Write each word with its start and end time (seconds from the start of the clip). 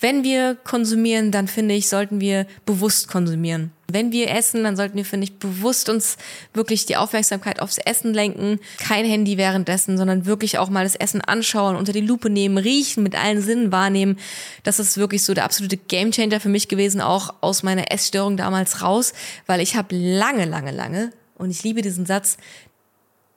wenn 0.00 0.22
wir 0.22 0.54
konsumieren, 0.54 1.32
dann 1.32 1.48
finde 1.48 1.74
ich, 1.74 1.88
sollten 1.88 2.20
wir 2.20 2.46
bewusst 2.64 3.08
konsumieren. 3.08 3.72
Wenn 3.90 4.12
wir 4.12 4.30
essen, 4.30 4.64
dann 4.64 4.76
sollten 4.76 4.96
wir, 4.96 5.04
finde 5.04 5.24
ich, 5.24 5.38
bewusst 5.38 5.88
uns 5.88 6.18
wirklich 6.52 6.84
die 6.84 6.96
Aufmerksamkeit 6.96 7.60
aufs 7.60 7.78
Essen 7.78 8.12
lenken. 8.12 8.60
Kein 8.76 9.06
Handy 9.06 9.38
währenddessen, 9.38 9.96
sondern 9.96 10.26
wirklich 10.26 10.58
auch 10.58 10.68
mal 10.68 10.84
das 10.84 10.94
Essen 10.94 11.22
anschauen, 11.22 11.74
unter 11.74 11.92
die 11.92 12.02
Lupe 12.02 12.28
nehmen, 12.28 12.58
riechen, 12.58 13.02
mit 13.02 13.16
allen 13.16 13.40
Sinnen 13.40 13.72
wahrnehmen. 13.72 14.18
Das 14.62 14.78
ist 14.78 14.98
wirklich 14.98 15.24
so 15.24 15.32
der 15.32 15.44
absolute 15.44 15.78
Gamechanger 15.78 16.38
für 16.38 16.50
mich 16.50 16.68
gewesen, 16.68 17.00
auch 17.00 17.34
aus 17.40 17.62
meiner 17.62 17.90
Essstörung 17.90 18.36
damals 18.36 18.82
raus, 18.82 19.14
weil 19.46 19.60
ich 19.60 19.74
habe 19.74 19.96
lange, 19.96 20.44
lange, 20.44 20.70
lange, 20.70 21.12
und 21.38 21.50
ich 21.50 21.62
liebe 21.62 21.82
diesen 21.82 22.04
Satz, 22.04 22.36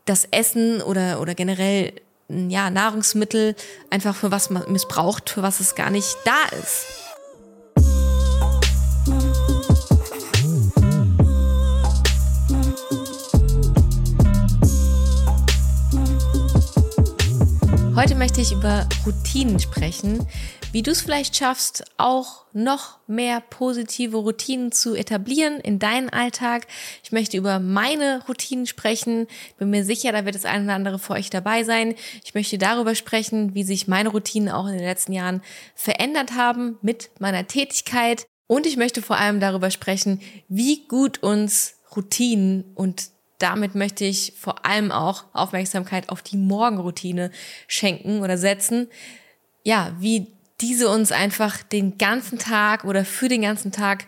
das 0.05 0.25
Essen 0.31 0.81
oder, 0.81 1.21
oder 1.21 1.35
generell 1.35 1.93
ja, 2.49 2.69
Nahrungsmittel 2.69 3.55
einfach 3.89 4.15
für 4.15 4.31
was 4.31 4.49
man 4.49 4.71
missbraucht, 4.71 5.29
für 5.29 5.41
was 5.41 5.59
es 5.59 5.75
gar 5.75 5.89
nicht 5.89 6.15
da 6.25 6.57
ist. 6.59 6.85
Heute 17.95 18.15
möchte 18.15 18.41
ich 18.41 18.51
über 18.51 18.87
Routinen 19.05 19.59
sprechen, 19.59 20.25
wie 20.71 20.83
du 20.83 20.91
es 20.91 21.01
vielleicht 21.01 21.35
schaffst, 21.35 21.83
auch 21.97 22.45
noch 22.53 22.99
mehr 23.07 23.41
positive 23.41 24.17
Routinen 24.17 24.71
zu 24.71 24.95
etablieren 24.95 25.59
in 25.59 25.79
deinen 25.79 26.09
Alltag. 26.09 26.67
Ich 27.03 27.11
möchte 27.11 27.37
über 27.37 27.59
meine 27.59 28.23
Routinen 28.27 28.65
sprechen. 28.65 29.27
Bin 29.57 29.69
mir 29.69 29.83
sicher, 29.83 30.11
da 30.11 30.25
wird 30.25 30.35
das 30.35 30.45
eine 30.45 30.65
oder 30.65 30.73
andere 30.73 30.99
für 30.99 31.13
euch 31.13 31.29
dabei 31.29 31.63
sein. 31.63 31.95
Ich 32.23 32.33
möchte 32.33 32.57
darüber 32.57 32.95
sprechen, 32.95 33.53
wie 33.53 33.63
sich 33.63 33.87
meine 33.87 34.09
Routinen 34.09 34.49
auch 34.49 34.67
in 34.67 34.73
den 34.73 34.83
letzten 34.83 35.13
Jahren 35.13 35.41
verändert 35.75 36.33
haben 36.33 36.77
mit 36.81 37.11
meiner 37.19 37.47
Tätigkeit. 37.47 38.25
Und 38.47 38.65
ich 38.65 38.77
möchte 38.77 39.01
vor 39.01 39.17
allem 39.17 39.39
darüber 39.39 39.71
sprechen, 39.71 40.21
wie 40.47 40.87
gut 40.87 41.23
uns 41.23 41.75
Routinen 41.95 42.63
und 42.75 43.09
damit 43.39 43.73
möchte 43.73 44.05
ich 44.05 44.33
vor 44.37 44.65
allem 44.65 44.91
auch 44.91 45.25
Aufmerksamkeit 45.33 46.09
auf 46.09 46.21
die 46.21 46.37
Morgenroutine 46.37 47.31
schenken 47.67 48.21
oder 48.21 48.37
setzen. 48.37 48.87
Ja, 49.63 49.95
wie 49.99 50.27
diese 50.61 50.89
uns 50.89 51.11
einfach 51.11 51.63
den 51.63 51.97
ganzen 51.97 52.37
Tag 52.37 52.85
oder 52.85 53.05
für 53.05 53.27
den 53.27 53.41
ganzen 53.41 53.71
Tag 53.71 54.05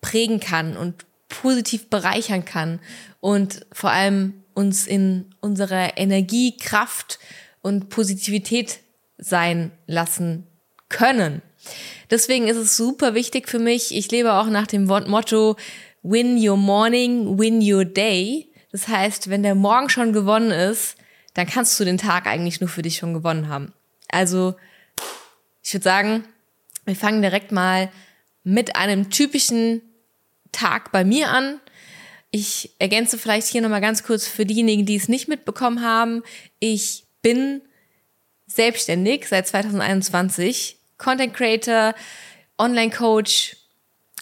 prägen 0.00 0.40
kann 0.40 0.76
und 0.76 1.04
positiv 1.28 1.88
bereichern 1.90 2.44
kann 2.44 2.80
und 3.20 3.66
vor 3.72 3.90
allem 3.90 4.44
uns 4.54 4.86
in 4.86 5.34
unserer 5.40 5.98
Energie, 5.98 6.56
Kraft 6.56 7.18
und 7.60 7.88
Positivität 7.88 8.80
sein 9.18 9.72
lassen 9.86 10.46
können. 10.88 11.42
Deswegen 12.10 12.46
ist 12.46 12.56
es 12.56 12.76
super 12.76 13.14
wichtig 13.14 13.48
für 13.48 13.58
mich. 13.58 13.94
Ich 13.94 14.10
lebe 14.10 14.34
auch 14.34 14.46
nach 14.46 14.66
dem 14.66 14.84
Motto 14.84 15.56
Win 16.02 16.38
your 16.38 16.56
morning, 16.56 17.38
win 17.38 17.60
your 17.60 17.84
day. 17.84 18.52
Das 18.70 18.86
heißt, 18.86 19.28
wenn 19.28 19.42
der 19.42 19.56
Morgen 19.56 19.88
schon 19.88 20.12
gewonnen 20.12 20.52
ist, 20.52 20.96
dann 21.34 21.46
kannst 21.46 21.78
du 21.80 21.84
den 21.84 21.98
Tag 21.98 22.26
eigentlich 22.26 22.60
nur 22.60 22.68
für 22.68 22.82
dich 22.82 22.96
schon 22.96 23.12
gewonnen 23.12 23.48
haben. 23.48 23.72
Also 24.08 24.54
ich 25.66 25.74
würde 25.74 25.82
sagen, 25.82 26.24
wir 26.84 26.94
fangen 26.94 27.22
direkt 27.22 27.50
mal 27.50 27.90
mit 28.44 28.76
einem 28.76 29.10
typischen 29.10 29.82
Tag 30.52 30.92
bei 30.92 31.04
mir 31.04 31.28
an. 31.28 31.60
Ich 32.30 32.70
ergänze 32.78 33.18
vielleicht 33.18 33.48
hier 33.48 33.62
nochmal 33.62 33.80
ganz 33.80 34.04
kurz 34.04 34.28
für 34.28 34.46
diejenigen, 34.46 34.86
die 34.86 34.94
es 34.94 35.08
nicht 35.08 35.26
mitbekommen 35.26 35.82
haben. 35.82 36.22
Ich 36.60 37.04
bin 37.20 37.62
selbstständig 38.46 39.26
seit 39.26 39.48
2021, 39.48 40.78
Content 40.98 41.34
Creator, 41.34 41.96
Online 42.58 42.92
Coach, 42.92 43.56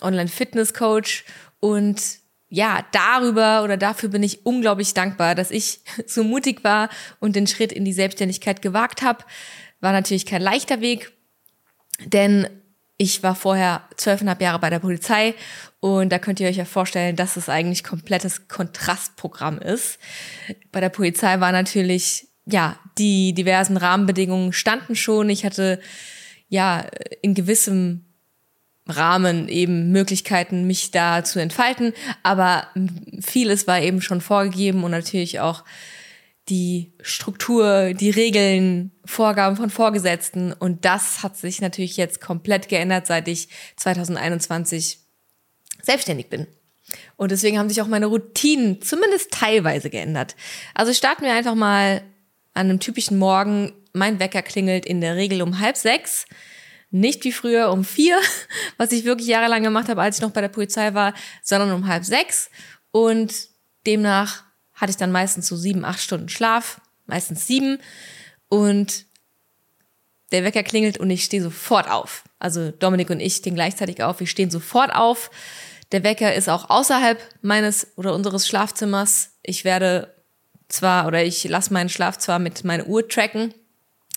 Online 0.00 0.28
Fitness 0.28 0.72
Coach 0.72 1.26
und 1.60 2.00
ja, 2.48 2.86
darüber 2.92 3.64
oder 3.64 3.76
dafür 3.76 4.08
bin 4.08 4.22
ich 4.22 4.46
unglaublich 4.46 4.94
dankbar, 4.94 5.34
dass 5.34 5.50
ich 5.50 5.80
so 6.06 6.24
mutig 6.24 6.64
war 6.64 6.88
und 7.20 7.36
den 7.36 7.46
Schritt 7.46 7.70
in 7.70 7.84
die 7.84 7.92
Selbstständigkeit 7.92 8.62
gewagt 8.62 9.02
habe. 9.02 9.24
War 9.80 9.92
natürlich 9.92 10.24
kein 10.24 10.40
leichter 10.40 10.80
Weg, 10.80 11.12
denn 12.04 12.48
ich 12.96 13.22
war 13.22 13.34
vorher 13.34 13.82
zwölfeinhalb 13.96 14.40
Jahre 14.40 14.60
bei 14.60 14.70
der 14.70 14.78
Polizei 14.78 15.34
und 15.80 16.10
da 16.10 16.18
könnt 16.18 16.40
ihr 16.40 16.48
euch 16.48 16.56
ja 16.56 16.64
vorstellen, 16.64 17.16
dass 17.16 17.36
es 17.36 17.48
eigentlich 17.48 17.82
komplettes 17.82 18.46
Kontrastprogramm 18.48 19.58
ist. 19.58 19.98
Bei 20.70 20.80
der 20.80 20.90
Polizei 20.90 21.40
war 21.40 21.50
natürlich, 21.50 22.28
ja, 22.46 22.78
die 22.98 23.34
diversen 23.34 23.76
Rahmenbedingungen 23.76 24.52
standen 24.52 24.94
schon. 24.94 25.28
Ich 25.28 25.44
hatte 25.44 25.80
ja 26.48 26.86
in 27.20 27.34
gewissem 27.34 28.04
Rahmen 28.86 29.48
eben 29.48 29.90
Möglichkeiten, 29.90 30.66
mich 30.66 30.90
da 30.90 31.24
zu 31.24 31.40
entfalten, 31.40 31.94
aber 32.22 32.68
vieles 33.20 33.66
war 33.66 33.80
eben 33.80 34.00
schon 34.02 34.20
vorgegeben 34.20 34.84
und 34.84 34.90
natürlich 34.90 35.40
auch 35.40 35.64
die 36.48 36.92
Struktur, 37.00 37.94
die 37.94 38.10
Regeln, 38.10 38.92
Vorgaben 39.04 39.56
von 39.56 39.70
Vorgesetzten. 39.70 40.52
Und 40.52 40.84
das 40.84 41.22
hat 41.22 41.36
sich 41.36 41.60
natürlich 41.60 41.96
jetzt 41.96 42.20
komplett 42.20 42.68
geändert, 42.68 43.06
seit 43.06 43.28
ich 43.28 43.48
2021 43.76 44.98
selbstständig 45.82 46.28
bin. 46.28 46.46
Und 47.16 47.30
deswegen 47.30 47.58
haben 47.58 47.68
sich 47.68 47.80
auch 47.80 47.86
meine 47.86 48.06
Routinen 48.06 48.82
zumindest 48.82 49.30
teilweise 49.30 49.90
geändert. 49.90 50.36
Also 50.74 50.92
starten 50.92 51.24
wir 51.24 51.32
einfach 51.32 51.54
mal 51.54 52.02
an 52.52 52.68
einem 52.68 52.80
typischen 52.80 53.18
Morgen. 53.18 53.72
Mein 53.92 54.20
Wecker 54.20 54.42
klingelt 54.42 54.84
in 54.84 55.00
der 55.00 55.16
Regel 55.16 55.42
um 55.42 55.60
halb 55.60 55.76
sechs. 55.76 56.26
Nicht 56.90 57.24
wie 57.24 57.32
früher 57.32 57.72
um 57.72 57.84
vier, 57.84 58.18
was 58.76 58.92
ich 58.92 59.04
wirklich 59.04 59.28
jahrelang 59.28 59.62
gemacht 59.62 59.88
habe, 59.88 60.02
als 60.02 60.18
ich 60.18 60.22
noch 60.22 60.30
bei 60.30 60.42
der 60.42 60.48
Polizei 60.48 60.94
war, 60.94 61.14
sondern 61.42 61.72
um 61.72 61.88
halb 61.88 62.04
sechs. 62.04 62.50
Und 62.90 63.48
demnach 63.86 64.44
hatte 64.74 64.90
ich 64.90 64.96
dann 64.96 65.12
meistens 65.12 65.46
so 65.46 65.56
sieben, 65.56 65.84
acht 65.84 66.00
Stunden 66.00 66.28
Schlaf, 66.28 66.80
meistens 67.06 67.46
sieben. 67.46 67.78
Und 68.48 69.06
der 70.32 70.44
Wecker 70.44 70.62
klingelt 70.62 70.98
und 70.98 71.10
ich 71.10 71.24
stehe 71.24 71.42
sofort 71.42 71.88
auf. 71.90 72.24
Also 72.38 72.70
Dominik 72.70 73.10
und 73.10 73.20
ich 73.20 73.36
stehen 73.36 73.54
gleichzeitig 73.54 74.02
auf. 74.02 74.20
Wir 74.20 74.26
stehen 74.26 74.50
sofort 74.50 74.94
auf. 74.94 75.30
Der 75.92 76.02
Wecker 76.02 76.34
ist 76.34 76.48
auch 76.48 76.70
außerhalb 76.70 77.20
meines 77.42 77.96
oder 77.96 78.14
unseres 78.14 78.48
Schlafzimmers. 78.48 79.30
Ich 79.42 79.64
werde 79.64 80.14
zwar 80.68 81.06
oder 81.06 81.22
ich 81.22 81.44
lasse 81.44 81.72
meinen 81.72 81.88
Schlaf 81.88 82.18
zwar 82.18 82.38
mit 82.38 82.64
meiner 82.64 82.86
Uhr 82.86 83.08
tracken, 83.08 83.54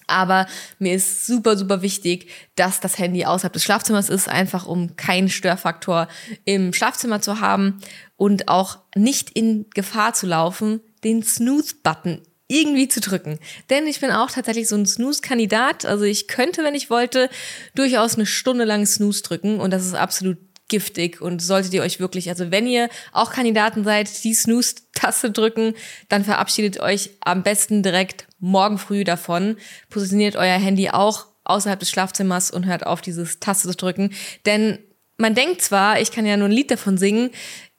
aber 0.08 0.48
mir 0.80 0.96
ist 0.96 1.26
super, 1.26 1.58
super 1.58 1.82
wichtig, 1.82 2.30
dass 2.56 2.80
das 2.80 2.98
Handy 2.98 3.26
außerhalb 3.26 3.54
des 3.54 3.64
Schlafzimmers 3.64 4.10
ist, 4.10 4.28
einfach 4.30 4.66
um 4.66 4.96
keinen 4.96 5.30
Störfaktor 5.30 6.08
im 6.46 6.74
Schlafzimmer 6.74 7.22
zu 7.22 7.40
haben 7.40 7.80
und 8.16 8.48
auch 8.48 8.80
nicht 8.96 9.30
in 9.32 9.66
Gefahr 9.74 10.14
zu 10.14 10.26
laufen, 10.26 10.82
den 11.04 11.24
Snooze-Button 11.24 12.22
irgendwie 12.48 12.88
zu 12.88 13.02
drücken. 13.02 13.40
Denn 13.70 13.88
ich 13.88 14.00
bin 14.00 14.12
auch 14.12 14.32
tatsächlich 14.32 14.70
so 14.70 14.76
ein 14.76 14.86
Snooze-Kandidat. 14.86 15.86
Also 15.86 16.06
ich 16.06 16.28
könnte, 16.28 16.64
wenn 16.64 16.76
ich 16.76 16.90
wollte, 16.90 17.30
durchaus 17.76 18.16
eine 18.16 18.26
Stunde 18.26 18.64
lang 18.64 18.86
Snooze 18.86 19.22
drücken 19.22 19.60
und 19.60 19.72
das 19.72 19.86
ist 19.86 19.96
absolut 19.96 20.38
giftig 20.68 21.22
und 21.22 21.42
solltet 21.42 21.74
ihr 21.74 21.82
euch 21.82 22.00
wirklich, 22.00 22.30
also 22.30 22.52
wenn 22.52 22.68
ihr 22.68 22.90
auch 23.12 23.32
Kandidaten 23.32 23.84
seid, 23.84 24.24
die 24.24 24.34
Snooze-Taste 24.34 25.32
drücken, 25.32 25.74
dann 26.10 26.24
verabschiedet 26.24 26.80
euch 26.80 27.12
am 27.22 27.44
besten 27.44 27.84
direkt 27.84 28.28
morgen 28.40 28.78
früh 28.78 29.04
davon. 29.04 29.58
Positioniert 29.90 30.36
euer 30.36 30.58
Handy 30.58 30.90
auch 30.90 31.26
außerhalb 31.44 31.80
des 31.80 31.90
Schlafzimmers 31.90 32.52
und 32.52 32.66
hört 32.66 32.86
auf, 32.86 33.02
dieses 33.02 33.40
Taste 33.40 33.70
zu 33.70 33.76
drücken. 33.76 34.14
Denn 34.46 34.80
man 35.18 35.36
denkt 35.36 35.62
zwar, 35.62 36.00
ich 36.02 36.12
kann 36.12 36.26
ja 36.26 36.38
nur 36.38 36.50
ein 36.50 36.54
Lied 36.54 36.72
davon 36.72 36.98
singen, 36.98 37.32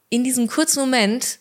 in 0.08 0.24
diesem 0.24 0.46
kurzen 0.46 0.80
Moment, 0.80 1.38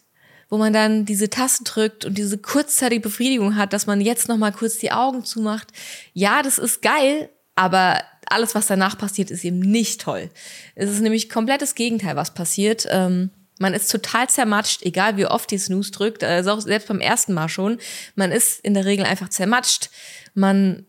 wo 0.49 0.57
man 0.57 0.73
dann 0.73 1.05
diese 1.05 1.29
Taste 1.29 1.63
drückt 1.63 2.05
und 2.05 2.17
diese 2.17 2.37
kurzzeitige 2.37 3.01
Befriedigung 3.01 3.55
hat, 3.55 3.73
dass 3.73 3.87
man 3.87 4.01
jetzt 4.01 4.27
noch 4.27 4.37
mal 4.37 4.51
kurz 4.51 4.77
die 4.77 4.91
Augen 4.91 5.23
zumacht. 5.23 5.69
Ja, 6.13 6.41
das 6.41 6.57
ist 6.57 6.81
geil, 6.81 7.29
aber 7.57 8.01
alles, 8.29 8.55
was 8.55 8.67
danach 8.67 8.97
passiert, 8.97 9.31
ist 9.31 9.43
eben 9.43 9.59
nicht 9.59 10.01
toll. 10.01 10.29
Es 10.75 10.89
ist 10.89 11.01
nämlich 11.01 11.29
komplettes 11.29 11.75
Gegenteil, 11.75 12.15
was 12.15 12.33
passiert. 12.33 12.87
Ähm, 12.89 13.31
man 13.59 13.73
ist 13.73 13.91
total 13.91 14.29
zermatscht, 14.29 14.83
egal 14.83 15.17
wie 15.17 15.25
oft 15.25 15.49
die 15.49 15.57
Snooze 15.57 15.91
drückt, 15.91 16.23
also 16.23 16.51
auch 16.51 16.61
selbst 16.61 16.87
beim 16.87 16.99
ersten 16.99 17.33
Mal 17.33 17.49
schon. 17.49 17.79
Man 18.15 18.31
ist 18.31 18.63
in 18.63 18.75
der 18.75 18.85
Regel 18.85 19.05
einfach 19.05 19.29
zermatscht. 19.29 19.89
Man 20.35 20.85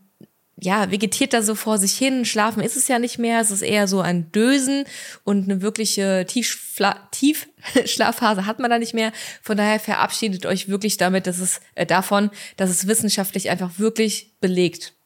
ja, 0.60 0.90
vegetiert 0.90 1.32
da 1.32 1.40
so 1.40 1.54
vor 1.54 1.78
sich 1.78 1.96
hin. 1.96 2.24
Schlafen 2.24 2.62
ist 2.62 2.76
es 2.76 2.88
ja 2.88 2.98
nicht 2.98 3.18
mehr. 3.18 3.40
Es 3.40 3.50
ist 3.50 3.62
eher 3.62 3.86
so 3.86 4.00
ein 4.00 4.32
Dösen 4.32 4.84
und 5.24 5.44
eine 5.44 5.62
wirkliche 5.62 6.26
Tiefschlafphase 6.28 8.44
hat 8.44 8.58
man 8.58 8.70
da 8.70 8.78
nicht 8.78 8.92
mehr. 8.92 9.12
Von 9.40 9.56
daher 9.56 9.80
verabschiedet 9.80 10.44
euch 10.44 10.68
wirklich 10.68 10.96
damit, 10.96 11.26
dass 11.26 11.38
es 11.38 11.60
äh, 11.76 11.86
davon, 11.86 12.30
dass 12.56 12.70
es 12.70 12.88
wissenschaftlich 12.88 13.48
einfach 13.48 13.78
wirklich 13.78 14.38
belegt 14.40 14.97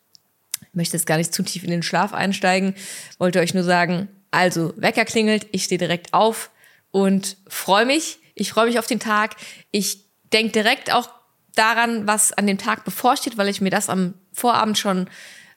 möchte 0.72 0.96
jetzt 0.96 1.06
gar 1.06 1.18
nicht 1.18 1.34
zu 1.34 1.42
tief 1.42 1.64
in 1.64 1.70
den 1.70 1.82
Schlaf 1.82 2.14
einsteigen, 2.14 2.74
wollte 3.18 3.40
euch 3.40 3.54
nur 3.54 3.64
sagen, 3.64 4.08
also 4.30 4.72
Wecker 4.76 5.04
klingelt, 5.04 5.46
ich 5.52 5.64
stehe 5.64 5.78
direkt 5.78 6.14
auf 6.14 6.50
und 6.90 7.36
freue 7.46 7.86
mich. 7.86 8.18
Ich 8.34 8.52
freue 8.52 8.66
mich 8.66 8.78
auf 8.78 8.86
den 8.86 9.00
Tag. 9.00 9.36
Ich 9.70 10.06
denke 10.32 10.52
direkt 10.52 10.92
auch 10.92 11.10
daran, 11.54 12.06
was 12.06 12.32
an 12.32 12.46
dem 12.46 12.56
Tag 12.56 12.84
bevorsteht, 12.84 13.36
weil 13.36 13.48
ich 13.48 13.60
mir 13.60 13.70
das 13.70 13.90
am 13.90 14.14
Vorabend 14.32 14.78
schon 14.78 15.10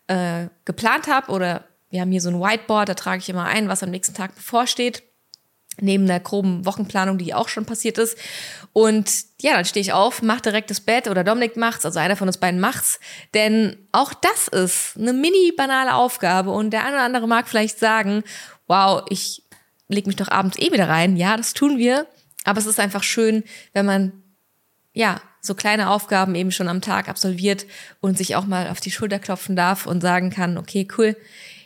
äh, 0.08 0.48
geplant 0.66 1.08
habe 1.08 1.32
oder 1.32 1.64
wir 1.90 2.02
haben 2.02 2.12
hier 2.12 2.20
so 2.20 2.30
ein 2.30 2.42
Whiteboard, 2.42 2.90
da 2.90 2.94
trage 2.94 3.20
ich 3.20 3.30
immer 3.30 3.46
ein, 3.46 3.70
was 3.70 3.82
am 3.82 3.92
nächsten 3.92 4.14
Tag 4.14 4.36
bevorsteht 4.36 5.04
neben 5.80 6.08
der 6.08 6.20
groben 6.20 6.66
Wochenplanung, 6.66 7.18
die 7.18 7.34
auch 7.34 7.50
schon 7.50 7.66
passiert 7.66 7.98
ist. 7.98 8.18
Und 8.74 9.12
ja, 9.42 9.54
dann 9.54 9.66
stehe 9.66 9.82
ich 9.82 9.94
auf, 9.94 10.22
mach 10.22 10.42
direkt 10.42 10.70
das 10.70 10.82
Bett 10.82 11.08
oder 11.08 11.24
Dominik 11.24 11.58
macht's, 11.58 11.86
also 11.86 12.00
einer 12.00 12.16
von 12.16 12.28
uns 12.28 12.38
beiden 12.38 12.60
macht's. 12.60 13.00
Denn 13.34 13.78
auch 13.92 14.14
das 14.14 14.48
ist 14.48 14.98
eine 14.98 15.14
mini 15.14 15.54
banale 15.56 15.96
Aufgabe 15.96 16.52
und 16.52 16.72
der 16.72 16.86
eine 16.86 16.96
oder 16.96 17.04
andere 17.04 17.28
mag 17.28 17.48
vielleicht 17.48 17.80
sagen, 17.80 18.24
wow, 18.68 19.04
ich 19.10 19.44
leg 19.88 20.08
mich 20.08 20.16
doch 20.16 20.30
abends 20.30 20.58
eh 20.60 20.72
wieder 20.72 20.90
rein. 20.90 21.18
Ja, 21.18 21.38
das 21.38 21.54
tun 21.54 21.78
wir. 21.78 22.08
Aber 22.44 22.60
es 22.60 22.66
ist 22.66 22.80
einfach 22.80 23.04
schön, 23.04 23.44
wenn 23.74 23.86
man 23.86 24.24
ja 24.94 25.20
so 25.42 25.56
kleine 25.56 25.90
Aufgaben 25.90 26.36
eben 26.36 26.52
schon 26.52 26.68
am 26.68 26.82
Tag 26.82 27.08
absolviert 27.08 27.66
und 28.02 28.18
sich 28.18 28.36
auch 28.36 28.46
mal 28.46 28.70
auf 28.70 28.80
die 28.80 28.92
Schulter 28.92 29.20
klopfen 29.20 29.56
darf 29.56 29.86
und 29.86 30.02
sagen 30.02 30.32
kann, 30.32 30.58
okay, 30.58 30.88
cool, 30.98 31.16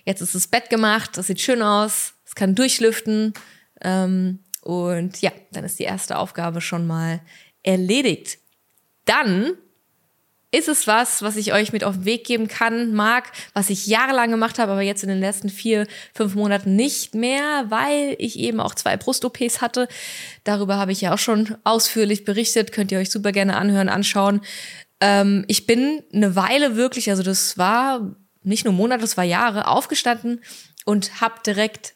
jetzt 0.06 0.22
ist 0.22 0.36
das 0.36 0.48
Bett 0.48 0.70
gemacht, 0.70 1.12
das 1.18 1.28
sieht 1.28 1.40
schön 1.40 1.62
aus, 1.62 2.14
es 2.26 2.36
kann 2.36 2.56
durchlüften, 2.56 3.34
ähm, 3.82 4.40
und 4.62 5.22
ja, 5.22 5.32
dann 5.52 5.64
ist 5.64 5.80
die 5.80 5.84
erste 5.84 6.18
Aufgabe 6.18 6.62
schon 6.62 6.86
mal 6.86 7.22
erledigt. 7.64 8.40
Dann 9.06 9.54
ist 10.52 10.68
es 10.68 10.88
was, 10.88 11.22
was 11.22 11.36
ich 11.36 11.54
euch 11.54 11.72
mit 11.74 11.84
auf 11.84 11.96
den 11.96 12.06
Weg 12.06 12.26
geben 12.26 12.48
kann, 12.48 12.94
mag, 12.94 13.32
was 13.54 13.70
ich 13.70 13.86
jahrelang 13.86 14.32
gemacht 14.32 14.58
habe, 14.58 14.72
aber 14.72 14.82
jetzt 14.82 15.04
in 15.04 15.10
den 15.10 15.20
letzten 15.20 15.50
vier, 15.50 15.86
fünf 16.14 16.34
Monaten 16.34 16.76
nicht 16.76 17.14
mehr, 17.14 17.66
weil 17.70 18.16
ich 18.18 18.40
eben 18.40 18.60
auch 18.60 18.74
zwei 18.74 18.98
Brust-OPs 18.98 19.62
hatte. 19.62 19.88
Darüber 20.44 20.78
habe 20.78 20.92
ich 20.92 21.02
ja 21.02 21.14
auch 21.14 21.20
schon 21.20 21.56
ausführlich 21.64 22.26
berichtet, 22.26 22.72
könnt 22.72 22.92
ihr 22.92 22.98
euch 22.98 23.12
super 23.12 23.32
gerne 23.32 23.58
anhören, 23.58 23.90
anschauen. 23.90 24.42
Ähm, 25.02 25.46
ich 25.48 25.68
bin 25.68 26.02
eine 26.12 26.36
Weile 26.36 26.76
wirklich, 26.76 27.12
also 27.12 27.22
das 27.22 27.60
war 27.60 28.16
nicht 28.42 28.66
nur 28.66 28.74
Monate, 28.74 29.02
das 29.02 29.18
war 29.18 29.24
Jahre, 29.24 29.68
aufgestanden 29.68 30.42
und 30.84 31.22
habe 31.22 31.36
direkt 31.46 31.94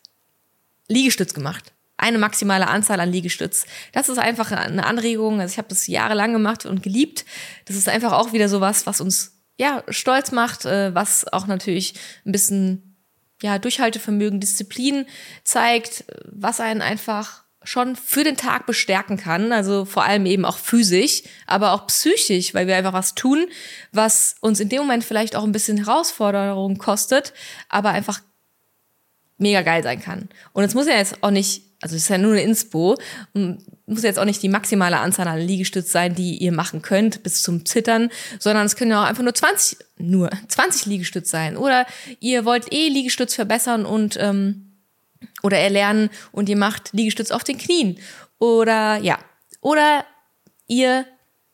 Liegestütz 0.87 1.33
gemacht 1.33 1.72
eine 2.03 2.17
maximale 2.17 2.67
Anzahl 2.67 2.99
an 2.99 3.11
Liegestütz. 3.11 3.65
Das 3.93 4.09
ist 4.09 4.19
einfach 4.19 4.51
eine 4.51 4.85
Anregung. 4.85 5.39
Also 5.39 5.53
ich 5.53 5.57
habe 5.57 5.69
das 5.69 5.87
jahrelang 5.87 6.33
gemacht 6.33 6.65
und 6.65 6.83
geliebt. 6.83 7.23
Das 7.65 7.77
ist 7.77 7.87
einfach 7.87 8.11
auch 8.11 8.33
wieder 8.33 8.49
sowas, 8.49 8.85
was 8.85 8.99
uns 8.99 9.39
ja 9.57 9.83
stolz 9.87 10.31
macht, 10.31 10.65
äh, 10.65 10.93
was 10.93 11.25
auch 11.31 11.47
natürlich 11.47 11.93
ein 12.25 12.33
bisschen 12.33 12.97
ja 13.41 13.57
Durchhaltevermögen, 13.57 14.41
Disziplin 14.41 15.05
zeigt, 15.43 16.05
was 16.25 16.59
einen 16.59 16.81
einfach 16.81 17.43
schon 17.63 17.95
für 17.95 18.25
den 18.25 18.35
Tag 18.35 18.65
bestärken 18.65 19.15
kann, 19.15 19.53
also 19.53 19.85
vor 19.85 20.03
allem 20.03 20.25
eben 20.25 20.43
auch 20.43 20.57
physisch, 20.57 21.23
aber 21.47 21.71
auch 21.71 21.87
psychisch, 21.87 22.53
weil 22.53 22.67
wir 22.67 22.75
einfach 22.75 22.91
was 22.91 23.15
tun, 23.15 23.47
was 23.93 24.35
uns 24.41 24.59
in 24.59 24.67
dem 24.67 24.79
Moment 24.79 25.05
vielleicht 25.05 25.37
auch 25.37 25.45
ein 25.45 25.53
bisschen 25.53 25.77
Herausforderung 25.77 26.77
kostet, 26.77 27.33
aber 27.69 27.91
einfach 27.91 28.19
mega 29.37 29.61
geil 29.61 29.83
sein 29.83 30.01
kann. 30.01 30.27
Und 30.51 30.65
es 30.65 30.73
muss 30.73 30.87
ja 30.87 30.95
jetzt 30.97 31.23
auch 31.23 31.31
nicht 31.31 31.72
also 31.83 31.97
es 31.97 32.03
ist 32.03 32.09
ja 32.09 32.17
nur 32.17 32.31
eine 32.31 32.41
Inspo, 32.43 32.97
muss 33.33 34.03
jetzt 34.03 34.17
auch 34.17 34.23
nicht 34.23 34.41
die 34.41 34.47
maximale 34.47 34.99
Anzahl 34.99 35.27
an 35.27 35.39
Liegestütz 35.39 35.91
sein, 35.91 36.15
die 36.15 36.37
ihr 36.37 36.53
machen 36.53 36.81
könnt 36.81 37.23
bis 37.23 37.43
zum 37.43 37.65
Zittern, 37.65 38.09
sondern 38.39 38.65
es 38.65 38.77
können 38.77 38.91
ja 38.91 39.03
auch 39.03 39.07
einfach 39.07 39.21
nur 39.21 39.35
20, 39.35 39.79
nur 39.97 40.29
20 40.47 40.85
Liegestütz 40.85 41.29
sein. 41.29 41.57
Oder 41.57 41.85
ihr 42.21 42.45
wollt 42.45 42.71
eh 42.71 42.87
Liegestütz 42.87 43.35
verbessern 43.35 43.85
und 43.85 44.17
ähm, 44.17 44.71
oder 45.41 45.57
erlernen 45.57 46.09
und 46.31 46.47
ihr 46.47 46.55
macht 46.55 46.93
Liegestütz 46.93 47.31
auf 47.31 47.43
den 47.43 47.57
Knien. 47.57 47.99
Oder 48.39 48.97
ja, 48.99 49.19
oder 49.59 50.05
ihr 50.67 51.05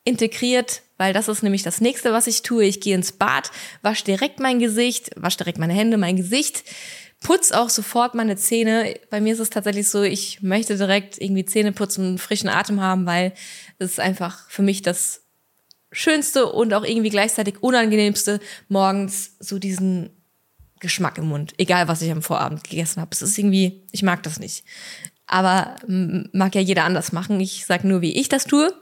integriert, 0.03 0.83
weil 0.97 1.11
das 1.11 1.27
ist 1.27 1.41
nämlich 1.41 1.63
das 1.63 1.81
nächste, 1.81 2.13
was 2.13 2.27
ich 2.27 2.43
tue. 2.43 2.65
Ich 2.65 2.81
gehe 2.81 2.93
ins 2.93 3.13
Bad, 3.13 3.49
wasche 3.81 4.05
direkt 4.05 4.39
mein 4.39 4.59
Gesicht, 4.59 5.09
wasche 5.15 5.37
direkt 5.37 5.57
meine 5.57 5.73
Hände, 5.73 5.97
mein 5.97 6.17
Gesicht 6.17 6.63
putz 7.19 7.51
auch 7.51 7.69
sofort 7.69 8.15
meine 8.15 8.35
Zähne. 8.35 8.95
Bei 9.09 9.21
mir 9.21 9.33
ist 9.33 9.39
es 9.39 9.49
tatsächlich 9.49 9.89
so, 9.89 10.03
ich 10.03 10.41
möchte 10.41 10.77
direkt 10.77 11.21
irgendwie 11.21 11.45
Zähne 11.45 11.71
putzen 11.71 12.07
und 12.07 12.17
frischen 12.19 12.49
Atem 12.49 12.81
haben, 12.81 13.05
weil 13.05 13.33
es 13.77 13.91
ist 13.91 13.99
einfach 13.99 14.49
für 14.49 14.61
mich 14.61 14.81
das 14.81 15.21
Schönste 15.91 16.51
und 16.51 16.73
auch 16.73 16.83
irgendwie 16.83 17.09
gleichzeitig 17.09 17.61
unangenehmste 17.61 18.39
morgens 18.67 19.35
so 19.39 19.59
diesen 19.59 20.11
Geschmack 20.79 21.17
im 21.17 21.27
Mund, 21.27 21.53
egal 21.57 21.87
was 21.87 22.01
ich 22.01 22.11
am 22.11 22.21
Vorabend 22.21 22.63
gegessen 22.63 23.01
habe. 23.01 23.09
Es 23.11 23.21
ist 23.21 23.37
irgendwie, 23.37 23.83
ich 23.91 24.03
mag 24.03 24.23
das 24.23 24.39
nicht. 24.39 24.63
Aber 25.27 25.75
mag 25.87 26.55
ja 26.55 26.61
jeder 26.61 26.85
anders 26.85 27.11
machen. 27.11 27.39
Ich 27.39 27.65
sag 27.65 27.83
nur, 27.83 28.01
wie 28.01 28.17
ich 28.17 28.29
das 28.29 28.45
tue. 28.45 28.73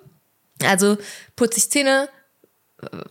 Also 0.64 0.98
putze 1.36 1.58
ich 1.58 1.70
Zähne, 1.70 2.10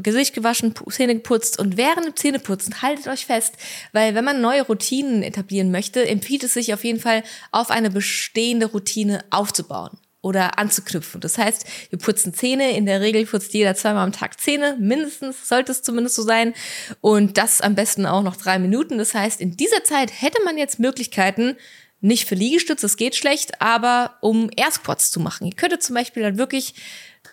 Gesicht 0.01 0.33
gewaschen, 0.35 0.75
Zähne 0.91 1.15
geputzt 1.15 1.59
und 1.59 1.77
während 1.77 2.07
dem 2.07 2.17
Zähneputzen 2.17 2.83
haltet 2.83 3.09
euch 3.09 3.27
fest, 3.27 3.55
weil 3.93 4.15
wenn 4.15 4.25
man 4.25 4.41
neue 4.41 4.63
Routinen 4.63 5.25
etablieren 5.25 5.73
möchte, 5.73 6.07
empfiehlt 6.07 6.45
es 6.45 6.55
sich 6.55 6.73
auf 6.73 6.85
jeden 6.85 7.01
Fall 7.01 7.25
auf 7.51 7.71
eine 7.71 7.91
bestehende 7.91 8.67
Routine 8.67 9.25
aufzubauen 9.31 9.99
oder 10.23 10.59
anzuknüpfen. 10.59 11.21
Das 11.21 11.37
heißt, 11.37 11.67
wir 11.91 11.99
putzen 11.99 12.33
Zähne, 12.33 12.77
in 12.77 12.87
der 12.87 13.01
Regel 13.01 13.27
putzt 13.27 13.55
jeder 13.55 13.75
zweimal 13.75 14.05
am 14.05 14.13
Tag 14.13 14.41
Zähne, 14.41 14.77
mindestens 14.79 15.49
sollte 15.49 15.73
es 15.73 15.83
zumindest 15.83 16.15
so 16.15 16.23
sein 16.23 16.55
und 17.01 17.37
das 17.37 17.61
am 17.61 17.75
besten 17.75 18.07
auch 18.07 18.23
noch 18.23 18.37
drei 18.37 18.61
Minuten. 18.61 18.99
Das 18.99 19.15
heißt, 19.15 19.41
in 19.41 19.57
dieser 19.57 19.83
Zeit 19.83 20.13
hätte 20.21 20.43
man 20.45 20.59
jetzt 20.59 20.79
Möglichkeiten, 20.79 21.57
nicht 22.01 22.29
für 22.29 22.35
Liegestütze, 22.35 22.83
das 22.83 22.97
geht 22.97 23.17
schlecht, 23.17 23.61
aber 23.61 24.17
um 24.21 24.51
Air 24.55 24.71
Squats 24.71 25.11
zu 25.11 25.19
machen. 25.19 25.47
Ihr 25.47 25.57
könntet 25.57 25.83
zum 25.83 25.95
Beispiel 25.95 26.23
dann 26.23 26.39
wirklich 26.39 26.75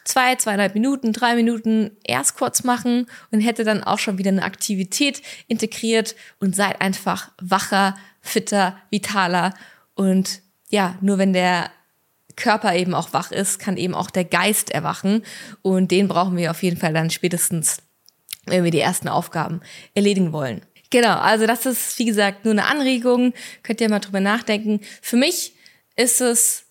zwei, 0.04 0.36
zweieinhalb 0.36 0.74
Minuten, 0.74 1.14
drei 1.14 1.36
Minuten 1.36 1.92
erst 2.04 2.36
kurz 2.36 2.64
machen 2.64 3.08
und 3.32 3.42
hätte 3.42 3.64
dann 3.64 3.84
auch 3.84 4.00
schon 4.00 4.18
wieder 4.18 4.30
eine 4.30 4.44
Aktivität 4.44 5.22
integriert 5.48 6.16
und 6.40 6.56
seid 6.56 6.82
einfach 6.82 7.32
wacher, 7.42 7.96
fitter, 8.22 8.78
vitaler 8.90 9.54
und 9.96 10.42
ja, 10.70 10.96
nur 11.02 11.18
wenn 11.18 11.34
der 11.34 11.70
Körper 12.36 12.76
eben 12.76 12.96
auch 12.96 13.14
wach 13.14 13.32
ist, 13.32 13.60
kann 13.60 13.78
eben 13.78 13.94
auch 13.94 14.10
der 14.10 14.26
Geist 14.26 14.72
erwachen 14.72 15.24
und 15.62 15.92
den 15.92 16.08
brauchen 16.08 16.36
wir 16.36 16.52
auf 16.52 16.64
jeden 16.64 16.78
Fall 16.78 16.94
dann 16.94 17.12
spätestens, 17.12 17.78
wenn 18.46 18.64
wir 18.64 18.72
die 18.72 18.80
ersten 18.80 19.08
Aufgaben 19.08 19.62
erledigen 19.94 20.34
wollen. 20.34 20.62
Genau, 20.90 21.18
also 21.18 21.48
das 21.48 21.66
ist, 21.66 21.98
wie 21.98 22.06
gesagt, 22.06 22.46
nur 22.46 22.52
eine 22.52 22.66
Anregung. 22.66 23.34
Könnt 23.64 23.82
ihr 23.82 23.90
mal 23.90 24.00
drüber 24.00 24.20
nachdenken. 24.20 24.80
Für 25.02 25.18
mich 25.18 25.56
ist 25.96 26.22
es 26.22 26.63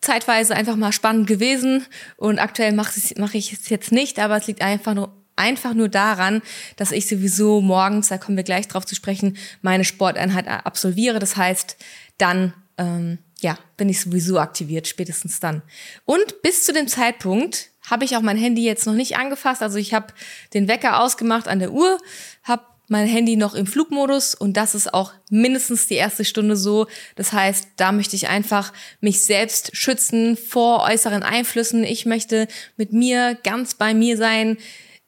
zeitweise 0.00 0.54
einfach 0.54 0.76
mal 0.76 0.92
spannend 0.92 1.26
gewesen 1.26 1.86
und 2.16 2.38
aktuell 2.38 2.72
mache 2.72 2.98
ich, 2.98 3.14
mach 3.18 3.34
ich 3.34 3.52
es 3.52 3.68
jetzt 3.68 3.92
nicht, 3.92 4.18
aber 4.18 4.36
es 4.36 4.46
liegt 4.46 4.62
einfach 4.62 4.94
nur 4.94 5.14
einfach 5.36 5.72
nur 5.72 5.88
daran, 5.88 6.42
dass 6.76 6.92
ich 6.92 7.08
sowieso 7.08 7.62
morgens, 7.62 8.08
da 8.08 8.18
kommen 8.18 8.36
wir 8.36 8.44
gleich 8.44 8.68
drauf 8.68 8.84
zu 8.84 8.94
sprechen, 8.94 9.38
meine 9.62 9.84
Sporteinheit 9.84 10.46
absolviere. 10.46 11.18
Das 11.18 11.34
heißt, 11.36 11.78
dann 12.18 12.52
ähm, 12.76 13.18
ja, 13.40 13.58
bin 13.78 13.88
ich 13.88 14.00
sowieso 14.00 14.38
aktiviert, 14.38 14.86
spätestens 14.86 15.40
dann. 15.40 15.62
Und 16.04 16.42
bis 16.42 16.66
zu 16.66 16.74
dem 16.74 16.88
Zeitpunkt 16.88 17.70
habe 17.90 18.04
ich 18.04 18.16
auch 18.16 18.20
mein 18.20 18.36
Handy 18.36 18.64
jetzt 18.64 18.86
noch 18.86 18.94
nicht 18.94 19.16
angefasst. 19.16 19.62
Also 19.62 19.78
ich 19.78 19.94
habe 19.94 20.12
den 20.52 20.68
Wecker 20.68 21.00
ausgemacht 21.00 21.48
an 21.48 21.58
der 21.58 21.72
Uhr, 21.72 21.98
habe 22.42 22.64
mein 22.90 23.06
Handy 23.06 23.36
noch 23.36 23.54
im 23.54 23.66
Flugmodus 23.66 24.34
und 24.34 24.56
das 24.56 24.74
ist 24.74 24.92
auch 24.92 25.12
mindestens 25.30 25.86
die 25.86 25.94
erste 25.94 26.24
Stunde 26.24 26.56
so. 26.56 26.86
Das 27.16 27.32
heißt, 27.32 27.68
da 27.76 27.92
möchte 27.92 28.16
ich 28.16 28.28
einfach 28.28 28.72
mich 29.00 29.24
selbst 29.24 29.76
schützen 29.76 30.36
vor 30.36 30.82
äußeren 30.82 31.22
Einflüssen. 31.22 31.84
Ich 31.84 32.06
möchte 32.06 32.48
mit 32.76 32.92
mir 32.92 33.38
ganz 33.42 33.74
bei 33.74 33.94
mir 33.94 34.16
sein, 34.16 34.58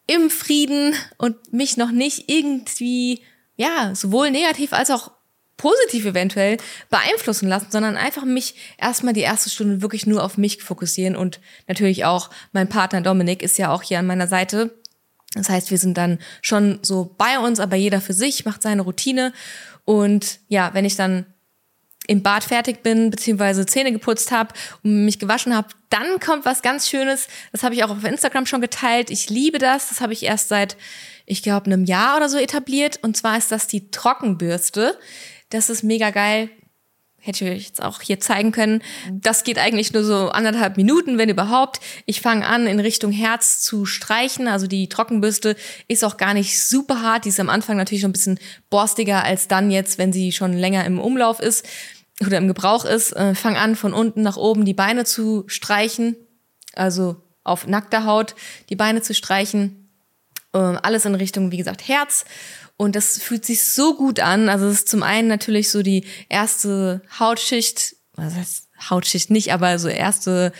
im 0.07 0.31
Frieden 0.31 0.95
und 1.19 1.53
mich 1.53 1.77
noch 1.77 1.91
nicht 1.91 2.31
irgendwie, 2.31 3.23
ja, 3.57 3.95
sowohl 3.95 4.31
negativ 4.31 4.73
als 4.73 4.91
auch 4.91 5.13
positiv 5.57 6.07
eventuell 6.07 6.57
beeinflussen 6.91 7.49
lassen, 7.49 7.69
sondern 7.71 7.97
einfach 7.97 8.25
mich 8.25 8.57
erstmal 8.79 9.15
die 9.15 9.21
erste 9.21 9.49
Stunde 9.49 9.81
wirklich 9.81 10.07
nur 10.07 10.25
auf 10.25 10.37
mich 10.37 10.63
fokussieren 10.63 11.15
und 11.15 11.41
natürlich 11.69 12.05
auch 12.05 12.31
mein 12.53 12.69
Partner 12.69 13.01
Dominik 13.01 13.43
ist 13.43 13.59
ja 13.59 13.73
auch 13.73 13.83
hier 13.83 14.01
an 14.01 14.07
meiner 14.07 14.27
Seite 14.27 14.77
das 15.35 15.49
heißt, 15.49 15.71
wir 15.71 15.79
sind 15.79 15.97
dann 15.97 16.19
schon 16.43 16.79
so 16.83 17.15
bei 17.17 17.39
uns, 17.39 17.61
aber 17.61 17.77
jeder 17.77 18.01
für 18.01 18.13
sich 18.13 18.45
macht 18.45 18.63
seine 18.63 18.83
Routine. 18.83 19.33
Und 19.85 20.41
ja, 20.49 20.71
wenn 20.75 20.85
ich 20.85 20.97
dann 20.97 21.27
im 22.07 22.23
Bad 22.23 22.45
fertig 22.45 22.83
bin, 22.83 23.11
beziehungsweise 23.11 23.65
Zähne 23.65 23.93
geputzt 23.93 24.33
habe 24.33 24.53
und 24.83 25.05
mich 25.05 25.19
gewaschen 25.19 25.55
habe, 25.55 25.69
dann 25.89 26.21
kommt 26.21 26.45
was 26.45 26.63
ganz 26.63 26.89
Schönes. 26.89 27.29
Das 27.53 27.63
habe 27.63 27.75
ich 27.75 27.85
auch 27.85 27.91
auf 27.91 28.05
Instagram 28.05 28.47
schon 28.47 28.61
geteilt. 28.61 29.11
Ich 29.11 29.31
liebe 29.31 29.59
das. 29.59 29.89
Das 29.89 30.01
habe 30.01 30.13
ich 30.13 30.25
erst 30.25 30.49
seit, 30.49 30.77
ich 31.27 31.43
glaube, 31.43 31.67
einem 31.67 31.85
Jahr 31.85 32.17
oder 32.17 32.29
so 32.29 32.39
etabliert. 32.39 32.99
Und 33.03 33.17
zwar 33.17 33.39
ist 33.39 33.53
das 33.53 33.69
die 33.69 33.91
Trockenbürste. 33.91 34.99
Das 35.51 35.71
ist 35.71 35.83
mega 35.83 36.11
geil 36.11 36.51
hätte 37.23 37.45
ich 37.45 37.51
euch 37.53 37.67
jetzt 37.69 37.83
auch 37.83 38.01
hier 38.01 38.19
zeigen 38.19 38.51
können. 38.51 38.83
Das 39.11 39.45
geht 39.45 39.57
eigentlich 39.57 39.93
nur 39.93 40.03
so 40.03 40.31
anderthalb 40.31 40.77
Minuten, 40.77 41.19
wenn 41.19 41.29
überhaupt. 41.29 41.81
Ich 42.05 42.21
fange 42.21 42.45
an, 42.45 42.67
in 42.67 42.81
Richtung 42.81 43.13
Herz 43.13 43.61
zu 43.63 43.87
streichen. 43.87 44.49
Also 44.49 44.67
die 44.67 44.89
Trockenbürste 44.89 45.57
ist 45.87 46.05
auch 46.05 46.17
gar 46.17 46.35
nicht 46.35 46.61
super 46.61 47.01
hart. 47.01 47.25
Die 47.25 47.29
ist 47.29 47.39
am 47.39 47.49
Anfang 47.49 47.77
natürlich 47.77 48.03
noch 48.03 48.09
ein 48.09 48.13
bisschen 48.13 48.41
borstiger 48.71 49.23
als 49.23 49.47
dann 49.47 49.71
jetzt, 49.71 49.99
wenn 49.99 50.13
sie 50.13 50.33
schon 50.33 50.53
länger 50.53 50.85
im 50.85 50.99
Umlauf 50.99 51.39
ist 51.39 51.65
oder 52.21 52.39
im 52.39 52.49
Gebrauch 52.49 52.85
ist. 52.85 53.13
Äh, 53.13 53.37
fang 53.37 53.57
an, 53.57 53.77
von 53.77 53.95
unten 53.95 54.23
nach 54.23 54.37
oben 54.37 54.65
die 54.65 54.75
Beine 54.75 55.05
zu 55.05 55.45
streichen. 55.47 56.17
Also 56.75 57.17
auf 57.45 57.69
nackter 57.69 58.05
Haut 58.05 58.35
die 58.69 58.77
Beine 58.77 59.01
zu 59.01 59.15
streichen 59.15 59.79
Ähm, 60.55 60.79
alles 60.83 61.07
in 61.07 61.15
Richtung, 61.15 61.51
wie 61.51 61.57
gesagt, 61.57 61.89
Herz. 61.89 62.27
Und 62.77 62.97
das 62.97 63.19
fühlt 63.19 63.45
sich 63.45 63.65
so 63.65 63.97
gut 63.97 64.21
an. 64.21 64.49
Also 64.49 64.67
es 64.67 64.79
ist 64.79 64.89
zum 64.89 65.03
einen 65.03 65.29
natürlich 65.29 65.71
so 65.71 65.83
die 65.83 66.07
erste 66.29 67.03
Hautschicht, 67.19 67.97
was 68.15 68.35
heißt 68.35 68.69
Hautschicht 68.91 69.31
nicht, 69.31 69.53
aber 69.53 69.79
so 69.79 69.89
erste 69.89 70.53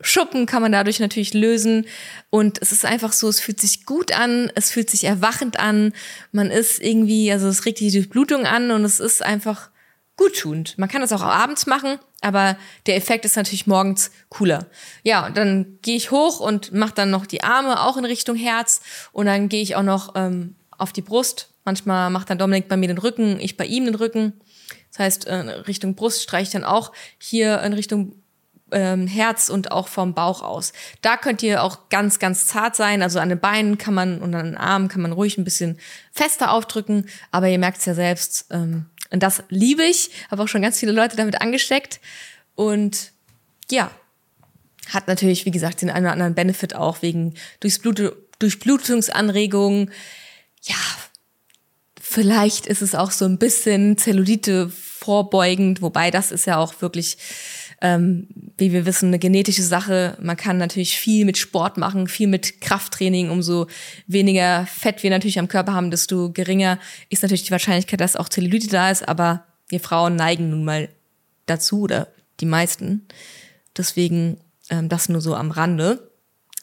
Schuppen 0.00 0.46
kann 0.46 0.60
man 0.60 0.72
dadurch 0.72 1.00
natürlich 1.00 1.34
lösen. 1.34 1.86
Und 2.30 2.60
es 2.60 2.72
ist 2.72 2.84
einfach 2.84 3.12
so, 3.12 3.28
es 3.28 3.40
fühlt 3.40 3.60
sich 3.60 3.86
gut 3.86 4.12
an, 4.12 4.50
es 4.54 4.70
fühlt 4.70 4.90
sich 4.90 5.04
erwachend 5.04 5.58
an. 5.58 5.92
Man 6.32 6.50
ist 6.50 6.80
irgendwie, 6.80 7.32
also 7.32 7.48
es 7.48 7.64
regt 7.64 7.80
die 7.80 7.90
Durchblutung 7.90 8.46
an 8.46 8.70
und 8.70 8.84
es 8.84 9.00
ist 9.00 9.22
einfach 9.22 9.70
guttunend. 10.16 10.78
Man 10.78 10.88
kann 10.88 11.00
das 11.00 11.12
auch 11.12 11.22
abends 11.22 11.66
machen, 11.66 11.98
aber 12.20 12.56
der 12.86 12.96
Effekt 12.96 13.24
ist 13.24 13.36
natürlich 13.36 13.66
morgens 13.66 14.10
cooler. 14.28 14.66
Ja, 15.02 15.26
und 15.26 15.36
dann 15.36 15.78
gehe 15.82 15.96
ich 15.96 16.10
hoch 16.10 16.40
und 16.40 16.72
mache 16.72 16.94
dann 16.94 17.10
noch 17.10 17.26
die 17.26 17.42
Arme 17.42 17.80
auch 17.80 17.96
in 17.96 18.04
Richtung 18.04 18.36
Herz 18.36 18.80
und 19.12 19.26
dann 19.26 19.48
gehe 19.48 19.62
ich 19.62 19.74
auch 19.74 19.82
noch 19.82 20.14
ähm, 20.14 20.54
auf 20.78 20.92
die 20.92 21.02
Brust. 21.02 21.50
Manchmal 21.64 22.10
macht 22.10 22.30
dann 22.30 22.38
Dominik 22.38 22.68
bei 22.68 22.76
mir 22.76 22.88
den 22.88 22.98
Rücken, 22.98 23.38
ich 23.40 23.56
bei 23.56 23.66
ihm 23.66 23.84
den 23.84 23.94
Rücken. 23.94 24.34
Das 24.90 24.98
heißt, 25.00 25.26
äh, 25.26 25.34
Richtung 25.34 25.94
Brust 25.94 26.22
streiche 26.22 26.44
ich 26.44 26.50
dann 26.50 26.64
auch 26.64 26.92
hier 27.18 27.62
in 27.62 27.72
Richtung 27.72 28.12
ähm, 28.70 29.06
Herz 29.06 29.48
und 29.48 29.72
auch 29.72 29.88
vom 29.88 30.14
Bauch 30.14 30.42
aus. 30.42 30.72
Da 31.00 31.16
könnt 31.16 31.42
ihr 31.42 31.62
auch 31.62 31.88
ganz, 31.88 32.18
ganz 32.18 32.46
zart 32.46 32.76
sein. 32.76 33.02
Also 33.02 33.18
an 33.18 33.28
den 33.28 33.40
Beinen 33.40 33.78
kann 33.78 33.94
man 33.94 34.20
und 34.20 34.34
an 34.34 34.46
den 34.46 34.56
Armen 34.56 34.88
kann 34.88 35.02
man 35.02 35.12
ruhig 35.12 35.38
ein 35.38 35.44
bisschen 35.44 35.78
fester 36.12 36.52
aufdrücken. 36.52 37.06
Aber 37.30 37.48
ihr 37.48 37.58
merkt 37.58 37.78
es 37.78 37.84
ja 37.86 37.94
selbst. 37.94 38.46
Ähm, 38.50 38.86
und 39.10 39.22
das 39.22 39.42
liebe 39.48 39.84
ich. 39.84 40.10
Habe 40.30 40.42
auch 40.42 40.48
schon 40.48 40.62
ganz 40.62 40.78
viele 40.78 40.92
Leute 40.92 41.16
damit 41.16 41.40
angesteckt. 41.40 42.00
Und 42.54 43.12
ja, 43.70 43.90
hat 44.90 45.08
natürlich, 45.08 45.46
wie 45.46 45.50
gesagt, 45.50 45.82
den 45.82 45.90
einen 45.90 46.06
oder 46.06 46.12
anderen 46.12 46.34
Benefit 46.34 46.74
auch 46.74 47.02
wegen 47.02 47.34
Durchblut 47.60 48.16
Durchblutungsanregungen. 48.40 49.92
Ja, 50.64 50.76
vielleicht 52.00 52.66
ist 52.66 52.82
es 52.82 52.94
auch 52.94 53.10
so 53.10 53.24
ein 53.24 53.38
bisschen 53.38 53.96
Zellulite 53.96 54.68
vorbeugend, 54.70 55.82
wobei 55.82 56.10
das 56.10 56.32
ist 56.32 56.46
ja 56.46 56.58
auch 56.58 56.80
wirklich 56.80 57.18
ähm, 57.84 58.28
wie 58.56 58.72
wir 58.72 58.86
wissen, 58.86 59.08
eine 59.08 59.18
genetische 59.18 59.62
Sache. 59.62 60.16
Man 60.18 60.38
kann 60.38 60.56
natürlich 60.56 60.96
viel 60.96 61.26
mit 61.26 61.36
Sport 61.36 61.76
machen, 61.76 62.08
viel 62.08 62.28
mit 62.28 62.62
Krafttraining. 62.62 63.28
Umso 63.28 63.66
weniger 64.06 64.66
Fett 64.66 65.02
wir 65.02 65.10
natürlich 65.10 65.38
am 65.38 65.48
Körper 65.48 65.74
haben, 65.74 65.90
desto 65.90 66.32
geringer 66.32 66.78
ist 67.10 67.22
natürlich 67.22 67.44
die 67.44 67.50
Wahrscheinlichkeit, 67.50 68.00
dass 68.00 68.16
auch 68.16 68.30
Zellulite 68.30 68.68
da 68.68 68.90
ist. 68.90 69.06
Aber 69.06 69.44
wir 69.68 69.80
Frauen 69.80 70.16
neigen 70.16 70.48
nun 70.48 70.64
mal 70.64 70.88
dazu 71.44 71.82
oder 71.82 72.08
die 72.40 72.46
meisten. 72.46 73.06
Deswegen 73.76 74.38
ähm, 74.70 74.88
das 74.88 75.10
nur 75.10 75.20
so 75.20 75.34
am 75.34 75.50
Rande. 75.50 76.10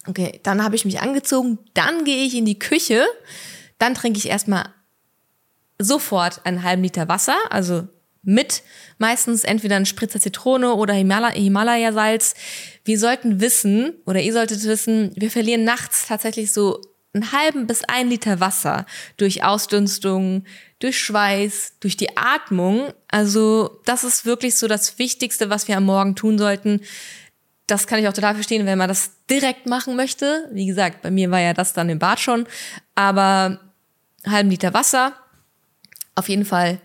Okay, 0.07 0.39
dann 0.41 0.63
habe 0.63 0.75
ich 0.75 0.85
mich 0.85 1.01
angezogen, 1.01 1.59
dann 1.75 2.03
gehe 2.03 2.25
ich 2.25 2.35
in 2.35 2.45
die 2.45 2.57
Küche, 2.57 3.05
dann 3.81 3.95
trinke 3.95 4.19
ich 4.19 4.29
erstmal 4.29 4.65
sofort 5.79 6.45
einen 6.45 6.63
halben 6.63 6.83
Liter 6.83 7.07
Wasser, 7.07 7.37
also 7.49 7.87
mit 8.23 8.61
meistens 8.99 9.43
entweder 9.43 9.77
ein 9.77 9.87
Spritzer 9.87 10.19
Zitrone 10.19 10.75
oder 10.75 10.93
Himalaya-Salz. 10.93 12.35
Wir 12.85 12.99
sollten 12.99 13.41
wissen, 13.41 13.93
oder 14.05 14.21
ihr 14.21 14.33
solltet 14.33 14.63
wissen, 14.65 15.11
wir 15.15 15.31
verlieren 15.31 15.63
nachts 15.63 16.07
tatsächlich 16.07 16.53
so 16.53 16.79
einen 17.13 17.31
halben 17.31 17.67
bis 17.67 17.83
ein 17.83 18.09
Liter 18.09 18.39
Wasser 18.39 18.85
durch 19.17 19.43
Ausdünstung, 19.43 20.45
durch 20.79 20.99
Schweiß, 20.99 21.77
durch 21.79 21.97
die 21.97 22.15
Atmung. 22.15 22.93
Also 23.07 23.81
das 23.85 24.03
ist 24.03 24.25
wirklich 24.25 24.55
so 24.55 24.67
das 24.67 24.99
Wichtigste, 24.99 25.49
was 25.49 25.67
wir 25.67 25.77
am 25.77 25.85
Morgen 25.85 26.15
tun 26.15 26.37
sollten. 26.37 26.81
Das 27.67 27.87
kann 27.87 27.99
ich 27.99 28.07
auch 28.07 28.13
total 28.13 28.35
verstehen, 28.35 28.65
wenn 28.65 28.77
man 28.77 28.87
das 28.87 29.11
direkt 29.29 29.65
machen 29.65 29.95
möchte. 29.95 30.47
Wie 30.51 30.67
gesagt, 30.67 31.01
bei 31.01 31.09
mir 31.11 31.31
war 31.31 31.39
ja 31.39 31.53
das 31.53 31.73
dann 31.73 31.89
im 31.89 31.99
Bad 31.99 32.19
schon. 32.19 32.45
Aber 32.95 33.45
einen 33.45 33.70
halben 34.25 34.49
Liter 34.49 34.73
Wasser, 34.73 35.13
auf 36.15 36.29
jeden 36.29 36.45
Fall 36.45 36.79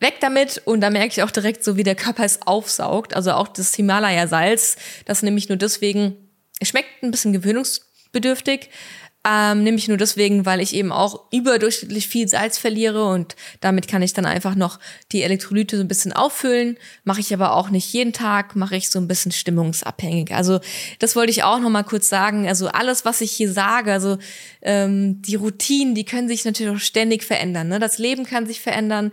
weg 0.00 0.16
damit. 0.20 0.62
Und 0.64 0.80
da 0.80 0.90
merke 0.90 1.08
ich 1.08 1.22
auch 1.22 1.30
direkt 1.30 1.64
so, 1.64 1.76
wie 1.76 1.82
der 1.82 1.94
Körper 1.94 2.24
es 2.24 2.42
aufsaugt. 2.42 3.14
Also 3.14 3.32
auch 3.32 3.48
das 3.48 3.74
Himalaya-Salz, 3.74 4.76
das 5.06 5.22
nämlich 5.22 5.48
nur 5.48 5.58
deswegen, 5.58 6.16
es 6.60 6.68
schmeckt 6.68 7.02
ein 7.02 7.10
bisschen 7.10 7.32
gewöhnungsbedürftig, 7.32 8.70
ähm, 9.26 9.62
nämlich 9.62 9.88
nur 9.88 9.96
deswegen, 9.96 10.44
weil 10.44 10.60
ich 10.60 10.74
eben 10.74 10.92
auch 10.92 11.32
überdurchschnittlich 11.32 12.08
viel 12.08 12.28
Salz 12.28 12.58
verliere 12.58 13.06
und 13.06 13.36
damit 13.60 13.88
kann 13.88 14.02
ich 14.02 14.12
dann 14.12 14.26
einfach 14.26 14.54
noch 14.54 14.78
die 15.12 15.22
Elektrolyte 15.22 15.78
so 15.78 15.82
ein 15.82 15.88
bisschen 15.88 16.12
auffüllen. 16.12 16.76
Mache 17.04 17.20
ich 17.20 17.32
aber 17.32 17.54
auch 17.54 17.70
nicht 17.70 17.90
jeden 17.92 18.12
Tag, 18.12 18.54
mache 18.54 18.76
ich 18.76 18.90
so 18.90 18.98
ein 18.98 19.08
bisschen 19.08 19.32
stimmungsabhängig. 19.32 20.34
Also 20.34 20.60
das 20.98 21.16
wollte 21.16 21.30
ich 21.30 21.42
auch 21.42 21.58
noch 21.58 21.70
mal 21.70 21.84
kurz 21.84 22.10
sagen. 22.10 22.46
Also 22.46 22.68
alles, 22.68 23.06
was 23.06 23.22
ich 23.22 23.32
hier 23.32 23.50
sage, 23.50 23.92
also 23.92 24.18
ähm, 24.60 25.22
die 25.22 25.36
Routinen, 25.36 25.94
die 25.94 26.04
können 26.04 26.28
sich 26.28 26.44
natürlich 26.44 26.76
auch 26.76 26.80
ständig 26.80 27.24
verändern. 27.24 27.68
Ne? 27.68 27.78
Das 27.78 27.96
Leben 27.96 28.26
kann 28.26 28.46
sich 28.46 28.60
verändern 28.60 29.10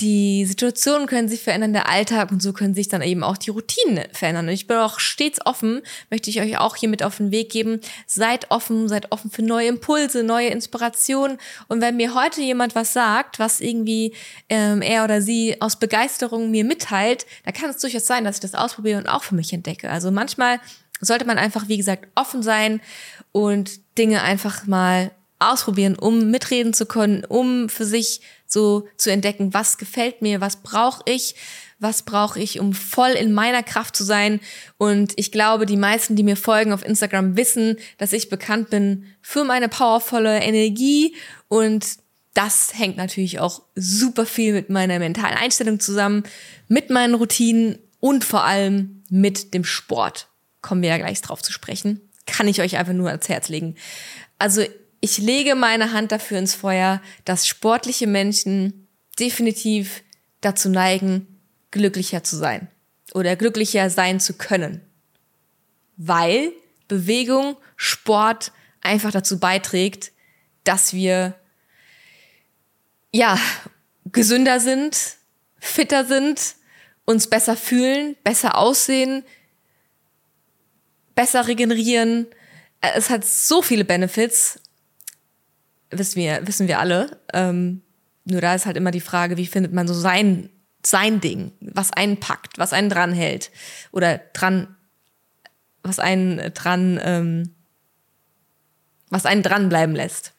die 0.00 0.44
Situationen 0.46 1.08
können 1.08 1.28
sich 1.28 1.42
verändern, 1.42 1.72
der 1.72 1.88
Alltag 1.88 2.30
und 2.30 2.40
so 2.40 2.52
können 2.52 2.74
sich 2.74 2.88
dann 2.88 3.02
eben 3.02 3.24
auch 3.24 3.36
die 3.36 3.50
Routinen 3.50 4.04
verändern. 4.12 4.46
Und 4.46 4.54
ich 4.54 4.68
bin 4.68 4.76
auch 4.76 5.00
stets 5.00 5.44
offen, 5.44 5.82
möchte 6.08 6.30
ich 6.30 6.40
euch 6.40 6.58
auch 6.58 6.76
hier 6.76 6.88
mit 6.88 7.02
auf 7.02 7.16
den 7.16 7.32
Weg 7.32 7.50
geben. 7.50 7.80
Seid 8.06 8.50
offen, 8.50 8.88
seid 8.88 9.10
offen 9.10 9.30
für 9.30 9.42
neue 9.42 9.68
Impulse, 9.68 10.22
neue 10.22 10.48
Inspirationen. 10.48 11.38
Und 11.66 11.80
wenn 11.80 11.96
mir 11.96 12.14
heute 12.14 12.40
jemand 12.40 12.76
was 12.76 12.92
sagt, 12.92 13.40
was 13.40 13.60
irgendwie 13.60 14.14
ähm, 14.48 14.82
er 14.82 15.02
oder 15.02 15.20
sie 15.20 15.60
aus 15.60 15.76
Begeisterung 15.76 16.50
mir 16.50 16.64
mitteilt, 16.64 17.26
da 17.44 17.50
kann 17.50 17.70
es 17.70 17.78
durchaus 17.78 18.06
sein, 18.06 18.24
dass 18.24 18.36
ich 18.36 18.40
das 18.42 18.54
ausprobiere 18.54 18.98
und 18.98 19.08
auch 19.08 19.24
für 19.24 19.34
mich 19.34 19.52
entdecke. 19.52 19.90
Also 19.90 20.12
manchmal 20.12 20.60
sollte 21.00 21.24
man 21.24 21.38
einfach, 21.38 21.68
wie 21.68 21.76
gesagt, 21.76 22.08
offen 22.14 22.42
sein 22.42 22.80
und 23.32 23.80
Dinge 23.98 24.22
einfach 24.22 24.66
mal 24.66 25.10
ausprobieren, 25.40 25.96
um 25.96 26.30
mitreden 26.30 26.74
zu 26.74 26.86
können, 26.86 27.24
um 27.24 27.68
für 27.68 27.84
sich 27.84 28.20
so 28.48 28.88
zu 28.96 29.12
entdecken, 29.12 29.54
was 29.54 29.78
gefällt 29.78 30.22
mir, 30.22 30.40
was 30.40 30.56
brauche 30.56 31.02
ich, 31.06 31.36
was 31.78 32.02
brauche 32.02 32.40
ich, 32.40 32.58
um 32.58 32.72
voll 32.72 33.10
in 33.10 33.32
meiner 33.32 33.62
Kraft 33.62 33.94
zu 33.94 34.02
sein. 34.02 34.40
Und 34.78 35.12
ich 35.16 35.30
glaube, 35.30 35.66
die 35.66 35.76
meisten, 35.76 36.16
die 36.16 36.24
mir 36.24 36.36
folgen 36.36 36.72
auf 36.72 36.84
Instagram, 36.84 37.36
wissen, 37.36 37.76
dass 37.98 38.12
ich 38.12 38.30
bekannt 38.30 38.70
bin 38.70 39.04
für 39.22 39.44
meine 39.44 39.68
powervolle 39.68 40.40
Energie 40.40 41.14
und 41.46 41.86
das 42.34 42.72
hängt 42.78 42.96
natürlich 42.96 43.40
auch 43.40 43.62
super 43.74 44.24
viel 44.24 44.52
mit 44.52 44.70
meiner 44.70 44.98
mentalen 45.00 45.36
Einstellung 45.36 45.80
zusammen, 45.80 46.22
mit 46.68 46.88
meinen 46.88 47.14
Routinen 47.14 47.78
und 48.00 48.24
vor 48.24 48.44
allem 48.44 49.02
mit 49.10 49.54
dem 49.54 49.64
Sport. 49.64 50.28
Kommen 50.62 50.82
wir 50.82 50.90
ja 50.90 50.98
gleich 50.98 51.20
drauf 51.20 51.42
zu 51.42 51.52
sprechen. 51.52 52.00
Kann 52.26 52.46
ich 52.46 52.60
euch 52.60 52.76
einfach 52.76 52.92
nur 52.92 53.08
ans 53.08 53.28
Herz 53.28 53.48
legen. 53.48 53.74
Also 54.38 54.62
ich 55.00 55.18
lege 55.18 55.54
meine 55.54 55.92
Hand 55.92 56.12
dafür 56.12 56.38
ins 56.38 56.54
Feuer, 56.54 57.00
dass 57.24 57.46
sportliche 57.46 58.06
Menschen 58.06 58.88
definitiv 59.18 60.02
dazu 60.40 60.68
neigen, 60.68 61.40
glücklicher 61.70 62.24
zu 62.24 62.36
sein 62.36 62.68
oder 63.14 63.36
glücklicher 63.36 63.90
sein 63.90 64.20
zu 64.20 64.34
können. 64.34 64.80
Weil 65.96 66.52
Bewegung, 66.88 67.56
Sport 67.76 68.52
einfach 68.80 69.12
dazu 69.12 69.38
beiträgt, 69.38 70.12
dass 70.64 70.92
wir 70.92 71.34
ja 73.12 73.38
gesünder 74.06 74.60
sind, 74.60 74.96
fitter 75.58 76.04
sind, 76.04 76.56
uns 77.04 77.28
besser 77.28 77.56
fühlen, 77.56 78.16
besser 78.22 78.56
aussehen, 78.58 79.24
besser 81.14 81.46
regenerieren. 81.46 82.26
Es 82.80 83.10
hat 83.10 83.24
so 83.24 83.62
viele 83.62 83.84
Benefits 83.84 84.60
wissen 85.90 86.16
wir, 86.16 86.46
wissen 86.46 86.68
wir 86.68 86.78
alle. 86.78 87.20
Ähm, 87.32 87.82
nur 88.24 88.40
da 88.40 88.54
ist 88.54 88.66
halt 88.66 88.76
immer 88.76 88.90
die 88.90 89.00
Frage, 89.00 89.36
wie 89.36 89.46
findet 89.46 89.72
man 89.72 89.88
so 89.88 89.94
sein, 89.94 90.50
sein 90.84 91.20
Ding, 91.20 91.52
was 91.60 91.92
einen 91.92 92.20
packt, 92.20 92.58
was 92.58 92.72
einen 92.72 92.90
dranhält 92.90 93.50
oder 93.90 94.18
dran, 94.32 94.76
was 95.82 95.98
einen 95.98 96.52
dran, 96.54 97.00
ähm, 97.02 97.54
was 99.10 99.24
einen 99.24 99.42
dranbleiben 99.42 99.94
lässt. 99.94 100.32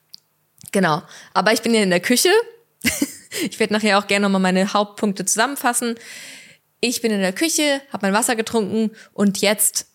Genau. 0.71 1.01
Aber 1.33 1.53
ich 1.53 1.61
bin 1.61 1.73
ja 1.73 1.81
in 1.81 1.89
der 1.89 1.99
Küche. 1.99 2.29
ich 3.49 3.59
werde 3.59 3.73
nachher 3.73 3.97
auch 3.97 4.07
gerne 4.07 4.23
nochmal 4.23 4.41
meine 4.41 4.73
Hauptpunkte 4.73 5.25
zusammenfassen. 5.25 5.95
Ich 6.81 7.01
bin 7.01 7.11
in 7.11 7.21
der 7.21 7.33
Küche, 7.33 7.81
habe 7.91 8.07
mein 8.07 8.13
Wasser 8.13 8.35
getrunken 8.35 8.91
und 9.13 9.41
jetzt 9.41 9.87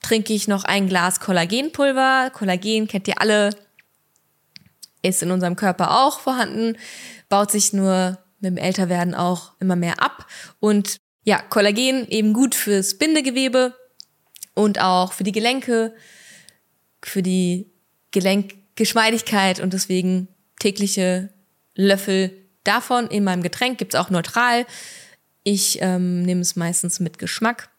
trinke 0.00 0.32
ich 0.32 0.48
noch 0.48 0.64
ein 0.64 0.88
Glas 0.88 1.20
Kollagenpulver. 1.20 2.30
Kollagen 2.32 2.88
kennt 2.88 3.08
ihr 3.08 3.20
alle, 3.20 3.50
ist 5.04 5.22
in 5.22 5.30
unserem 5.30 5.56
Körper 5.56 6.04
auch 6.04 6.20
vorhanden, 6.20 6.76
baut 7.28 7.50
sich 7.50 7.72
nur 7.72 8.18
mit 8.40 8.50
dem 8.50 8.56
Älterwerden 8.56 9.14
auch 9.14 9.52
immer 9.60 9.76
mehr 9.76 10.02
ab. 10.02 10.26
Und 10.60 10.96
ja, 11.24 11.40
Kollagen 11.40 12.06
eben 12.08 12.32
gut 12.32 12.54
fürs 12.54 12.98
Bindegewebe 12.98 13.74
und 14.54 14.80
auch 14.80 15.12
für 15.12 15.24
die 15.24 15.32
Gelenke, 15.32 15.94
für 17.02 17.22
die 17.22 17.70
Gelenkgeschmeidigkeit 18.10 19.60
und 19.60 19.72
deswegen 19.72 20.28
tägliche 20.58 21.30
Löffel 21.74 22.30
davon 22.62 23.08
in 23.08 23.24
meinem 23.24 23.42
Getränk 23.42 23.78
gibt's 23.78 23.94
auch 23.94 24.10
neutral. 24.10 24.66
Ich 25.42 25.78
ähm, 25.82 26.22
nehme 26.22 26.40
es 26.40 26.56
meistens 26.56 27.00
mit 27.00 27.18
Geschmack. 27.18 27.70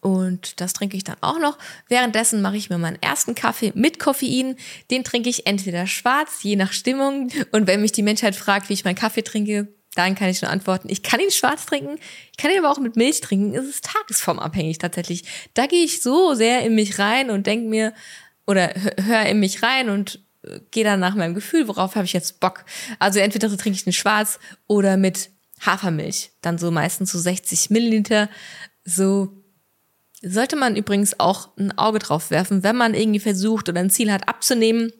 Und 0.00 0.60
das 0.60 0.72
trinke 0.72 0.96
ich 0.96 1.04
dann 1.04 1.16
auch 1.20 1.38
noch. 1.38 1.58
Währenddessen 1.88 2.42
mache 2.42 2.56
ich 2.56 2.70
mir 2.70 2.78
meinen 2.78 3.00
ersten 3.02 3.34
Kaffee 3.34 3.72
mit 3.74 3.98
Koffein. 3.98 4.56
Den 4.90 5.04
trinke 5.04 5.28
ich 5.28 5.46
entweder 5.46 5.86
schwarz, 5.86 6.42
je 6.42 6.56
nach 6.56 6.72
Stimmung. 6.72 7.28
Und 7.52 7.66
wenn 7.66 7.80
mich 7.80 7.92
die 7.92 8.02
Menschheit 8.02 8.36
fragt, 8.36 8.68
wie 8.68 8.74
ich 8.74 8.84
meinen 8.84 8.94
Kaffee 8.94 9.22
trinke, 9.22 9.68
dann 9.94 10.14
kann 10.14 10.28
ich 10.28 10.38
schon 10.38 10.48
antworten. 10.48 10.88
Ich 10.88 11.02
kann 11.02 11.20
ihn 11.20 11.30
schwarz 11.30 11.66
trinken, 11.66 11.98
ich 12.30 12.36
kann 12.36 12.50
ihn 12.50 12.58
aber 12.58 12.70
auch 12.70 12.78
mit 12.78 12.96
Milch 12.96 13.20
trinken. 13.20 13.54
Es 13.54 13.66
ist 13.66 13.84
tagesformabhängig 13.84 14.78
tatsächlich. 14.78 15.24
Da 15.54 15.66
gehe 15.66 15.84
ich 15.84 16.02
so 16.02 16.34
sehr 16.34 16.62
in 16.62 16.74
mich 16.74 16.98
rein 16.98 17.30
und 17.30 17.46
denke 17.46 17.68
mir, 17.68 17.92
oder 18.46 18.72
höre 18.74 19.26
in 19.26 19.40
mich 19.40 19.62
rein 19.62 19.90
und 19.90 20.20
äh, 20.42 20.60
gehe 20.70 20.84
dann 20.84 21.00
nach 21.00 21.14
meinem 21.14 21.34
Gefühl, 21.34 21.68
worauf 21.68 21.96
habe 21.96 22.04
ich 22.04 22.12
jetzt 22.12 22.40
Bock. 22.40 22.64
Also 22.98 23.18
entweder 23.18 23.48
trinke 23.48 23.76
ich 23.76 23.84
den 23.84 23.92
schwarz 23.92 24.38
oder 24.66 24.96
mit 24.96 25.30
Hafermilch. 25.60 26.32
Dann 26.40 26.58
so 26.58 26.70
meistens 26.70 27.12
so 27.12 27.18
60 27.18 27.70
Milliliter. 27.70 28.28
So 28.84 29.39
sollte 30.22 30.56
man 30.56 30.76
übrigens 30.76 31.18
auch 31.18 31.48
ein 31.56 31.76
Auge 31.78 31.98
drauf 31.98 32.30
werfen, 32.30 32.62
wenn 32.62 32.76
man 32.76 32.94
irgendwie 32.94 33.20
versucht 33.20 33.68
oder 33.68 33.80
ein 33.80 33.90
Ziel 33.90 34.12
hat 34.12 34.28
abzunehmen. 34.28 34.92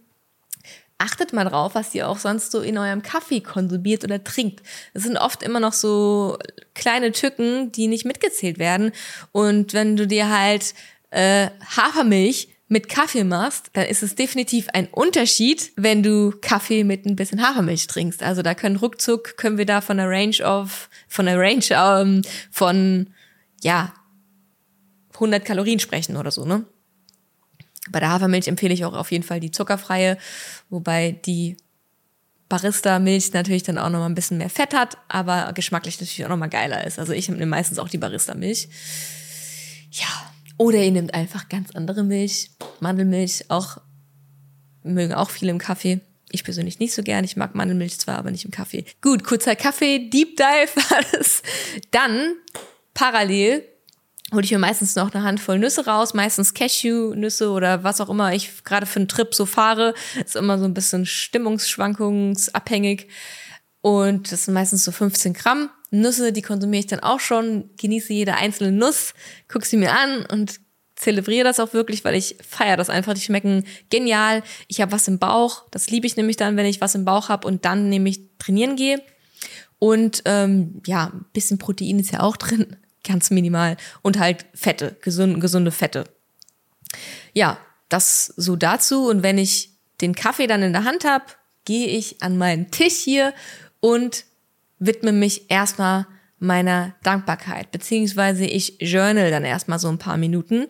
Achtet 0.99 1.33
mal 1.33 1.45
drauf, 1.45 1.75
was 1.75 1.95
ihr 1.95 2.09
auch 2.09 2.19
sonst 2.19 2.53
so 2.53 2.61
in 2.61 2.77
eurem 2.77 3.03
Kaffee 3.03 3.41
konsumiert 3.41 4.05
oder 4.05 4.23
trinkt. 4.23 4.63
Es 4.93 5.03
sind 5.03 5.17
oft 5.17 5.43
immer 5.43 5.61
noch 5.61 5.73
so 5.73 6.39
kleine 6.75 7.13
Tücken, 7.13 7.73
die 7.73 7.87
nicht 7.87 8.05
mitgezählt 8.05 8.59
werden. 8.59 8.93
Und 9.33 9.73
wenn 9.73 9.97
du 9.97 10.07
dir 10.07 10.29
halt 10.29 10.75
äh, 11.11 11.49
Hafermilch 11.77 12.49
mit 12.69 12.89
Kaffee 12.89 13.25
machst, 13.25 13.71
dann 13.73 13.87
ist 13.87 14.03
es 14.03 14.15
definitiv 14.15 14.69
ein 14.73 14.87
Unterschied, 14.89 15.73
wenn 15.77 16.03
du 16.03 16.33
Kaffee 16.41 16.85
mit 16.85 17.05
ein 17.05 17.17
bisschen 17.17 17.43
Hafermilch 17.43 17.87
trinkst. 17.87 18.23
Also 18.23 18.43
da 18.43 18.55
können 18.55 18.77
ruckzuck, 18.77 19.37
können 19.37 19.59
wir 19.59 19.67
da 19.67 19.81
von 19.81 19.97
der 19.97 20.09
Range 20.09 20.37
of, 20.45 20.89
von 21.09 21.27
der 21.27 21.39
Range 21.39 21.65
ähm, 21.71 22.23
von, 22.51 23.09
ja, 23.63 23.93
100 25.21 25.45
Kalorien 25.45 25.79
sprechen 25.79 26.17
oder 26.17 26.31
so, 26.31 26.45
ne? 26.45 26.65
Bei 27.91 28.01
der 28.01 28.11
Hafermilch 28.11 28.47
empfehle 28.49 28.75
ich 28.75 28.85
auch 28.85 28.93
auf 28.93 29.11
jeden 29.11 29.25
Fall 29.25 29.41
die 29.41 29.51
zuckerfreie, 29.51 30.19
wobei 30.69 31.13
die 31.25 31.57
Barista-Milch 32.49 33.33
natürlich 33.33 33.63
dann 33.63 33.79
auch 33.79 33.89
noch 33.89 34.01
mal 34.01 34.07
ein 34.07 34.15
bisschen 34.15 34.39
mehr 34.39 34.51
Fett 34.51 34.75
hat, 34.75 34.99
aber 35.09 35.53
geschmacklich 35.55 36.01
natürlich 36.01 36.25
auch 36.25 36.29
noch 36.29 36.37
mal 36.37 36.49
geiler 36.49 36.85
ist. 36.87 36.99
Also 36.99 37.13
ich 37.13 37.29
nehme 37.29 37.47
meistens 37.47 37.79
auch 37.79 37.89
die 37.89 37.99
Barista-Milch. 37.99 38.69
Ja, 39.93 40.07
oder 40.59 40.79
ihr 40.79 40.91
nehmt 40.91 41.15
einfach 41.15 41.49
ganz 41.49 41.71
andere 41.75 42.05
Milch, 42.05 42.51
Mandelmilch, 42.81 43.45
auch 43.49 43.79
mögen 44.83 45.15
auch 45.15 45.31
viele 45.31 45.51
im 45.53 45.59
Kaffee. 45.59 46.01
Ich 46.31 46.45
persönlich 46.45 46.79
nicht 46.79 46.95
so 46.95 47.03
gern. 47.03 47.25
Ich 47.25 47.37
mag 47.37 47.55
Mandelmilch 47.55 47.99
zwar, 47.99 48.19
aber 48.19 48.31
nicht 48.31 48.45
im 48.45 48.51
Kaffee. 48.51 48.85
Gut, 49.01 49.25
kurzer 49.25 49.57
Kaffee, 49.57 50.11
Deep 50.11 50.37
Dive 50.37 50.77
war 50.77 51.01
das. 51.13 51.43
Dann 51.91 52.35
parallel 52.95 53.65
hole 54.33 54.45
ich 54.45 54.51
mir 54.51 54.59
meistens 54.59 54.97
noch 54.97 55.13
eine 55.13 55.25
Handvoll 55.25 55.59
Nüsse 55.59 55.87
raus, 55.87 56.15
meistens 56.15 56.55
Cashew-Nüsse 56.55 57.51
oder 57.51 57.85
was 57.85 58.01
auch 58.01 58.09
immer 58.09 58.33
ich 58.33 58.65
gerade 58.65 58.87
für 58.87 59.01
einen 59.01 59.09
Trip 59.09 59.35
so 59.35 59.47
fahre. 59.47 59.95
Ist 60.25 60.37
immer 60.37 60.59
so 60.59 60.65
ein 60.65 60.75
bisschen 60.75 61.07
stimmungsschwankungsabhängig. 61.07 63.09
Und 63.83 64.31
das 64.31 64.45
sind 64.45 64.55
meistens 64.55 64.85
so 64.85 64.93
15 64.93 65.33
Gramm. 65.33 65.71
Nüsse, 65.91 66.33
die 66.33 66.43
konsumiere 66.43 66.81
ich 66.81 66.87
dann 66.87 67.01
auch 67.01 67.21
schon, 67.21 67.71
genieße 67.77 68.13
jede 68.13 68.35
einzelne 68.35 68.73
Nuss, 68.73 69.15
gucke 69.49 69.67
sie 69.67 69.77
mir 69.77 69.93
an 69.93 70.25
und 70.27 70.61
zelebriere 70.95 71.45
das 71.45 71.59
auch 71.59 71.73
wirklich, 71.73 72.05
weil 72.05 72.15
ich 72.15 72.37
feiere 72.47 72.77
das 72.77 72.91
einfach. 72.91 73.15
Die 73.15 73.21
schmecken 73.21 73.65
genial. 73.89 74.43
Ich 74.69 74.81
habe 74.81 74.93
was 74.93 75.09
im 75.09 75.19
Bauch. 75.19 75.65
Das 75.71 75.91
liebe 75.91 76.07
ich 76.07 76.17
nämlich 76.17 76.37
dann, 76.37 76.57
wenn 76.57 76.67
ich 76.67 76.81
was 76.81 76.95
im 76.95 77.05
Bauch 77.05 77.29
habe 77.29 77.49
und 77.49 77.65
dann 77.65 77.89
nämlich 77.89 78.21
trainieren 78.39 78.77
gehe. 78.77 79.03
Und 79.79 80.23
ähm, 80.27 80.83
ja, 80.87 81.07
ein 81.07 81.25
bisschen 81.33 81.59
Protein 81.59 81.99
ist 81.99 82.13
ja 82.13 82.21
auch 82.21 82.37
drin, 82.37 82.77
ganz 83.07 83.31
minimal. 83.31 83.77
Und 84.03 84.19
halt 84.19 84.47
Fette, 84.55 84.97
gesunde, 85.03 85.39
gesunde 85.39 85.71
Fette. 85.71 86.05
Ja, 87.33 87.59
das 87.89 88.27
so 88.37 88.57
dazu. 88.57 89.09
Und 89.09 89.23
wenn 89.23 89.39
ich 89.39 89.71
den 90.01 90.15
Kaffee 90.15 90.47
dann 90.47 90.63
in 90.63 90.73
der 90.73 90.85
Hand 90.85 91.05
habe, 91.05 91.25
gehe 91.65 91.89
ich 91.89 92.23
an 92.23 92.39
meinen 92.39 92.71
Tisch 92.71 92.97
hier 92.97 93.35
und 93.81 94.25
widme 94.79 95.13
mich 95.13 95.51
erstmal 95.51 96.07
meiner 96.39 96.95
Dankbarkeit, 97.03 97.71
beziehungsweise 97.71 98.47
ich 98.47 98.79
journal 98.81 99.31
dann 99.31 99.45
erstmal 99.45 99.79
so 99.79 99.89
ein 99.89 99.99
paar 99.99 100.17
Minuten 100.17 100.67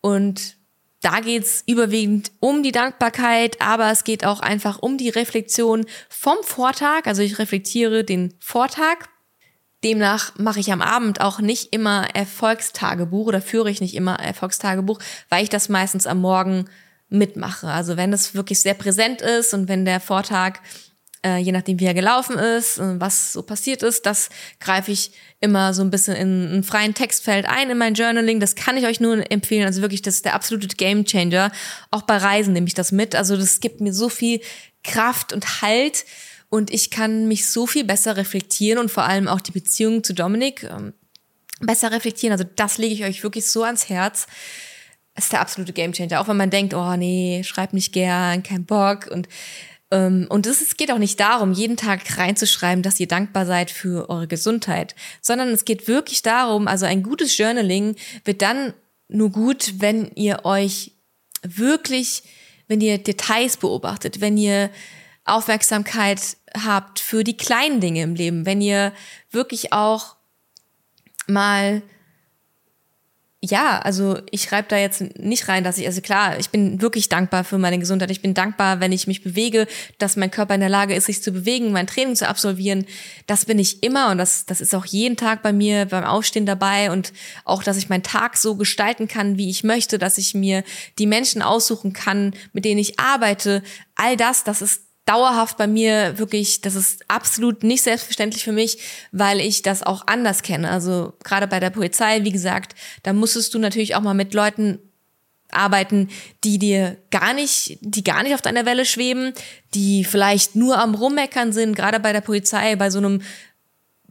und 0.00 0.56
da 1.02 1.20
geht's 1.20 1.62
überwiegend 1.66 2.30
um 2.40 2.62
die 2.62 2.72
Dankbarkeit, 2.72 3.60
aber 3.60 3.90
es 3.90 4.04
geht 4.04 4.24
auch 4.24 4.40
einfach 4.40 4.78
um 4.80 4.98
die 4.98 5.08
Reflexion 5.08 5.86
vom 6.10 6.36
Vortag. 6.42 7.06
Also 7.06 7.22
ich 7.22 7.38
reflektiere 7.38 8.04
den 8.04 8.34
Vortag. 8.38 9.08
Demnach 9.84 10.32
mache 10.36 10.60
ich 10.60 10.72
am 10.72 10.82
Abend 10.82 11.20
auch 11.20 11.40
nicht 11.40 11.72
immer 11.72 12.14
Erfolgstagebuch 12.14 13.26
oder 13.26 13.40
führe 13.40 13.70
ich 13.70 13.80
nicht 13.80 13.94
immer 13.94 14.16
Erfolgstagebuch, 14.16 14.98
weil 15.28 15.42
ich 15.42 15.48
das 15.48 15.68
meistens 15.68 16.06
am 16.06 16.20
Morgen 16.20 16.66
mitmache. 17.08 17.68
Also 17.68 17.96
wenn 17.96 18.10
das 18.10 18.34
wirklich 18.34 18.60
sehr 18.60 18.74
präsent 18.74 19.22
ist 19.22 19.54
und 19.54 19.68
wenn 19.68 19.84
der 19.84 20.00
Vortag 20.00 20.60
äh, 21.24 21.38
je 21.38 21.52
nachdem 21.52 21.78
wie 21.80 21.84
er 21.84 21.94
gelaufen 21.94 22.38
ist, 22.38 22.78
äh, 22.78 23.00
was 23.00 23.32
so 23.32 23.42
passiert 23.42 23.82
ist, 23.82 24.06
das 24.06 24.30
greife 24.58 24.90
ich 24.90 25.12
immer 25.40 25.74
so 25.74 25.82
ein 25.82 25.90
bisschen 25.90 26.16
in 26.16 26.48
einen 26.48 26.62
freien 26.62 26.94
Textfeld 26.94 27.46
ein 27.46 27.70
in 27.70 27.78
mein 27.78 27.94
Journaling. 27.94 28.40
Das 28.40 28.54
kann 28.54 28.76
ich 28.76 28.86
euch 28.86 29.00
nur 29.00 29.30
empfehlen. 29.30 29.66
Also 29.66 29.82
wirklich, 29.82 30.02
das 30.02 30.16
ist 30.16 30.24
der 30.24 30.34
absolute 30.34 30.68
Game 30.76 31.04
Changer. 31.04 31.52
Auch 31.90 32.02
bei 32.02 32.16
Reisen 32.16 32.52
nehme 32.52 32.66
ich 32.66 32.74
das 32.74 32.92
mit. 32.92 33.14
Also 33.14 33.36
das 33.36 33.60
gibt 33.60 33.80
mir 33.80 33.92
so 33.92 34.08
viel 34.08 34.40
Kraft 34.82 35.32
und 35.32 35.60
Halt 35.62 36.04
und 36.50 36.72
ich 36.72 36.90
kann 36.90 37.28
mich 37.28 37.48
so 37.48 37.66
viel 37.66 37.84
besser 37.84 38.16
reflektieren 38.16 38.78
und 38.78 38.90
vor 38.90 39.04
allem 39.04 39.28
auch 39.28 39.40
die 39.40 39.52
Beziehung 39.52 40.04
zu 40.04 40.12
Dominik 40.12 40.64
ähm, 40.64 40.92
besser 41.60 41.92
reflektieren. 41.92 42.32
Also 42.32 42.44
das 42.56 42.76
lege 42.76 42.94
ich 42.94 43.04
euch 43.04 43.22
wirklich 43.22 43.46
so 43.46 43.62
ans 43.62 43.88
Herz. 43.88 44.26
Das 45.14 45.24
ist 45.24 45.32
der 45.32 45.40
absolute 45.40 45.72
Gamechanger. 45.72 46.20
Auch 46.20 46.28
wenn 46.28 46.36
man 46.36 46.50
denkt, 46.50 46.74
oh 46.74 46.96
nee, 46.96 47.42
schreib 47.44 47.72
nicht 47.72 47.92
gern, 47.92 48.42
kein 48.42 48.66
Bock 48.66 49.06
und 49.10 49.28
ähm, 49.92 50.26
und 50.28 50.46
es 50.46 50.76
geht 50.76 50.92
auch 50.92 50.98
nicht 50.98 51.18
darum, 51.18 51.52
jeden 51.52 51.76
Tag 51.76 52.16
reinzuschreiben, 52.16 52.82
dass 52.82 53.00
ihr 53.00 53.08
dankbar 53.08 53.46
seid 53.46 53.70
für 53.70 54.08
eure 54.08 54.28
Gesundheit, 54.28 54.94
sondern 55.20 55.48
es 55.48 55.64
geht 55.64 55.88
wirklich 55.88 56.22
darum, 56.22 56.68
also 56.68 56.86
ein 56.86 57.02
gutes 57.02 57.36
Journaling 57.36 57.96
wird 58.24 58.42
dann 58.42 58.72
nur 59.08 59.30
gut, 59.30 59.74
wenn 59.78 60.10
ihr 60.14 60.44
euch 60.44 60.92
wirklich, 61.42 62.22
wenn 62.68 62.80
ihr 62.80 62.98
Details 62.98 63.56
beobachtet, 63.56 64.20
wenn 64.20 64.36
ihr 64.36 64.70
Aufmerksamkeit 65.32 66.36
habt 66.64 67.00
für 67.00 67.24
die 67.24 67.36
kleinen 67.36 67.80
Dinge 67.80 68.02
im 68.02 68.14
Leben, 68.14 68.46
wenn 68.46 68.60
ihr 68.60 68.92
wirklich 69.30 69.72
auch 69.72 70.16
mal 71.26 71.82
ja, 73.42 73.78
also 73.78 74.18
ich 74.30 74.42
schreibe 74.42 74.68
da 74.68 74.76
jetzt 74.76 75.00
nicht 75.18 75.48
rein, 75.48 75.64
dass 75.64 75.78
ich, 75.78 75.86
also 75.86 76.02
klar, 76.02 76.38
ich 76.38 76.50
bin 76.50 76.82
wirklich 76.82 77.08
dankbar 77.08 77.42
für 77.42 77.56
meine 77.56 77.78
Gesundheit. 77.78 78.10
Ich 78.10 78.20
bin 78.20 78.34
dankbar, 78.34 78.80
wenn 78.80 78.92
ich 78.92 79.06
mich 79.06 79.22
bewege, 79.22 79.66
dass 79.96 80.16
mein 80.16 80.30
Körper 80.30 80.54
in 80.54 80.60
der 80.60 80.68
Lage 80.68 80.94
ist, 80.94 81.06
sich 81.06 81.22
zu 81.22 81.32
bewegen, 81.32 81.72
mein 81.72 81.86
Training 81.86 82.16
zu 82.16 82.28
absolvieren. 82.28 82.84
Das 83.26 83.46
bin 83.46 83.58
ich 83.58 83.82
immer 83.82 84.10
und 84.10 84.18
das, 84.18 84.44
das 84.44 84.60
ist 84.60 84.74
auch 84.74 84.84
jeden 84.84 85.16
Tag 85.16 85.42
bei 85.42 85.54
mir 85.54 85.86
beim 85.86 86.04
Aufstehen 86.04 86.44
dabei 86.44 86.90
und 86.90 87.14
auch, 87.46 87.62
dass 87.62 87.78
ich 87.78 87.88
meinen 87.88 88.02
Tag 88.02 88.36
so 88.36 88.56
gestalten 88.56 89.08
kann, 89.08 89.38
wie 89.38 89.48
ich 89.48 89.64
möchte, 89.64 89.98
dass 89.98 90.18
ich 90.18 90.34
mir 90.34 90.62
die 90.98 91.06
Menschen 91.06 91.40
aussuchen 91.40 91.94
kann, 91.94 92.34
mit 92.52 92.66
denen 92.66 92.78
ich 92.78 93.00
arbeite. 93.00 93.62
All 93.94 94.18
das, 94.18 94.44
das 94.44 94.60
ist 94.60 94.89
dauerhaft 95.10 95.56
bei 95.56 95.66
mir 95.66 96.18
wirklich, 96.18 96.60
das 96.60 96.76
ist 96.76 97.04
absolut 97.08 97.64
nicht 97.64 97.82
selbstverständlich 97.82 98.44
für 98.44 98.52
mich, 98.52 98.78
weil 99.10 99.40
ich 99.40 99.62
das 99.62 99.82
auch 99.82 100.06
anders 100.06 100.42
kenne. 100.42 100.70
Also 100.70 101.14
gerade 101.24 101.48
bei 101.48 101.58
der 101.58 101.70
Polizei, 101.70 102.22
wie 102.22 102.30
gesagt, 102.30 102.76
da 103.02 103.12
musstest 103.12 103.52
du 103.52 103.58
natürlich 103.58 103.96
auch 103.96 104.02
mal 104.02 104.14
mit 104.14 104.34
Leuten 104.34 104.78
arbeiten, 105.50 106.10
die 106.44 106.60
dir 106.60 106.96
gar 107.10 107.34
nicht, 107.34 107.78
die 107.80 108.04
gar 108.04 108.22
nicht 108.22 108.34
auf 108.34 108.42
deiner 108.42 108.66
Welle 108.66 108.84
schweben, 108.84 109.32
die 109.74 110.04
vielleicht 110.04 110.54
nur 110.54 110.78
am 110.78 110.94
Rummeckern 110.94 111.52
sind. 111.52 111.74
Gerade 111.74 111.98
bei 111.98 112.12
der 112.12 112.20
Polizei, 112.20 112.76
bei 112.76 112.88
so 112.90 112.98
einem 112.98 113.20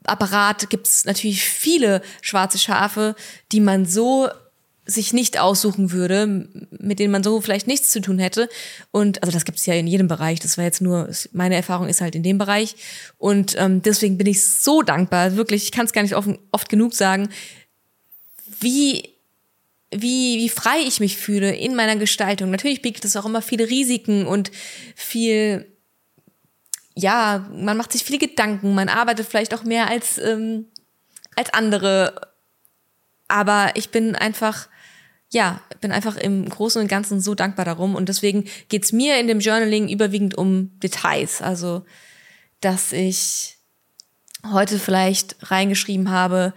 Apparat 0.03 0.69
gibt's 0.69 1.05
natürlich 1.05 1.43
viele 1.45 2.01
schwarze 2.21 2.57
Schafe, 2.59 3.15
die 3.53 3.61
man 3.61 3.85
so 3.85 4.27
sich 4.89 5.13
nicht 5.13 5.39
aussuchen 5.39 5.91
würde, 5.91 6.49
mit 6.71 6.99
denen 6.99 7.11
man 7.11 7.23
so 7.23 7.39
vielleicht 7.41 7.67
nichts 7.67 7.91
zu 7.91 8.01
tun 8.01 8.19
hätte. 8.19 8.49
Und 8.91 9.21
also 9.21 9.31
das 9.31 9.45
gibt 9.45 9.59
es 9.59 9.65
ja 9.65 9.73
in 9.75 9.87
jedem 9.87 10.07
Bereich. 10.07 10.39
Das 10.39 10.57
war 10.57 10.65
jetzt 10.65 10.81
nur, 10.81 11.09
meine 11.31 11.55
Erfahrung 11.55 11.87
ist 11.87 12.01
halt 12.01 12.15
in 12.15 12.23
dem 12.23 12.37
Bereich. 12.37 12.75
Und 13.17 13.55
ähm, 13.57 13.81
deswegen 13.81 14.17
bin 14.17 14.27
ich 14.27 14.45
so 14.45 14.81
dankbar, 14.81 15.35
wirklich, 15.35 15.63
ich 15.63 15.71
kann 15.71 15.85
es 15.85 15.93
gar 15.93 16.01
nicht 16.01 16.15
oft, 16.15 16.29
oft 16.51 16.69
genug 16.69 16.93
sagen, 16.93 17.29
wie 18.59 19.03
wie, 19.91 20.37
wie 20.37 20.49
frei 20.49 20.81
ich 20.85 20.99
mich 20.99 21.17
fühle 21.17 21.55
in 21.55 21.75
meiner 21.75 21.95
Gestaltung. 21.95 22.51
Natürlich 22.51 22.81
bietet 22.81 23.05
es 23.05 23.15
auch 23.15 23.25
immer 23.25 23.41
viele 23.41 23.69
Risiken 23.69 24.27
und 24.27 24.51
viel, 24.95 25.65
ja, 26.95 27.49
man 27.51 27.77
macht 27.77 27.91
sich 27.91 28.03
viele 28.03 28.19
Gedanken, 28.19 28.75
man 28.75 28.89
arbeitet 28.89 29.27
vielleicht 29.27 29.53
auch 29.53 29.63
mehr 29.63 29.89
als, 29.89 30.19
ähm, 30.19 30.65
als 31.35 31.51
andere. 31.53 32.21
Aber 33.27 33.71
ich 33.75 33.89
bin 33.89 34.15
einfach 34.15 34.69
ja, 35.31 35.61
bin 35.79 35.91
einfach 35.91 36.17
im 36.17 36.49
Großen 36.49 36.81
und 36.81 36.87
Ganzen 36.87 37.21
so 37.21 37.35
dankbar 37.35 37.65
darum. 37.65 37.95
Und 37.95 38.09
deswegen 38.09 38.45
geht's 38.67 38.91
mir 38.91 39.19
in 39.19 39.27
dem 39.27 39.39
Journaling 39.39 39.87
überwiegend 39.87 40.35
um 40.35 40.79
Details. 40.79 41.41
Also, 41.41 41.85
dass 42.61 42.91
ich 42.91 43.57
heute 44.51 44.79
vielleicht 44.79 45.35
reingeschrieben 45.51 46.09
habe, 46.09 46.53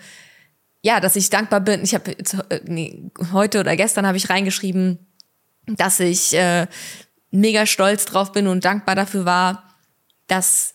ja, 0.80 1.00
dass 1.00 1.16
ich 1.16 1.30
dankbar 1.30 1.60
bin. 1.60 1.82
Ich 1.82 1.94
habe 1.94 2.16
äh, 2.18 2.60
nee, 2.64 3.10
heute 3.32 3.60
oder 3.60 3.76
gestern 3.76 4.06
habe 4.06 4.16
ich 4.16 4.30
reingeschrieben, 4.30 4.98
dass 5.66 6.00
ich 6.00 6.34
äh, 6.34 6.66
mega 7.30 7.66
stolz 7.66 8.04
drauf 8.04 8.32
bin 8.32 8.46
und 8.46 8.64
dankbar 8.64 8.94
dafür 8.94 9.24
war, 9.24 9.74
dass 10.26 10.74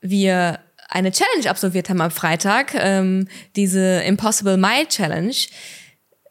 wir 0.00 0.60
eine 0.88 1.12
Challenge 1.12 1.48
absolviert 1.48 1.88
haben 1.88 2.00
am 2.00 2.10
Freitag, 2.10 2.74
ähm, 2.74 3.28
diese 3.56 4.02
Impossible 4.02 4.56
Mile 4.56 4.88
Challenge, 4.88 5.34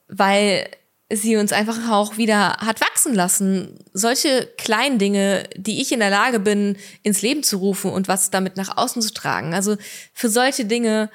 weil 0.07 0.69
sie 1.13 1.37
uns 1.37 1.51
einfach 1.51 1.89
auch 1.91 2.17
wieder 2.17 2.57
hat 2.57 2.81
wachsen 2.81 3.13
lassen. 3.13 3.79
Solche 3.93 4.47
kleinen 4.57 4.99
Dinge, 4.99 5.43
die 5.55 5.81
ich 5.81 5.91
in 5.91 5.99
der 5.99 6.09
Lage 6.09 6.39
bin, 6.39 6.77
ins 7.03 7.21
Leben 7.21 7.43
zu 7.43 7.57
rufen 7.57 7.91
und 7.91 8.07
was 8.07 8.29
damit 8.29 8.57
nach 8.57 8.77
außen 8.77 9.01
zu 9.01 9.13
tragen. 9.13 9.53
Also 9.53 9.77
für 10.13 10.29
solche 10.29 10.65
Dinge, 10.65 11.09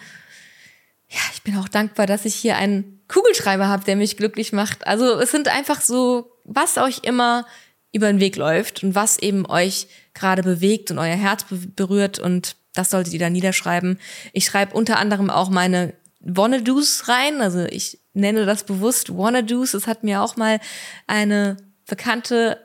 ja, 1.09 1.21
ich 1.35 1.43
bin 1.43 1.57
auch 1.57 1.69
dankbar, 1.69 2.07
dass 2.07 2.25
ich 2.25 2.35
hier 2.35 2.57
einen 2.57 3.01
Kugelschreiber 3.09 3.69
habe, 3.69 3.85
der 3.85 3.97
mich 3.97 4.17
glücklich 4.17 4.53
macht. 4.53 4.87
Also 4.87 5.19
es 5.21 5.31
sind 5.31 5.49
einfach 5.49 5.81
so, 5.81 6.33
was 6.45 6.77
euch 6.77 7.01
immer 7.03 7.47
über 7.93 8.09
den 8.09 8.21
Weg 8.21 8.37
läuft 8.37 8.83
und 8.83 8.95
was 8.95 9.19
eben 9.19 9.47
euch 9.47 9.87
gerade 10.15 10.43
bewegt 10.43 10.91
und 10.91 10.99
euer 10.99 11.17
Herz 11.17 11.47
berührt 11.51 12.19
und 12.19 12.57
das 12.75 12.91
solltet 12.91 13.15
ihr 13.15 13.21
da 13.21 13.31
niederschreiben. 13.31 13.99
Ich 14.33 14.45
schreibe 14.45 14.75
unter 14.75 14.99
anderem 14.99 15.31
auch 15.31 15.49
meine 15.49 15.95
Wanna-Dos 16.27 17.09
rein. 17.09 17.41
Also 17.41 17.65
ich 17.65 18.01
nenne 18.13 18.47
das 18.47 18.65
bewusst 18.65 19.17
Wanna-Dos. 19.17 19.75
Es 19.75 19.87
hat 19.87 20.05
mir 20.05 20.23
auch 20.23 20.37
mal 20.37 20.61
eine 21.07 21.57
Bekannte 21.87 22.61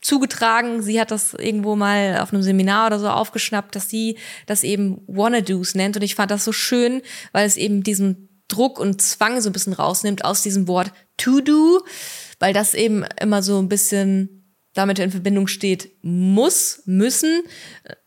zugetragen. 0.00 0.82
Sie 0.82 1.00
hat 1.00 1.10
das 1.10 1.34
irgendwo 1.34 1.76
mal 1.76 2.20
auf 2.20 2.32
einem 2.32 2.42
Seminar 2.42 2.88
oder 2.88 2.98
so 2.98 3.08
aufgeschnappt, 3.08 3.74
dass 3.74 3.88
sie 3.88 4.18
das 4.46 4.62
eben 4.62 5.02
Wanna-Dos 5.06 5.74
nennt. 5.74 5.96
Und 5.96 6.02
ich 6.02 6.14
fand 6.14 6.30
das 6.30 6.44
so 6.44 6.52
schön, 6.52 7.02
weil 7.32 7.46
es 7.46 7.56
eben 7.56 7.82
diesen 7.82 8.28
Druck 8.48 8.78
und 8.78 9.02
Zwang 9.02 9.40
so 9.40 9.50
ein 9.50 9.52
bisschen 9.52 9.72
rausnimmt 9.72 10.24
aus 10.24 10.42
diesem 10.42 10.68
Wort 10.68 10.92
to 11.16 11.40
do, 11.40 11.82
weil 12.38 12.54
das 12.54 12.74
eben 12.74 13.04
immer 13.20 13.42
so 13.42 13.58
ein 13.58 13.68
bisschen 13.68 14.37
damit 14.78 15.00
in 15.00 15.10
Verbindung 15.10 15.48
steht 15.48 15.90
muss, 16.02 16.82
müssen, 16.86 17.42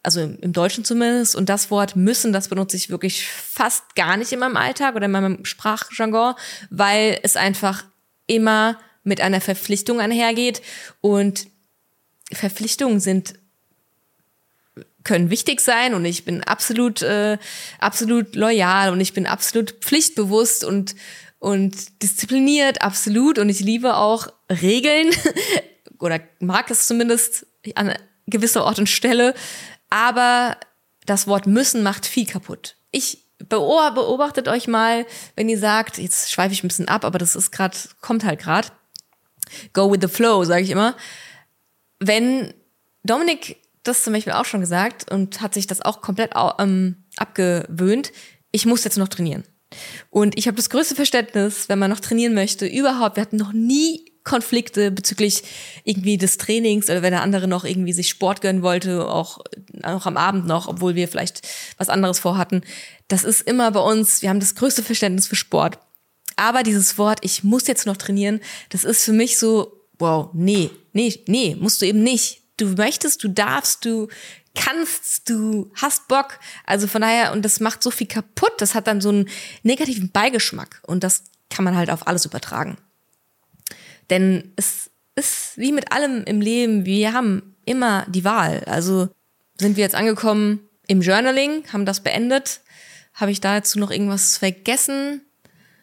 also 0.03 0.21
im 0.21 0.53
Deutschen 0.53 0.85
zumindest. 0.85 1.35
Und 1.35 1.49
das 1.49 1.69
Wort 1.69 1.97
müssen, 1.97 2.31
das 2.31 2.47
benutze 2.47 2.77
ich 2.77 2.89
wirklich 2.89 3.27
fast 3.27 3.95
gar 3.95 4.15
nicht 4.15 4.31
in 4.31 4.39
meinem 4.39 4.55
Alltag 4.55 4.95
oder 4.95 5.05
in 5.05 5.11
meinem 5.11 5.43
Sprachjargon, 5.43 6.35
weil 6.69 7.19
es 7.23 7.35
einfach 7.35 7.83
immer 8.25 8.79
mit 9.03 9.19
einer 9.19 9.41
Verpflichtung 9.41 9.99
einhergeht. 9.99 10.61
Und 11.01 11.47
Verpflichtungen 12.31 13.01
sind 13.01 13.33
können 15.03 15.29
wichtig 15.29 15.59
sein 15.61 15.95
und 15.95 16.05
ich 16.05 16.23
bin 16.25 16.43
absolut 16.43 17.01
äh, 17.01 17.39
absolut 17.79 18.35
loyal 18.35 18.91
und 18.91 19.01
ich 19.01 19.13
bin 19.13 19.25
absolut 19.25 19.71
pflichtbewusst 19.81 20.63
und 20.63 20.95
und 21.39 22.03
diszipliniert 22.03 22.83
absolut 22.83 23.39
und 23.39 23.49
ich 23.49 23.61
liebe 23.61 23.97
auch 23.97 24.27
Regeln 24.49 25.09
oder 26.01 26.19
mag 26.39 26.69
es 26.71 26.87
zumindest 26.87 27.45
an 27.75 27.93
gewisser 28.27 28.63
Ort 28.63 28.79
und 28.79 28.87
Stelle. 28.87 29.33
Aber 29.89 30.57
das 31.05 31.27
Wort 31.27 31.47
müssen 31.47 31.83
macht 31.83 32.05
viel 32.05 32.25
kaputt. 32.25 32.75
Ich 32.91 33.25
beobachtet 33.49 34.47
euch 34.47 34.67
mal, 34.67 35.05
wenn 35.35 35.49
ihr 35.49 35.57
sagt, 35.57 35.97
jetzt 35.97 36.31
schweife 36.31 36.53
ich 36.53 36.63
ein 36.63 36.67
bisschen 36.67 36.87
ab, 36.87 37.05
aber 37.05 37.17
das 37.17 37.35
ist 37.35 37.51
gerade, 37.51 37.77
kommt 38.01 38.23
halt 38.23 38.39
gerade. 38.39 38.69
Go 39.73 39.91
with 39.91 39.99
the 40.01 40.07
flow, 40.07 40.43
sage 40.43 40.63
ich 40.63 40.69
immer. 40.69 40.95
Wenn 41.99 42.53
Dominik 43.03 43.57
das 43.83 44.03
zum 44.03 44.13
Beispiel 44.13 44.33
auch 44.33 44.45
schon 44.45 44.61
gesagt 44.61 45.11
und 45.11 45.41
hat 45.41 45.53
sich 45.53 45.67
das 45.67 45.81
auch 45.81 46.01
komplett 46.01 46.31
ähm, 46.59 47.03
abgewöhnt, 47.17 48.11
ich 48.51 48.65
muss 48.65 48.83
jetzt 48.83 48.97
noch 48.97 49.07
trainieren. 49.07 49.43
Und 50.09 50.37
ich 50.37 50.47
habe 50.47 50.57
das 50.57 50.69
größte 50.69 50.95
Verständnis, 50.95 51.69
wenn 51.69 51.79
man 51.79 51.89
noch 51.89 51.99
trainieren 51.99 52.33
möchte, 52.33 52.67
überhaupt. 52.67 53.15
Wir 53.15 53.21
hatten 53.21 53.37
noch 53.37 53.53
nie 53.53 54.10
Konflikte 54.23 54.91
bezüglich 54.91 55.43
irgendwie 55.83 56.17
des 56.17 56.37
Trainings 56.37 56.89
oder 56.89 57.01
wenn 57.01 57.11
der 57.11 57.23
andere 57.23 57.47
noch 57.47 57.63
irgendwie 57.63 57.93
sich 57.93 58.09
Sport 58.09 58.41
gönnen 58.41 58.61
wollte, 58.61 59.07
auch, 59.07 59.39
auch 59.83 60.05
am 60.05 60.17
Abend 60.17 60.45
noch, 60.47 60.67
obwohl 60.67 60.95
wir 60.95 61.07
vielleicht 61.07 61.47
was 61.77 61.89
anderes 61.89 62.19
vorhatten. 62.19 62.61
Das 63.07 63.23
ist 63.23 63.41
immer 63.41 63.71
bei 63.71 63.79
uns, 63.79 64.21
wir 64.21 64.29
haben 64.29 64.39
das 64.39 64.55
größte 64.55 64.83
Verständnis 64.83 65.27
für 65.27 65.35
Sport. 65.35 65.79
Aber 66.35 66.63
dieses 66.63 66.97
Wort, 66.97 67.19
ich 67.23 67.43
muss 67.43 67.67
jetzt 67.67 67.85
noch 67.85 67.97
trainieren, 67.97 68.41
das 68.69 68.83
ist 68.83 69.03
für 69.03 69.13
mich 69.13 69.37
so, 69.37 69.85
wow, 69.99 70.29
nee, 70.33 70.69
nee, 70.93 71.19
nee, 71.27 71.55
musst 71.59 71.81
du 71.81 71.85
eben 71.85 72.03
nicht. 72.03 72.41
Du 72.57 72.67
möchtest, 72.67 73.23
du 73.23 73.27
darfst, 73.27 73.85
du 73.85 74.07
kannst, 74.55 75.29
du 75.29 75.71
hast 75.75 76.07
Bock. 76.07 76.39
Also 76.65 76.87
von 76.87 77.01
daher, 77.01 77.31
und 77.31 77.43
das 77.43 77.59
macht 77.59 77.83
so 77.83 77.91
viel 77.91 78.07
kaputt, 78.07 78.53
das 78.59 78.75
hat 78.75 78.87
dann 78.87 79.01
so 79.01 79.09
einen 79.09 79.29
negativen 79.63 80.11
Beigeschmack 80.11 80.81
und 80.85 81.03
das 81.03 81.23
kann 81.49 81.65
man 81.65 81.75
halt 81.75 81.89
auf 81.89 82.07
alles 82.07 82.25
übertragen. 82.25 82.77
Denn 84.11 84.53
es 84.57 84.91
ist 85.15 85.57
wie 85.57 85.71
mit 85.71 85.91
allem 85.91 86.23
im 86.25 86.41
Leben, 86.41 86.85
wir 86.85 87.13
haben 87.13 87.55
immer 87.65 88.05
die 88.09 88.23
Wahl. 88.23 88.63
Also 88.65 89.09
sind 89.57 89.77
wir 89.77 89.83
jetzt 89.83 89.95
angekommen 89.95 90.59
im 90.87 91.01
Journaling, 91.01 91.63
haben 91.73 91.85
das 91.85 92.01
beendet. 92.01 92.61
Habe 93.13 93.31
ich 93.31 93.41
dazu 93.41 93.79
noch 93.79 93.91
irgendwas 93.91 94.37
vergessen? 94.37 95.21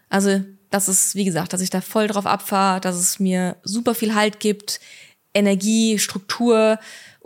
Also, 0.09 0.43
das 0.71 0.89
ist, 0.89 1.15
wie 1.15 1.25
gesagt, 1.25 1.53
dass 1.53 1.61
ich 1.61 1.71
da 1.71 1.81
voll 1.81 2.07
drauf 2.07 2.27
abfahre, 2.27 2.81
dass 2.81 2.97
es 2.97 3.19
mir 3.19 3.57
super 3.63 3.95
viel 3.95 4.15
Halt 4.15 4.41
gibt, 4.41 4.81
Energie, 5.35 5.99
Struktur, 5.99 6.79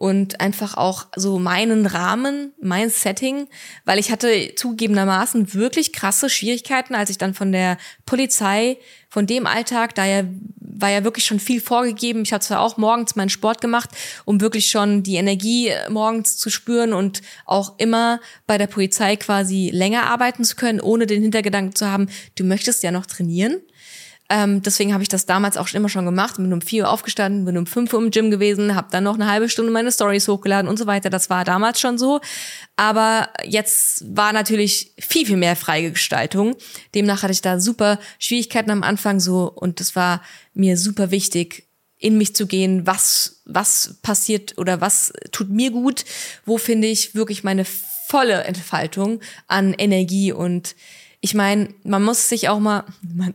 und 0.03 0.41
einfach 0.41 0.77
auch 0.77 1.07
so 1.15 1.39
meinen 1.39 1.87
Rahmen, 1.87 2.53
mein 2.61 2.91
Setting, 2.91 3.47
weil 3.85 4.01
ich 4.01 4.11
hatte 4.11 4.53
zugegebenermaßen 4.57 5.55
wirklich 5.55 5.93
krasse 5.93 6.29
Schwierigkeiten, 6.29 6.97
als 6.97 7.09
ich 7.09 7.19
dann 7.19 7.35
von 7.35 7.53
der 7.53 7.79
Polizei, 8.05 8.79
von 9.09 9.29
dem 9.29 9.47
Alltag, 9.47 9.95
da 9.95 10.05
ja 10.05 10.25
war 10.59 10.91
ja 10.91 11.05
wirklich 11.05 11.25
schon 11.25 11.39
viel 11.39 11.61
vorgegeben. 11.61 12.23
Ich 12.23 12.33
habe 12.33 12.43
zwar 12.43 12.59
auch 12.59 12.77
morgens 12.79 13.15
meinen 13.15 13.29
Sport 13.29 13.61
gemacht, 13.61 13.91
um 14.25 14.41
wirklich 14.41 14.71
schon 14.71 15.05
die 15.05 15.15
Energie 15.15 15.71
morgens 15.89 16.37
zu 16.37 16.51
spüren 16.51 16.93
und 16.93 17.23
auch 17.47 17.79
immer 17.79 18.19
bei 18.49 18.59
der 18.59 18.67
Polizei 18.67 19.15
quasi 19.15 19.71
länger 19.73 20.07
arbeiten 20.07 20.45
zu 20.45 20.57
können, 20.57 20.81
ohne 20.81 21.07
den 21.07 21.23
Hintergedanken 21.23 21.77
zu 21.77 21.89
haben, 21.89 22.09
du 22.35 22.43
möchtest 22.43 22.83
ja 22.83 22.91
noch 22.91 23.07
trainieren. 23.07 23.61
Ähm, 24.35 24.63
deswegen 24.63 24.95
habe 24.95 25.03
ich 25.03 25.11
das 25.11 25.27
damals 25.27 25.59
auch 25.59 25.71
immer 25.75 25.91
schon 25.91 26.07
gemacht. 26.07 26.39
Bin 26.39 26.55
um 26.55 26.63
4 26.63 26.85
Uhr 26.85 26.91
aufgestanden, 26.91 27.45
bin 27.45 27.59
um 27.59 27.67
5 27.67 27.93
Uhr 27.93 28.01
im 28.01 28.11
Gym 28.11 28.31
gewesen, 28.31 28.75
habe 28.75 28.89
dann 28.91 29.05
noch 29.05 29.17
eine 29.17 29.31
halbe 29.31 29.51
Stunde 29.51 29.71
meine 29.71 29.93
Stories 29.93 30.27
hochgeladen 30.27 30.71
und 30.71 30.79
so 30.79 30.87
weiter. 30.87 31.11
Das 31.11 31.29
war 31.29 31.45
damals 31.45 31.81
schon 31.81 31.99
so. 31.99 32.23
Aber 32.75 33.29
jetzt 33.45 34.03
war 34.17 34.33
natürlich 34.33 34.95
viel, 34.99 35.27
viel 35.27 35.37
mehr 35.37 35.55
freie 35.55 35.91
Gestaltung. 35.91 36.57
Demnach 36.95 37.23
hatte 37.23 37.35
ich 37.35 37.43
da 37.43 37.61
super 37.61 37.99
Schwierigkeiten 38.19 38.71
am 38.71 38.83
Anfang 38.83 39.21
so 39.21 39.53
und 39.55 39.83
es 39.83 39.95
war 39.97 40.23
mir 40.55 40.79
super 40.79 41.11
wichtig, 41.11 41.67
in 41.99 42.17
mich 42.17 42.35
zu 42.35 42.47
gehen, 42.47 42.87
was, 42.87 43.43
was 43.45 43.99
passiert 44.01 44.57
oder 44.57 44.81
was 44.81 45.13
tut 45.31 45.51
mir 45.51 45.71
gut, 45.71 46.07
wo 46.47 46.57
finde 46.57 46.89
ich 46.89 47.15
wirklich 47.15 47.45
meine 47.45 47.67
volle 47.67 48.45
Entfaltung 48.45 49.21
an 49.47 49.75
Energie 49.75 50.33
und 50.33 50.75
ich 51.21 51.35
meine, 51.35 51.69
man 51.85 52.03
muss 52.03 52.31
sich 52.31 52.49
auch 52.49 52.59
mal, 52.59 52.85
man, 53.03 53.35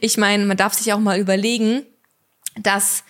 ich 0.00 0.16
meine, 0.16 0.44
man 0.46 0.56
darf 0.56 0.74
sich 0.74 0.92
auch 0.92 0.98
mal 0.98 1.18
überlegen, 1.18 1.84
dass 2.56 3.04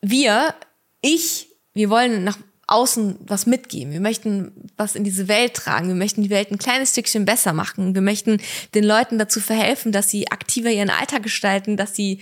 wir, 0.00 0.54
ich, 1.00 1.48
wir 1.74 1.90
wollen 1.90 2.24
nach 2.24 2.38
außen 2.66 3.18
was 3.20 3.46
mitgeben. 3.46 3.92
Wir 3.92 4.00
möchten 4.00 4.70
was 4.76 4.94
in 4.94 5.02
diese 5.02 5.26
Welt 5.26 5.54
tragen. 5.54 5.88
Wir 5.88 5.94
möchten 5.94 6.22
die 6.22 6.30
Welt 6.30 6.50
ein 6.50 6.58
kleines 6.58 6.90
Stückchen 6.90 7.24
besser 7.24 7.52
machen. 7.54 7.94
Wir 7.94 8.02
möchten 8.02 8.40
den 8.74 8.84
Leuten 8.84 9.18
dazu 9.18 9.40
verhelfen, 9.40 9.90
dass 9.90 10.10
sie 10.10 10.30
aktiver 10.30 10.70
ihren 10.70 10.90
Alltag 10.90 11.22
gestalten, 11.22 11.76
dass 11.76 11.96
sie 11.96 12.20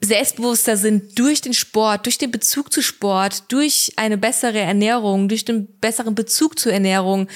selbstbewusster 0.00 0.76
sind 0.76 1.18
durch 1.18 1.40
den 1.40 1.54
Sport, 1.54 2.06
durch 2.06 2.18
den 2.18 2.30
Bezug 2.30 2.72
zu 2.72 2.82
Sport, 2.82 3.50
durch 3.50 3.92
eine 3.96 4.18
bessere 4.18 4.60
Ernährung, 4.60 5.28
durch 5.28 5.44
den 5.44 5.66
besseren 5.80 6.14
Bezug 6.14 6.58
zur 6.58 6.72
Ernährung, 6.72 7.28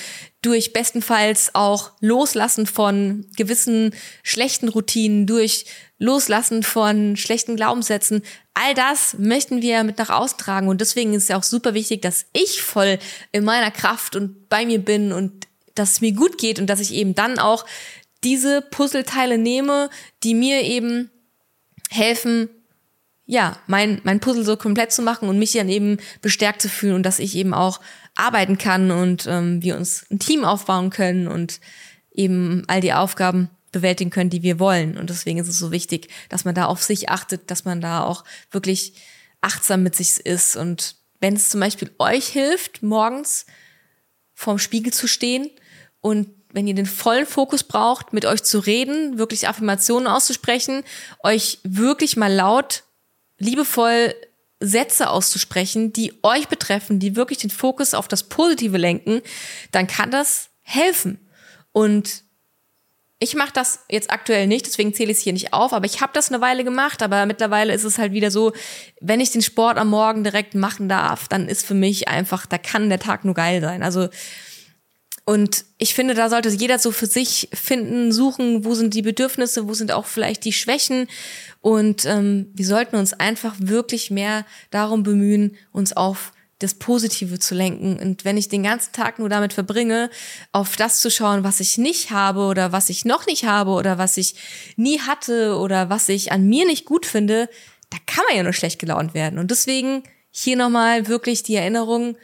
durch 0.47 0.73
bestenfalls 0.73 1.55
auch 1.57 1.91
Loslassen 2.01 2.67
von 2.67 3.27
gewissen 3.37 3.93
schlechten 4.23 4.69
Routinen, 4.69 5.27
durch 5.27 5.67
Loslassen 5.99 6.63
von 6.63 7.17
schlechten 7.17 7.57
Glaubenssätzen. 7.57 8.23
All 8.55 8.75
das 8.75 9.17
möchten 9.19 9.61
wir 9.61 9.83
mit 9.83 9.99
nach 9.99 10.11
außen 10.11 10.39
tragen 10.39 10.69
und 10.69 10.81
deswegen 10.81 11.15
ist 11.15 11.25
es 11.25 11.29
ja 11.31 11.37
auch 11.37 11.43
super 11.43 11.75
wichtig, 11.75 12.01
dass 12.01 12.27
ich 12.33 12.63
voll 12.63 13.01
in 13.33 13.45
meiner 13.45 13.73
Kraft 13.73 14.15
und 14.15 14.49
bei 14.49 14.65
mir 14.65 14.79
bin 14.79 15.13
und 15.13 15.49
dass 15.75 15.93
es 15.93 16.01
mir 16.01 16.13
gut 16.13 16.39
geht 16.39 16.61
und 16.61 16.69
dass 16.69 16.79
ich 16.79 16.95
eben 16.95 17.17
dann 17.17 17.41
auch 17.41 17.67
diese 18.23 18.63
Puzzleteile 18.63 19.39
nehme, 19.39 19.91
die 20.23 20.35
mir 20.35 20.63
eben 20.63 21.11
helfen, 21.91 22.49
ja, 23.27 23.59
mein, 23.67 24.01
mein 24.05 24.21
Puzzle 24.21 24.45
so 24.45 24.57
komplett 24.57 24.93
zu 24.93 25.03
machen 25.03 25.29
und 25.29 25.41
mich 25.41 25.53
dann 25.53 25.69
eben 25.69 25.99
bestärkt 26.23 26.63
zu 26.63 26.69
fühlen 26.69 26.95
und 26.95 27.03
dass 27.03 27.19
ich 27.19 27.35
eben 27.35 27.53
auch 27.53 27.81
arbeiten 28.17 28.59
kann 28.59 28.91
und 28.91 29.27
ähm, 29.27 29.63
wir 29.63 29.77
uns 29.77 30.07
ein 30.11 30.19
Team 30.19 30.45
aufbauen 30.45 30.91
können 30.91 31.29
und 31.29 31.61
eben 32.13 32.65
all 32.67 32.81
die 32.81 32.93
Aufgaben 32.93 33.51
bewältigen 33.73 34.11
können, 34.11 34.31
die 34.31 34.43
wir 34.43 34.59
wollen. 34.59 34.97
Und 34.97 35.11
deswegen 35.11 35.39
ist 35.39 35.49
es 35.49 35.59
so 35.59 35.71
wichtig, 35.71 36.09
dass 36.29 36.45
man 36.45 36.55
da 36.55 36.65
auf 36.67 36.83
sich 36.83 37.11
achtet, 37.11 37.51
dass 37.51 37.65
man 37.65 37.81
da 37.81 38.03
auch 38.03 38.25
wirklich 38.51 38.95
achtsam 39.43 39.83
mit 39.83 39.95
sich 39.95 40.21
ist. 40.21 40.57
Und 40.57 40.97
wenn 41.21 41.35
es 41.35 41.51
zum 41.51 41.61
Beispiel 41.61 41.91
euch 41.99 42.27
hilft, 42.29 42.83
morgens 42.83 43.47
vorm 44.35 44.59
Spiegel 44.59 44.93
zu 44.93 45.07
stehen 45.07 45.51
und 46.01 46.29
wenn 46.53 46.67
ihr 46.67 46.75
den 46.75 46.87
vollen 46.87 47.27
Fokus 47.27 47.65
braucht, 47.65 48.15
mit 48.15 48.25
euch 48.25 48.43
zu 48.43 48.61
reden, 48.61 49.19
wirklich 49.19 49.47
Affirmationen 49.47 50.09
auszusprechen, 50.09 50.85
euch 51.23 51.59
wirklich 51.65 52.17
mal 52.17 52.33
laut, 52.33 52.85
liebevoll 53.39 54.15
Sätze 54.61 55.11
auszusprechen, 55.11 55.93
die 55.93 56.15
euch 56.23 56.49
betreffen, 56.49 56.99
die 56.99 57.17
wirklich 57.17 57.39
den 57.39 57.51
Fokus 57.51 57.95
auf 57.95 58.09
das 58.09 58.25
Positive 58.25 58.79
lenken, 58.79 59.21
dann 59.71 59.87
kann 59.87 60.11
das 60.11 60.49
helfen. 60.63 61.19
Und 61.73 62.25
ich 63.19 63.35
mache 63.35 63.53
das 63.53 63.81
jetzt 63.91 64.11
aktuell 64.11 64.47
nicht, 64.47 64.67
deswegen 64.67 64.93
zähle 64.93 65.11
ich 65.11 65.19
es 65.19 65.25
hier 65.25 65.33
nicht 65.33 65.55
auf, 65.55 65.73
aber 65.73 65.87
ich 65.87 66.03
habe 66.03 66.13
das 66.13 66.31
eine 66.31 66.43
Weile 66.43 66.65
gemacht, 66.65 67.03
aber 67.03 67.25
mittlerweile 67.25 67.73
ist 67.73 67.85
es 67.85 67.99
halt 67.99 68.13
wieder 68.13 68.31
so, 68.31 68.53
wenn 69.01 69.21
ich 69.21 69.31
den 69.31 69.41
Sport 69.41 69.79
am 69.79 69.89
Morgen 69.89 70.23
direkt 70.23 70.55
machen 70.55 70.89
darf, 70.89 71.27
dann 71.29 71.49
ist 71.49 71.65
für 71.65 71.75
mich 71.75 72.09
einfach, 72.09 72.45
da 72.45 72.59
kann 72.59 72.91
der 72.91 72.99
Tag 72.99 73.25
nur 73.25 73.35
geil 73.35 73.63
sein. 73.63 73.83
Also 73.83 74.09
und 75.29 75.65
ich 75.77 75.95
finde, 75.95 76.15
da 76.15 76.31
sollte 76.31 76.51
jeder 76.51 76.79
so 76.79 76.93
für 76.93 77.07
sich 77.07 77.49
finden, 77.53 78.13
suchen, 78.13 78.65
wo 78.65 78.75
sind 78.75 78.95
die 78.95 79.03
Bedürfnisse, 79.03 79.67
wo 79.67 79.75
sind 79.75 79.91
auch 79.91 80.07
vielleicht 80.07 80.45
die 80.45 80.53
Schwächen. 80.53 81.09
Und 81.61 82.05
ähm, 82.05 82.53
wir 82.55 82.65
sollten 82.65 82.95
uns 82.95 83.13
einfach 83.13 83.57
wirklich 83.59 84.13
mehr 84.13 84.47
darum 84.71 85.03
bemühen, 85.03 85.57
uns 85.73 85.93
auf 85.93 86.33
das 86.61 86.75
Positive 86.75 87.41
zu 87.41 87.57
lenken. 87.57 87.99
Und 87.99 88.25
wenn 88.25 88.37
ich 88.37 88.49
den 88.49 88.63
ganzen 88.63 88.93
Tag 88.93 89.19
nur 89.19 89.29
damit 89.29 89.53
verbringe, 89.53 90.11
auf 90.53 90.77
das 90.77 91.01
zu 91.01 91.11
schauen, 91.11 91.43
was 91.43 91.59
ich 91.59 91.77
nicht 91.77 92.13
habe 92.13 92.43
oder 92.43 92.71
was 92.71 92.89
ich 92.89 93.05
noch 93.05 93.27
nicht 93.27 93.45
habe 93.45 93.73
oder 93.73 93.99
was 93.99 94.17
ich 94.19 94.37
nie 94.77 95.01
hatte 95.01 95.57
oder 95.59 95.91
was 95.91 96.09
ich 96.09 96.31
an 96.31 96.47
mir 96.49 96.67
nicht 96.67 96.85
gut 96.85 97.05
finde, 97.05 97.51
da 97.91 97.99
kann 98.07 98.25
man 98.29 98.37
ja 98.37 98.45
nur 98.45 98.53
schlecht 98.53 98.79
gelaunt 98.79 99.13
werden. 99.13 99.41
Und 99.41 99.51
deswegen 99.51 100.05
hier 100.31 100.57
nochmal 100.57 101.09
wirklich 101.09 101.43
die 101.43 101.57
Erinnerung, 101.57 102.17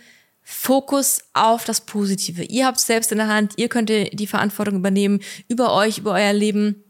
Fokus 0.43 1.21
auf 1.33 1.65
das 1.65 1.83
Positive. 1.83 2.43
Ihr 2.43 2.67
habt 2.67 2.79
es 2.79 2.87
selbst 2.87 3.13
in 3.13 3.19
der 3.19 3.29
Hand, 3.29 3.55
ihr 3.57 3.69
könnt 3.69 3.89
die 3.89 4.27
Verantwortung 4.27 4.77
übernehmen 4.77 5.21
über 5.49 5.75
euch, 5.75 5.99
über 5.99 6.13
euer 6.13 6.33
Leben 6.33 6.83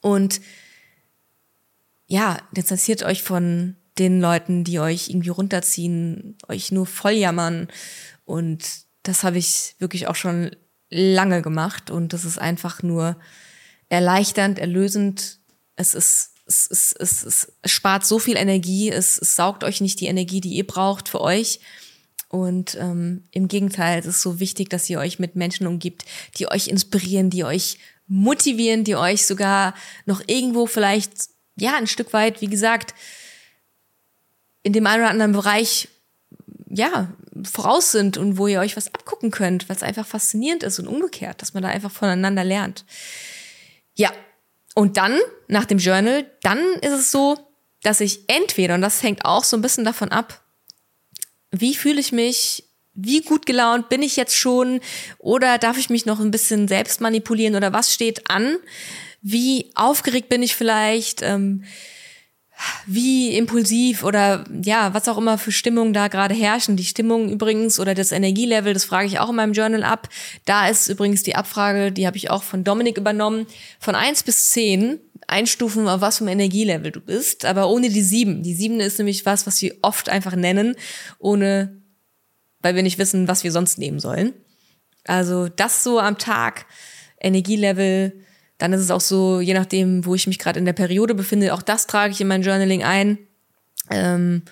und 0.00 0.40
ja, 2.06 2.38
distanziert 2.52 3.02
euch 3.04 3.22
von 3.22 3.76
den 3.98 4.20
Leuten, 4.20 4.64
die 4.64 4.80
euch 4.80 5.10
irgendwie 5.10 5.28
runterziehen, 5.28 6.36
euch 6.48 6.72
nur 6.72 6.86
voll 6.86 7.12
jammern. 7.12 7.68
Und 8.24 8.64
das 9.02 9.22
habe 9.22 9.38
ich 9.38 9.76
wirklich 9.78 10.08
auch 10.08 10.16
schon 10.16 10.50
lange 10.88 11.42
gemacht. 11.42 11.90
Und 11.90 12.12
das 12.12 12.24
ist 12.24 12.38
einfach 12.38 12.82
nur 12.82 13.16
erleichternd, 13.88 14.58
erlösend. 14.58 15.38
Es 15.76 15.94
ist, 15.94 16.32
es, 16.46 16.66
es, 16.68 16.92
es, 16.98 17.22
es, 17.22 17.52
spart 17.64 18.04
so 18.04 18.18
viel 18.18 18.36
Energie. 18.36 18.90
Es, 18.90 19.16
es 19.20 19.36
saugt 19.36 19.62
euch 19.62 19.80
nicht 19.80 20.00
die 20.00 20.06
Energie, 20.06 20.40
die 20.40 20.54
ihr 20.54 20.66
braucht 20.66 21.08
für 21.08 21.20
euch. 21.20 21.60
Und 22.30 22.76
ähm, 22.80 23.24
im 23.32 23.48
Gegenteil, 23.48 23.98
es 23.98 24.06
ist 24.06 24.22
so 24.22 24.38
wichtig, 24.38 24.70
dass 24.70 24.88
ihr 24.88 25.00
euch 25.00 25.18
mit 25.18 25.34
Menschen 25.34 25.66
umgibt, 25.66 26.04
die 26.38 26.48
euch 26.48 26.68
inspirieren, 26.68 27.28
die 27.28 27.42
euch 27.42 27.78
motivieren, 28.06 28.84
die 28.84 28.94
euch 28.94 29.26
sogar 29.26 29.74
noch 30.06 30.22
irgendwo 30.28 30.66
vielleicht, 30.66 31.12
ja, 31.56 31.76
ein 31.76 31.88
Stück 31.88 32.12
weit, 32.12 32.40
wie 32.40 32.46
gesagt, 32.46 32.94
in 34.62 34.72
dem 34.72 34.86
einen 34.86 35.02
oder 35.02 35.10
anderen 35.10 35.32
Bereich 35.32 35.88
ja 36.68 37.12
voraus 37.44 37.90
sind 37.90 38.16
und 38.16 38.38
wo 38.38 38.46
ihr 38.46 38.60
euch 38.60 38.76
was 38.76 38.94
abgucken 38.94 39.32
könnt, 39.32 39.68
was 39.68 39.82
einfach 39.82 40.06
faszinierend 40.06 40.62
ist 40.62 40.78
und 40.78 40.86
umgekehrt, 40.86 41.42
dass 41.42 41.52
man 41.52 41.64
da 41.64 41.68
einfach 41.68 41.90
voneinander 41.90 42.44
lernt. 42.44 42.84
Ja, 43.94 44.12
und 44.76 44.98
dann 44.98 45.18
nach 45.48 45.64
dem 45.64 45.78
Journal, 45.78 46.30
dann 46.42 46.60
ist 46.80 46.92
es 46.92 47.10
so, 47.10 47.38
dass 47.82 48.00
ich 48.00 48.28
entweder 48.28 48.76
und 48.76 48.82
das 48.82 49.02
hängt 49.02 49.24
auch 49.24 49.42
so 49.42 49.56
ein 49.56 49.62
bisschen 49.62 49.84
davon 49.84 50.10
ab, 50.10 50.44
wie 51.50 51.74
fühle 51.74 52.00
ich 52.00 52.12
mich, 52.12 52.64
wie 52.94 53.22
gut 53.22 53.46
gelaunt 53.46 53.88
bin 53.88 54.02
ich 54.02 54.16
jetzt 54.16 54.36
schon 54.36 54.80
oder 55.18 55.58
darf 55.58 55.78
ich 55.78 55.90
mich 55.90 56.06
noch 56.06 56.20
ein 56.20 56.30
bisschen 56.30 56.68
selbst 56.68 57.00
manipulieren 57.00 57.54
oder 57.54 57.72
was 57.72 57.92
steht 57.92 58.30
an, 58.30 58.56
wie 59.22 59.70
aufgeregt 59.74 60.28
bin 60.28 60.42
ich 60.42 60.56
vielleicht. 60.56 61.22
Ähm, 61.22 61.64
wie 62.86 63.36
impulsiv 63.36 64.04
oder 64.04 64.44
ja, 64.62 64.92
was 64.92 65.08
auch 65.08 65.18
immer 65.18 65.38
für 65.38 65.52
Stimmung 65.52 65.92
da 65.92 66.08
gerade 66.08 66.34
herrschen. 66.34 66.76
Die 66.76 66.84
Stimmung 66.84 67.30
übrigens 67.30 67.80
oder 67.80 67.94
das 67.94 68.12
Energielevel, 68.12 68.74
das 68.74 68.84
frage 68.84 69.06
ich 69.06 69.18
auch 69.18 69.30
in 69.30 69.36
meinem 69.36 69.52
Journal 69.52 69.82
ab. 69.82 70.08
Da 70.44 70.68
ist 70.68 70.88
übrigens 70.88 71.22
die 71.22 71.36
Abfrage, 71.36 71.92
die 71.92 72.06
habe 72.06 72.16
ich 72.16 72.30
auch 72.30 72.42
von 72.42 72.64
Dominik 72.64 72.98
übernommen, 72.98 73.46
von 73.78 73.94
eins 73.94 74.22
bis 74.22 74.50
zehn 74.50 75.00
einstufen, 75.30 75.88
auf 75.88 76.00
was 76.00 76.20
ein 76.20 76.28
Energielevel 76.28 76.90
du 76.90 77.00
bist, 77.00 77.44
aber 77.44 77.68
ohne 77.68 77.88
die 77.88 78.02
sieben. 78.02 78.42
Die 78.42 78.54
sieben 78.54 78.80
ist 78.80 78.98
nämlich 78.98 79.24
was, 79.26 79.46
was 79.46 79.60
wir 79.62 79.76
oft 79.82 80.08
einfach 80.08 80.34
nennen, 80.34 80.76
ohne, 81.18 81.80
weil 82.60 82.74
wir 82.74 82.82
nicht 82.82 82.98
wissen, 82.98 83.28
was 83.28 83.44
wir 83.44 83.52
sonst 83.52 83.78
nehmen 83.78 84.00
sollen. 84.00 84.34
Also 85.04 85.48
das 85.48 85.82
so 85.82 85.98
am 85.98 86.18
Tag, 86.18 86.66
Energielevel, 87.20 88.12
dann 88.58 88.72
ist 88.72 88.80
es 88.80 88.90
auch 88.90 89.00
so, 89.00 89.40
je 89.40 89.54
nachdem, 89.54 90.04
wo 90.04 90.14
ich 90.14 90.26
mich 90.26 90.38
gerade 90.38 90.58
in 90.58 90.64
der 90.64 90.72
Periode 90.72 91.14
befinde, 91.14 91.54
auch 91.54 91.62
das 91.62 91.86
trage 91.86 92.12
ich 92.12 92.20
in 92.20 92.28
mein 92.28 92.42
Journaling 92.42 92.82
ein. 92.82 93.18
Ähm, 93.90 94.42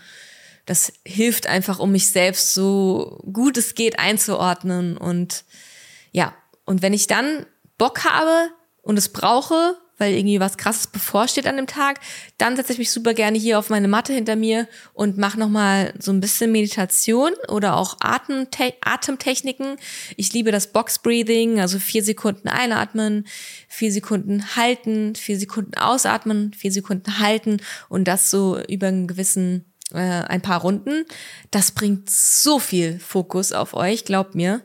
das 0.64 0.92
hilft 1.06 1.46
einfach, 1.46 1.78
um 1.78 1.92
mich 1.92 2.10
selbst 2.10 2.52
so 2.52 3.22
gut 3.32 3.56
es 3.56 3.74
geht 3.74 3.98
einzuordnen. 3.98 4.96
Und 4.96 5.44
ja, 6.12 6.34
und 6.64 6.82
wenn 6.82 6.92
ich 6.92 7.06
dann 7.06 7.46
Bock 7.78 8.04
habe 8.04 8.50
und 8.82 8.98
es 8.98 9.10
brauche, 9.10 9.76
weil 9.98 10.14
irgendwie 10.14 10.40
was 10.40 10.56
krasses 10.56 10.86
bevorsteht 10.86 11.46
an 11.46 11.56
dem 11.56 11.66
Tag, 11.66 12.00
dann 12.38 12.56
setze 12.56 12.72
ich 12.72 12.78
mich 12.78 12.90
super 12.90 13.14
gerne 13.14 13.38
hier 13.38 13.58
auf 13.58 13.68
meine 13.68 13.88
Matte 13.88 14.12
hinter 14.12 14.36
mir 14.36 14.68
und 14.94 15.18
mache 15.18 15.38
nochmal 15.38 15.92
so 15.98 16.12
ein 16.12 16.20
bisschen 16.20 16.52
Meditation 16.52 17.32
oder 17.48 17.76
auch 17.76 17.96
Atemte 18.00 18.74
Atemtechniken. 18.80 19.76
Ich 20.16 20.32
liebe 20.32 20.52
das 20.52 20.68
Box 20.68 21.00
Breathing, 21.00 21.60
also 21.60 21.78
vier 21.78 22.02
Sekunden 22.02 22.48
einatmen, 22.48 23.26
vier 23.68 23.92
Sekunden 23.92 24.56
halten, 24.56 25.14
vier 25.14 25.38
Sekunden 25.38 25.76
ausatmen, 25.76 26.52
vier 26.54 26.72
Sekunden 26.72 27.18
halten 27.18 27.58
und 27.88 28.08
das 28.08 28.30
so 28.30 28.60
über 28.68 28.88
einen 28.88 29.06
gewissen 29.06 29.64
äh, 29.92 29.98
ein 29.98 30.42
paar 30.42 30.60
Runden. 30.60 31.04
Das 31.50 31.72
bringt 31.72 32.10
so 32.10 32.58
viel 32.58 32.98
Fokus 32.98 33.52
auf 33.52 33.74
euch, 33.74 34.04
glaubt 34.04 34.34
mir. 34.34 34.62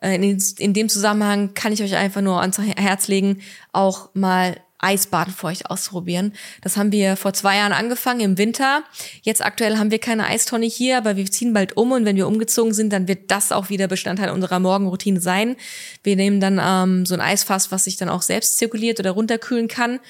Äh, 0.00 0.16
in, 0.16 0.42
in 0.58 0.74
dem 0.74 0.88
Zusammenhang 0.88 1.54
kann 1.54 1.72
ich 1.72 1.82
euch 1.82 1.96
einfach 1.96 2.20
nur 2.20 2.40
ans 2.40 2.58
Herz 2.58 3.08
legen, 3.08 3.40
auch 3.72 4.10
mal 4.14 4.56
Eisbaden 4.84 5.32
für 5.32 5.46
euch 5.46 5.70
auszuprobieren. 5.70 6.32
Das 6.60 6.76
haben 6.76 6.92
wir 6.92 7.16
vor 7.16 7.32
zwei 7.32 7.56
Jahren 7.56 7.72
angefangen 7.72 8.20
im 8.20 8.38
Winter. 8.38 8.84
Jetzt 9.22 9.44
aktuell 9.44 9.78
haben 9.78 9.90
wir 9.90 9.98
keine 9.98 10.26
Eistonne 10.26 10.66
hier, 10.66 10.98
aber 10.98 11.16
wir 11.16 11.30
ziehen 11.30 11.52
bald 11.52 11.76
um 11.76 11.92
und 11.92 12.04
wenn 12.04 12.16
wir 12.16 12.28
umgezogen 12.28 12.74
sind, 12.74 12.92
dann 12.92 13.08
wird 13.08 13.30
das 13.30 13.52
auch 13.52 13.70
wieder 13.70 13.88
Bestandteil 13.88 14.30
unserer 14.30 14.60
Morgenroutine 14.60 15.20
sein. 15.20 15.56
Wir 16.02 16.16
nehmen 16.16 16.40
dann 16.40 16.60
ähm, 16.62 17.06
so 17.06 17.14
ein 17.14 17.20
Eisfass, 17.20 17.72
was 17.72 17.84
sich 17.84 17.96
dann 17.96 18.08
auch 18.08 18.22
selbst 18.22 18.58
zirkuliert 18.58 19.00
oder 19.00 19.12
runterkühlen 19.12 19.68
kann 19.68 20.00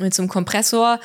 mit 0.00 0.14
so 0.14 0.22
einem 0.22 0.28
Kompressor. 0.28 1.00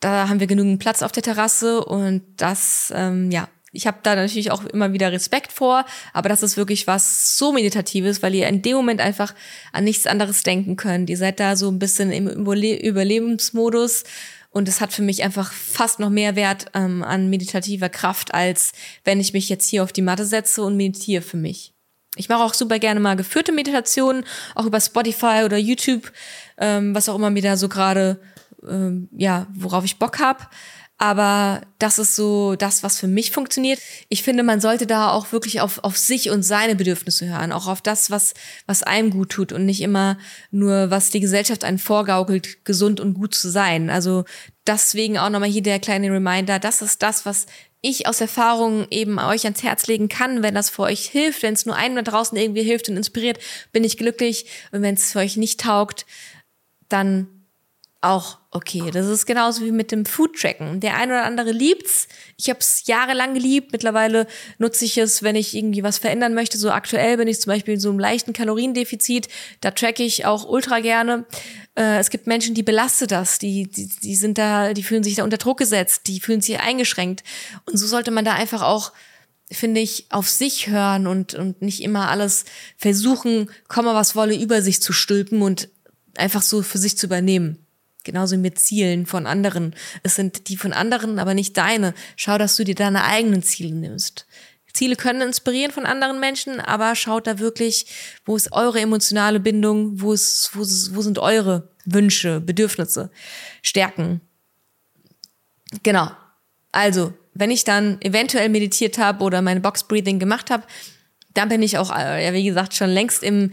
Da 0.00 0.28
haben 0.28 0.40
wir 0.40 0.46
genügend 0.46 0.78
Platz 0.78 1.02
auf 1.02 1.12
der 1.12 1.22
Terrasse 1.22 1.84
und 1.84 2.22
das, 2.36 2.92
ähm, 2.94 3.30
ja, 3.30 3.48
ich 3.78 3.86
habe 3.86 3.98
da 4.02 4.16
natürlich 4.16 4.50
auch 4.50 4.64
immer 4.64 4.92
wieder 4.92 5.12
Respekt 5.12 5.52
vor, 5.52 5.86
aber 6.12 6.28
das 6.28 6.42
ist 6.42 6.56
wirklich 6.56 6.88
was 6.88 7.38
so 7.38 7.52
Meditatives, 7.52 8.24
weil 8.24 8.34
ihr 8.34 8.48
in 8.48 8.60
dem 8.60 8.76
Moment 8.76 9.00
einfach 9.00 9.36
an 9.72 9.84
nichts 9.84 10.08
anderes 10.08 10.42
denken 10.42 10.74
könnt. 10.74 11.08
Ihr 11.08 11.16
seid 11.16 11.38
da 11.38 11.54
so 11.54 11.70
ein 11.70 11.78
bisschen 11.78 12.10
im 12.10 12.26
Überlebensmodus 12.26 14.02
und 14.50 14.68
es 14.68 14.80
hat 14.80 14.92
für 14.92 15.02
mich 15.02 15.22
einfach 15.22 15.52
fast 15.52 16.00
noch 16.00 16.10
mehr 16.10 16.34
Wert 16.34 16.66
ähm, 16.74 17.04
an 17.04 17.30
meditativer 17.30 17.88
Kraft, 17.88 18.34
als 18.34 18.72
wenn 19.04 19.20
ich 19.20 19.32
mich 19.32 19.48
jetzt 19.48 19.68
hier 19.68 19.84
auf 19.84 19.92
die 19.92 20.02
Matte 20.02 20.24
setze 20.24 20.62
und 20.64 20.76
meditiere 20.76 21.22
für 21.22 21.36
mich. 21.36 21.72
Ich 22.16 22.28
mache 22.28 22.42
auch 22.42 22.54
super 22.54 22.80
gerne 22.80 22.98
mal 22.98 23.14
geführte 23.14 23.52
Meditationen, 23.52 24.24
auch 24.56 24.66
über 24.66 24.80
Spotify 24.80 25.42
oder 25.44 25.56
YouTube, 25.56 26.10
ähm, 26.58 26.96
was 26.96 27.08
auch 27.08 27.14
immer 27.14 27.30
mir 27.30 27.42
da 27.42 27.56
so 27.56 27.68
gerade, 27.68 28.20
ähm, 28.68 29.08
ja, 29.16 29.46
worauf 29.54 29.84
ich 29.84 30.00
Bock 30.00 30.18
hab. 30.18 30.50
Aber 31.00 31.62
das 31.78 32.00
ist 32.00 32.16
so 32.16 32.56
das, 32.56 32.82
was 32.82 32.98
für 32.98 33.06
mich 33.06 33.30
funktioniert. 33.30 33.78
Ich 34.08 34.24
finde, 34.24 34.42
man 34.42 34.60
sollte 34.60 34.84
da 34.84 35.12
auch 35.12 35.30
wirklich 35.30 35.60
auf, 35.60 35.84
auf 35.84 35.96
sich 35.96 36.28
und 36.30 36.42
seine 36.42 36.74
Bedürfnisse 36.74 37.28
hören, 37.28 37.52
auch 37.52 37.68
auf 37.68 37.80
das, 37.80 38.10
was, 38.10 38.34
was 38.66 38.82
einem 38.82 39.10
gut 39.10 39.30
tut 39.30 39.52
und 39.52 39.64
nicht 39.64 39.80
immer 39.80 40.18
nur, 40.50 40.90
was 40.90 41.10
die 41.10 41.20
Gesellschaft 41.20 41.62
einen 41.62 41.78
vorgaukelt, 41.78 42.64
gesund 42.64 42.98
und 42.98 43.14
gut 43.14 43.32
zu 43.32 43.48
sein. 43.48 43.90
Also 43.90 44.24
deswegen 44.66 45.18
auch 45.18 45.30
nochmal 45.30 45.48
hier 45.48 45.62
der 45.62 45.78
kleine 45.78 46.10
Reminder, 46.10 46.58
das 46.58 46.82
ist 46.82 47.00
das, 47.00 47.24
was 47.24 47.46
ich 47.80 48.08
aus 48.08 48.20
Erfahrung 48.20 48.88
eben 48.90 49.20
euch 49.20 49.44
ans 49.44 49.62
Herz 49.62 49.86
legen 49.86 50.08
kann, 50.08 50.42
wenn 50.42 50.56
das 50.56 50.68
für 50.68 50.82
euch 50.82 51.06
hilft, 51.06 51.44
wenn 51.44 51.54
es 51.54 51.64
nur 51.64 51.76
einem 51.76 51.94
da 51.94 52.02
draußen 52.02 52.36
irgendwie 52.36 52.64
hilft 52.64 52.88
und 52.88 52.96
inspiriert, 52.96 53.38
bin 53.70 53.84
ich 53.84 53.96
glücklich. 53.96 54.46
Und 54.72 54.82
wenn 54.82 54.96
es 54.96 55.12
für 55.12 55.20
euch 55.20 55.36
nicht 55.36 55.60
taugt, 55.60 56.06
dann 56.88 57.37
auch 58.00 58.38
okay. 58.52 58.90
Das 58.92 59.06
ist 59.06 59.26
genauso 59.26 59.64
wie 59.64 59.72
mit 59.72 59.90
dem 59.90 60.06
Food-Tracken. 60.06 60.78
Der 60.80 60.96
ein 60.96 61.10
oder 61.10 61.24
andere 61.24 61.50
liebt's. 61.50 62.06
Ich 62.36 62.48
habe 62.48 62.60
es 62.60 62.86
jahrelang 62.86 63.34
geliebt. 63.34 63.72
Mittlerweile 63.72 64.28
nutze 64.58 64.84
ich 64.84 64.98
es, 64.98 65.22
wenn 65.24 65.34
ich 65.34 65.56
irgendwie 65.56 65.82
was 65.82 65.98
verändern 65.98 66.34
möchte. 66.34 66.58
So 66.58 66.70
aktuell 66.70 67.16
bin 67.16 67.26
ich 67.26 67.40
zum 67.40 67.52
Beispiel 67.52 67.74
in 67.74 67.80
so 67.80 67.90
einem 67.90 67.98
leichten 67.98 68.32
Kaloriendefizit. 68.32 69.28
Da 69.60 69.72
tracke 69.72 70.04
ich 70.04 70.26
auch 70.26 70.48
ultra 70.48 70.78
gerne. 70.78 71.26
Äh, 71.76 71.98
es 71.98 72.10
gibt 72.10 72.28
Menschen, 72.28 72.54
die 72.54 72.62
belastet 72.62 73.10
das. 73.10 73.38
Die, 73.38 73.68
die, 73.68 73.88
die 73.88 74.14
sind 74.14 74.38
da, 74.38 74.74
die 74.74 74.84
fühlen 74.84 75.02
sich 75.02 75.16
da 75.16 75.24
unter 75.24 75.38
Druck 75.38 75.58
gesetzt. 75.58 76.02
Die 76.06 76.20
fühlen 76.20 76.40
sich 76.40 76.60
eingeschränkt. 76.60 77.24
Und 77.66 77.78
so 77.78 77.86
sollte 77.86 78.12
man 78.12 78.24
da 78.24 78.34
einfach 78.34 78.62
auch 78.62 78.92
finde 79.50 79.80
ich, 79.80 80.04
auf 80.10 80.28
sich 80.28 80.68
hören 80.68 81.06
und, 81.06 81.32
und 81.32 81.62
nicht 81.62 81.82
immer 81.82 82.10
alles 82.10 82.44
versuchen, 82.76 83.50
komme 83.66 83.94
was 83.94 84.14
wolle, 84.14 84.36
über 84.36 84.60
sich 84.60 84.82
zu 84.82 84.92
stülpen 84.92 85.40
und 85.40 85.70
einfach 86.18 86.42
so 86.42 86.60
für 86.60 86.76
sich 86.76 86.98
zu 86.98 87.06
übernehmen. 87.06 87.66
Genauso 88.04 88.36
mit 88.36 88.58
Zielen 88.58 89.06
von 89.06 89.26
anderen. 89.26 89.74
Es 90.02 90.14
sind 90.14 90.48
die 90.48 90.56
von 90.56 90.72
anderen, 90.72 91.18
aber 91.18 91.34
nicht 91.34 91.56
deine. 91.56 91.94
Schau, 92.16 92.38
dass 92.38 92.56
du 92.56 92.64
dir 92.64 92.74
deine 92.74 93.04
eigenen 93.04 93.42
Ziele 93.42 93.74
nimmst. 93.74 94.26
Ziele 94.72 94.96
können 94.96 95.22
inspirieren 95.22 95.72
von 95.72 95.86
anderen 95.86 96.20
Menschen, 96.20 96.60
aber 96.60 96.94
schaut 96.94 97.26
da 97.26 97.38
wirklich, 97.38 97.86
wo 98.24 98.36
ist 98.36 98.52
eure 98.52 98.80
emotionale 98.80 99.40
Bindung, 99.40 100.00
wo, 100.00 100.12
ist, 100.12 100.50
wo, 100.54 100.62
ist, 100.62 100.94
wo 100.94 101.02
sind 101.02 101.18
eure 101.18 101.68
Wünsche, 101.84 102.40
Bedürfnisse, 102.40 103.10
Stärken. 103.62 104.20
Genau. 105.82 106.10
Also, 106.70 107.12
wenn 107.34 107.50
ich 107.50 107.64
dann 107.64 108.00
eventuell 108.02 108.48
meditiert 108.48 108.98
habe 108.98 109.24
oder 109.24 109.42
meine 109.42 109.60
Box 109.60 109.84
Breathing 109.84 110.18
gemacht 110.18 110.50
habe, 110.50 110.64
dann 111.34 111.48
bin 111.48 111.62
ich 111.62 111.78
auch, 111.78 111.94
äh, 111.94 112.24
ja, 112.24 112.32
wie 112.32 112.44
gesagt, 112.44 112.74
schon 112.74 112.90
längst 112.90 113.22
im 113.22 113.52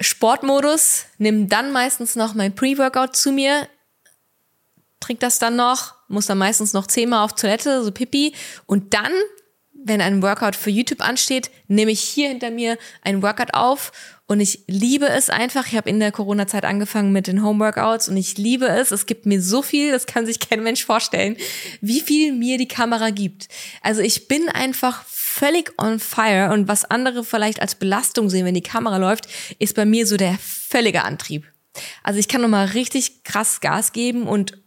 Sportmodus, 0.00 1.06
nimm 1.18 1.48
dann 1.48 1.72
meistens 1.72 2.16
noch 2.16 2.34
mein 2.34 2.54
Pre-Workout 2.54 3.16
zu 3.16 3.32
mir, 3.32 3.68
trink 5.00 5.20
das 5.20 5.38
dann 5.38 5.56
noch, 5.56 5.94
muss 6.08 6.26
dann 6.26 6.38
meistens 6.38 6.72
noch 6.72 6.86
zehnmal 6.86 7.24
auf 7.24 7.34
Toilette, 7.34 7.82
so 7.82 7.90
Pipi, 7.90 8.34
und 8.66 8.94
dann, 8.94 9.12
wenn 9.72 10.00
ein 10.00 10.22
Workout 10.22 10.56
für 10.56 10.70
YouTube 10.70 11.00
ansteht, 11.00 11.50
nehme 11.66 11.90
ich 11.90 12.00
hier 12.00 12.28
hinter 12.28 12.50
mir 12.50 12.78
ein 13.02 13.22
Workout 13.22 13.54
auf 13.54 13.92
und 14.26 14.40
ich 14.40 14.60
liebe 14.66 15.08
es 15.08 15.30
einfach. 15.30 15.66
Ich 15.66 15.74
habe 15.74 15.88
in 15.88 16.00
der 16.00 16.12
Corona-Zeit 16.12 16.64
angefangen 16.66 17.12
mit 17.12 17.26
den 17.26 17.42
Homeworkouts 17.42 18.08
und 18.08 18.16
ich 18.18 18.36
liebe 18.36 18.66
es. 18.66 18.90
Es 18.90 19.06
gibt 19.06 19.24
mir 19.24 19.40
so 19.40 19.62
viel, 19.62 19.90
das 19.90 20.04
kann 20.04 20.26
sich 20.26 20.38
kein 20.38 20.62
Mensch 20.62 20.84
vorstellen, 20.84 21.36
wie 21.80 22.00
viel 22.00 22.34
mir 22.34 22.58
die 22.58 22.68
Kamera 22.68 23.08
gibt. 23.08 23.48
Also 23.80 24.02
ich 24.02 24.28
bin 24.28 24.50
einfach 24.50 25.02
völlig 25.38 25.72
on 25.78 26.00
fire 26.00 26.50
und 26.52 26.66
was 26.66 26.84
andere 26.84 27.22
vielleicht 27.22 27.62
als 27.62 27.76
Belastung 27.76 28.28
sehen, 28.28 28.44
wenn 28.44 28.54
die 28.54 28.62
Kamera 28.62 28.96
läuft, 28.96 29.28
ist 29.58 29.76
bei 29.76 29.84
mir 29.84 30.06
so 30.06 30.16
der 30.16 30.36
völlige 30.40 31.04
Antrieb. 31.04 31.44
Also 32.02 32.18
ich 32.18 32.26
kann 32.26 32.40
nochmal 32.40 32.66
richtig 32.66 33.22
krass 33.22 33.60
Gas 33.60 33.92
geben 33.92 34.26
und 34.26 34.60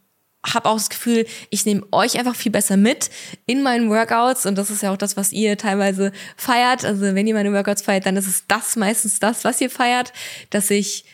habe 0.46 0.70
auch 0.70 0.78
das 0.78 0.90
Gefühl, 0.90 1.28
ich 1.50 1.66
nehme 1.66 1.86
euch 1.92 2.18
einfach 2.18 2.36
viel 2.36 2.52
besser 2.52 2.78
mit 2.78 3.12
in 3.46 3.64
meinen 3.64 3.90
Workouts 3.90 4.46
und 4.46 4.58
das 4.58 4.70
ist 4.70 4.82
ja 4.82 4.92
auch 4.92 4.98
das, 4.98 5.18
was 5.18 5.34
ihr 5.34 5.58
teilweise 5.58 6.12
feiert. 6.38 6.86
Also 6.86 7.02
wenn 7.02 7.28
ihr 7.28 7.34
meine 7.34 7.54
Workouts 7.54 7.82
feiert, 7.82 8.06
dann 8.06 8.16
ist 8.16 8.28
es 8.28 8.48
das 8.48 8.76
meistens 8.76 9.20
das, 9.20 9.44
was 9.44 9.60
ihr 9.62 9.70
feiert, 9.70 10.14
dass 10.52 10.72
ich 10.72 11.06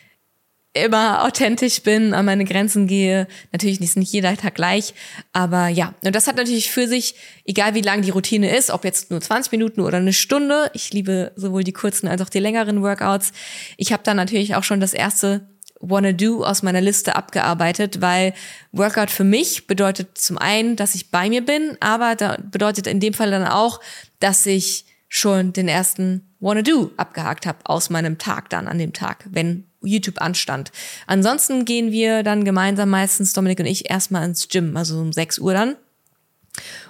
immer 0.83 1.25
authentisch 1.25 1.81
bin, 1.81 2.13
an 2.13 2.25
meine 2.25 2.45
Grenzen 2.45 2.87
gehe. 2.87 3.27
Natürlich 3.51 3.81
ist 3.81 3.97
nicht 3.97 4.11
jeder 4.11 4.35
Tag 4.37 4.55
gleich, 4.55 4.93
aber 5.33 5.67
ja. 5.67 5.93
Und 6.03 6.15
das 6.15 6.27
hat 6.27 6.37
natürlich 6.37 6.71
für 6.71 6.87
sich, 6.87 7.15
egal 7.45 7.73
wie 7.73 7.81
lang 7.81 8.01
die 8.01 8.09
Routine 8.09 8.55
ist, 8.55 8.69
ob 8.69 8.85
jetzt 8.85 9.11
nur 9.11 9.21
20 9.21 9.51
Minuten 9.51 9.81
oder 9.81 9.97
eine 9.97 10.13
Stunde. 10.13 10.71
Ich 10.73 10.93
liebe 10.93 11.31
sowohl 11.35 11.63
die 11.63 11.73
kurzen 11.73 12.07
als 12.07 12.21
auch 12.21 12.29
die 12.29 12.39
längeren 12.39 12.81
Workouts. 12.81 13.31
Ich 13.77 13.91
habe 13.91 14.03
dann 14.03 14.17
natürlich 14.17 14.55
auch 14.55 14.63
schon 14.63 14.79
das 14.79 14.93
erste 14.93 15.47
Wanna 15.79 16.11
Do 16.11 16.43
aus 16.43 16.63
meiner 16.63 16.81
Liste 16.81 17.15
abgearbeitet, 17.15 18.01
weil 18.01 18.33
Workout 18.71 19.11
für 19.11 19.23
mich 19.23 19.67
bedeutet 19.67 20.17
zum 20.17 20.37
einen, 20.37 20.75
dass 20.75 20.95
ich 20.95 21.11
bei 21.11 21.29
mir 21.29 21.45
bin, 21.45 21.77
aber 21.79 22.15
da 22.15 22.37
bedeutet 22.41 22.87
in 22.87 22.99
dem 22.99 23.13
Fall 23.13 23.31
dann 23.31 23.45
auch, 23.45 23.79
dass 24.19 24.45
ich 24.45 24.85
schon 25.07 25.53
den 25.53 25.67
ersten 25.67 26.35
Wanna 26.39 26.61
Do 26.61 26.91
abgehakt 26.97 27.45
habe 27.45 27.59
aus 27.63 27.89
meinem 27.89 28.17
Tag 28.17 28.49
dann 28.49 28.67
an 28.67 28.79
dem 28.79 28.93
Tag, 28.93 29.25
wenn 29.29 29.66
YouTube 29.81 30.21
anstand. 30.21 30.71
Ansonsten 31.05 31.65
gehen 31.65 31.91
wir 31.91 32.23
dann 32.23 32.45
gemeinsam 32.45 32.89
meistens, 32.89 33.33
Dominik 33.33 33.59
und 33.59 33.65
ich, 33.65 33.89
erstmal 33.89 34.25
ins 34.25 34.47
Gym, 34.47 34.75
also 34.75 34.99
um 34.99 35.13
6 35.13 35.39
Uhr 35.39 35.53
dann. 35.53 35.75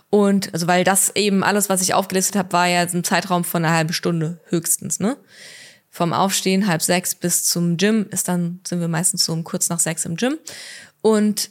Und 0.09 0.53
also 0.53 0.67
weil 0.67 0.83
das 0.83 1.15
eben 1.15 1.43
alles, 1.43 1.69
was 1.69 1.81
ich 1.81 1.93
aufgelistet 1.93 2.37
habe, 2.37 2.53
war 2.53 2.67
ja 2.67 2.81
ein 2.81 3.03
Zeitraum 3.03 3.43
von 3.43 3.65
einer 3.65 3.75
halben 3.75 3.93
Stunde 3.93 4.39
höchstens, 4.49 4.99
ne? 4.99 5.17
vom 5.97 6.13
Aufstehen 6.13 6.67
halb 6.67 6.83
sechs 6.83 7.15
bis 7.15 7.43
zum 7.43 7.75
Gym 7.75 8.05
ist 8.11 8.27
dann, 8.27 8.59
sind 8.67 8.79
wir 8.79 8.87
meistens 8.87 9.25
so 9.25 9.33
um 9.33 9.43
kurz 9.43 9.67
nach 9.69 9.79
sechs 9.79 10.05
im 10.05 10.15
Gym. 10.15 10.37
Und 11.01 11.49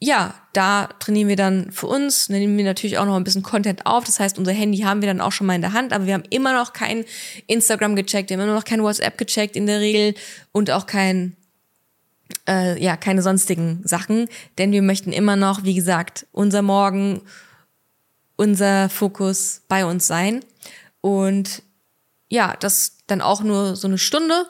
ja, 0.00 0.34
da 0.52 0.88
trainieren 1.00 1.28
wir 1.28 1.36
dann 1.36 1.72
für 1.72 1.88
uns, 1.88 2.28
nehmen 2.28 2.56
wir 2.56 2.64
natürlich 2.64 2.98
auch 2.98 3.06
noch 3.06 3.16
ein 3.16 3.24
bisschen 3.24 3.42
Content 3.42 3.84
auf. 3.84 4.04
Das 4.04 4.20
heißt, 4.20 4.38
unser 4.38 4.52
Handy 4.52 4.78
haben 4.78 5.02
wir 5.02 5.08
dann 5.08 5.20
auch 5.20 5.32
schon 5.32 5.46
mal 5.46 5.56
in 5.56 5.60
der 5.60 5.72
Hand, 5.72 5.92
aber 5.92 6.06
wir 6.06 6.14
haben 6.14 6.24
immer 6.30 6.52
noch 6.52 6.72
kein 6.72 7.04
Instagram 7.48 7.96
gecheckt, 7.96 8.30
wir 8.30 8.36
haben 8.36 8.44
immer 8.44 8.54
noch 8.54 8.64
kein 8.64 8.82
WhatsApp 8.82 9.18
gecheckt 9.18 9.56
in 9.56 9.66
der 9.66 9.80
Regel 9.80 10.14
und 10.52 10.70
auch 10.70 10.86
kein, 10.86 11.36
äh, 12.48 12.80
ja, 12.80 12.96
keine 12.96 13.22
sonstigen 13.22 13.82
Sachen, 13.84 14.28
denn 14.56 14.70
wir 14.70 14.82
möchten 14.82 15.12
immer 15.12 15.34
noch, 15.34 15.64
wie 15.64 15.74
gesagt, 15.74 16.26
unser 16.30 16.62
Morgen, 16.62 17.22
unser 18.36 18.88
Fokus 18.88 19.62
bei 19.66 19.84
uns 19.84 20.06
sein. 20.06 20.44
Und 21.00 21.62
ja, 22.28 22.54
das 22.60 22.98
dann 23.08 23.20
auch 23.20 23.42
nur 23.42 23.74
so 23.74 23.88
eine 23.88 23.98
Stunde. 23.98 24.46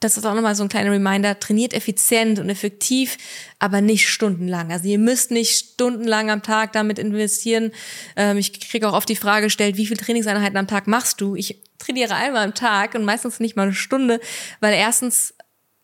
Das 0.00 0.16
ist 0.16 0.24
auch 0.24 0.34
nochmal 0.34 0.54
so 0.54 0.62
ein 0.62 0.68
kleiner 0.68 0.92
Reminder. 0.92 1.38
Trainiert 1.38 1.74
effizient 1.74 2.38
und 2.38 2.48
effektiv, 2.48 3.18
aber 3.58 3.80
nicht 3.80 4.08
stundenlang. 4.08 4.70
Also 4.70 4.88
ihr 4.88 4.98
müsst 4.98 5.30
nicht 5.30 5.72
stundenlang 5.72 6.30
am 6.30 6.42
Tag 6.42 6.72
damit 6.72 6.98
investieren. 6.98 7.72
Ähm, 8.16 8.38
ich 8.38 8.60
kriege 8.60 8.88
auch 8.88 8.94
oft 8.94 9.08
die 9.08 9.16
Frage 9.16 9.46
gestellt, 9.46 9.76
wie 9.76 9.86
viele 9.86 10.00
Trainingseinheiten 10.00 10.56
am 10.56 10.68
Tag 10.68 10.86
machst 10.86 11.20
du? 11.20 11.34
Ich 11.34 11.60
trainiere 11.78 12.14
einmal 12.14 12.44
am 12.44 12.54
Tag 12.54 12.94
und 12.94 13.04
meistens 13.04 13.40
nicht 13.40 13.56
mal 13.56 13.64
eine 13.64 13.74
Stunde, 13.74 14.20
weil 14.60 14.74
erstens 14.74 15.34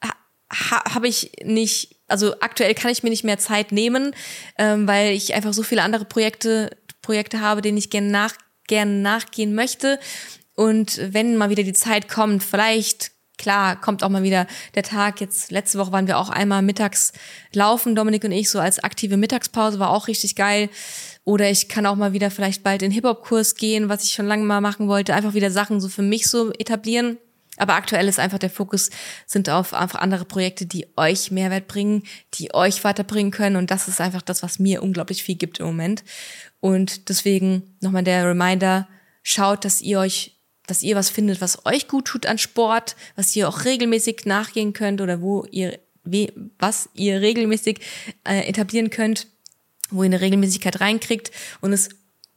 ha 0.03 0.95
habe 0.95 1.09
ich 1.09 1.33
nicht, 1.43 1.97
also 2.07 2.39
aktuell 2.41 2.75
kann 2.75 2.91
ich 2.91 3.03
mir 3.03 3.11
nicht 3.11 3.25
mehr 3.25 3.39
Zeit 3.39 3.73
nehmen, 3.73 4.15
ähm, 4.59 4.87
weil 4.87 5.13
ich 5.13 5.35
einfach 5.35 5.53
so 5.53 5.63
viele 5.63 5.83
andere 5.83 6.05
Projekte 6.05 6.71
Projekte 7.03 7.41
habe, 7.41 7.61
denen 7.61 7.77
ich 7.77 7.91
gerne 7.91 8.09
nach 8.09 8.35
gerne 8.67 8.93
nachgehen 8.93 9.55
möchte. 9.55 9.99
Und 10.55 11.01
wenn 11.13 11.37
mal 11.37 11.51
wieder 11.51 11.65
die 11.65 11.73
Zeit 11.73 12.09
kommt, 12.09 12.43
vielleicht, 12.43 13.11
klar, 13.39 13.81
kommt 13.81 14.03
auch 14.03 14.09
mal 14.09 14.23
wieder 14.23 14.47
der 14.75 14.83
Tag. 14.83 15.21
Jetzt, 15.21 15.51
letzte 15.51 15.79
Woche 15.79 15.93
waren 15.93 16.07
wir 16.07 16.19
auch 16.19 16.31
einmal 16.31 16.63
mittags 16.63 17.13
laufen, 17.53 17.95
Dominik 17.95 18.25
und 18.25 18.33
ich, 18.33 18.51
so 18.51 18.61
als 18.61 18.83
aktive 18.83 19.17
Mittagspause, 19.17 19.79
war 19.79 19.91
auch 19.91 20.09
richtig 20.09 20.37
geil. 20.37 20.69
Oder 21.25 21.51
ich 21.51 21.69
kann 21.69 21.87
auch 21.87 21.97
mal 21.97 22.13
wieder 22.13 22.31
vielleicht 22.31 22.63
bald 22.63 22.83
in 22.83 22.91
Hip-Hop-Kurs 22.91 23.55
gehen, 23.55 23.89
was 23.89 24.05
ich 24.05 24.13
schon 24.13 24.27
lange 24.27 24.45
mal 24.45 24.61
machen 24.61 24.89
wollte. 24.89 25.15
Einfach 25.15 25.35
wieder 25.35 25.51
Sachen 25.51 25.81
so 25.81 25.89
für 25.89 26.03
mich 26.03 26.29
so 26.29 26.53
etablieren. 26.53 27.19
Aber 27.57 27.75
aktuell 27.75 28.09
ist 28.09 28.19
einfach 28.19 28.39
der 28.39 28.51
Fokus, 28.51 28.91
sind 29.27 29.49
auf 29.49 29.75
einfach 29.75 30.01
andere 30.01 30.25
Projekte, 30.25 30.67
die 30.67 30.87
euch 30.97 31.31
Mehrwert 31.31 31.69
bringen, 31.69 32.03
die 32.35 32.53
euch 32.53 32.83
weiterbringen 32.83 33.31
können. 33.31 33.57
Und 33.57 33.71
das 33.71 33.87
ist 33.87 34.01
einfach 34.01 34.23
das, 34.23 34.43
was 34.43 34.59
mir 34.59 34.83
unglaublich 34.83 35.23
viel 35.23 35.37
gibt 35.37 35.61
im 35.61 35.67
Moment. 35.67 36.03
Und 36.61 37.09
deswegen 37.09 37.77
nochmal 37.81 38.03
der 38.03 38.27
Reminder, 38.27 38.89
schaut, 39.23 39.65
dass 39.65 39.81
ihr 39.81 40.01
euch, 40.01 40.34
dass 40.67 40.83
ihr 40.83 40.97
was 40.97 41.11
findet, 41.11 41.41
was 41.41 41.67
euch 41.67 41.89
gut 41.89 42.07
tut 42.07 42.27
an 42.27 42.39
Sport, 42.39 42.97
was 43.17 43.35
ihr 43.37 43.49
auch 43.49 43.65
regelmäßig 43.65 44.23
nachgehen 44.25 44.73
könnt 44.73 45.01
oder 45.01 45.21
wo 45.21 45.45
ihr, 45.51 45.79
was 46.59 46.89
ihr 46.95 47.21
regelmäßig 47.21 47.81
äh, 48.25 48.49
etablieren 48.49 48.91
könnt, 48.91 49.27
wo 49.91 50.03
ihr 50.03 50.07
eine 50.07 50.21
Regelmäßigkeit 50.21 50.81
reinkriegt. 50.81 51.31
Und 51.61 51.73
es 51.73 51.91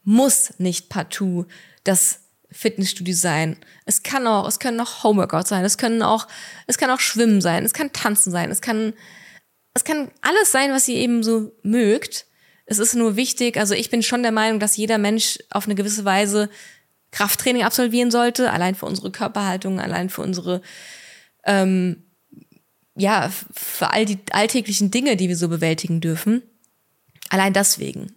muss 0.04 0.54
nicht 0.58 0.90
partout 0.90 1.46
das 1.84 2.20
Fitnessstudio 2.52 3.14
sein. 3.14 3.58
Es 3.86 4.04
kann 4.04 4.26
auch, 4.26 4.48
es 4.48 4.60
können 4.60 4.80
auch 4.80 5.04
Homeworkouts 5.04 5.50
sein, 5.50 5.66
es 5.66 5.78
können 5.78 6.02
auch, 6.02 6.28
es 6.66 6.78
kann 6.78 6.90
auch 6.90 7.00
Schwimmen 7.00 7.42
sein, 7.42 7.66
es 7.66 7.74
kann 7.74 7.92
Tanzen 7.92 8.32
sein, 8.32 8.52
es 8.52 8.62
kann, 8.62 8.94
es 9.74 9.84
kann 9.84 10.10
alles 10.22 10.52
sein, 10.52 10.72
was 10.72 10.88
ihr 10.88 10.98
eben 10.98 11.24
so 11.24 11.52
mögt. 11.64 12.26
Es 12.66 12.80
ist 12.80 12.96
nur 12.96 13.16
wichtig, 13.16 13.58
also 13.58 13.74
ich 13.74 13.90
bin 13.90 14.04
schon 14.04 14.24
der 14.24 14.32
Meinung, 14.32 14.60
dass 14.60 14.78
jeder 14.78 14.98
Mensch 14.98 15.40
auf 15.50 15.66
eine 15.66 15.76
gewisse 15.76 16.04
Weise 16.04 16.50
Krafttraining 17.18 17.64
absolvieren 17.64 18.12
sollte, 18.12 18.52
allein 18.52 18.76
für 18.76 18.86
unsere 18.86 19.12
Körperhaltung, 19.12 19.80
allein 19.80 20.12
für 20.12 20.22
unsere, 20.22 20.62
ähm, 21.46 22.04
ja, 22.96 23.32
für 23.52 23.92
all 23.92 24.06
die 24.06 24.20
alltäglichen 24.32 24.92
Dinge, 24.92 25.16
die 25.18 25.28
wir 25.28 25.36
so 25.36 25.50
bewältigen 25.50 26.00
dürfen. 26.00 26.44
Allein 27.30 27.54
deswegen. 27.54 28.14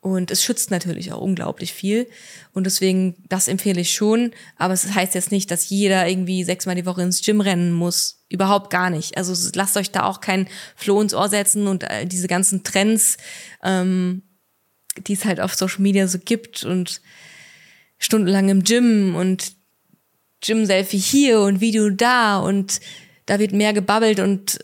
Und 0.00 0.32
es 0.32 0.42
schützt 0.42 0.72
natürlich 0.72 1.12
auch 1.12 1.20
unglaublich 1.20 1.72
viel. 1.72 2.08
Und 2.52 2.64
deswegen, 2.64 3.14
das 3.28 3.46
empfehle 3.46 3.80
ich 3.80 3.94
schon. 3.94 4.32
Aber 4.56 4.74
es 4.74 4.92
heißt 4.92 5.14
jetzt 5.14 5.30
nicht, 5.30 5.52
dass 5.52 5.68
jeder 5.68 6.08
irgendwie 6.08 6.42
sechsmal 6.42 6.74
die 6.74 6.86
Woche 6.86 7.02
ins 7.02 7.22
Gym 7.22 7.40
rennen 7.40 7.72
muss. 7.72 8.24
Überhaupt 8.28 8.68
gar 8.68 8.90
nicht. 8.90 9.16
Also 9.16 9.32
lasst 9.54 9.76
euch 9.76 9.92
da 9.92 10.06
auch 10.06 10.20
kein 10.20 10.48
Floh 10.74 11.00
ins 11.00 11.14
Ohr 11.14 11.28
setzen 11.28 11.68
und 11.68 11.84
äh, 11.84 12.04
diese 12.04 12.26
ganzen 12.26 12.64
Trends, 12.64 13.16
ähm, 13.62 14.22
die 15.06 15.12
es 15.12 15.24
halt 15.24 15.40
auf 15.40 15.54
Social 15.54 15.82
Media 15.82 16.08
so 16.08 16.18
gibt 16.18 16.64
und 16.64 17.00
stundenlang 18.04 18.50
im 18.50 18.62
Gym 18.62 19.16
und 19.16 19.52
Gym-Selfie 20.42 20.98
hier 20.98 21.40
und 21.40 21.60
Video 21.60 21.88
da 21.88 22.38
und 22.38 22.80
da 23.24 23.38
wird 23.38 23.52
mehr 23.52 23.72
gebabbelt 23.72 24.20
und 24.20 24.58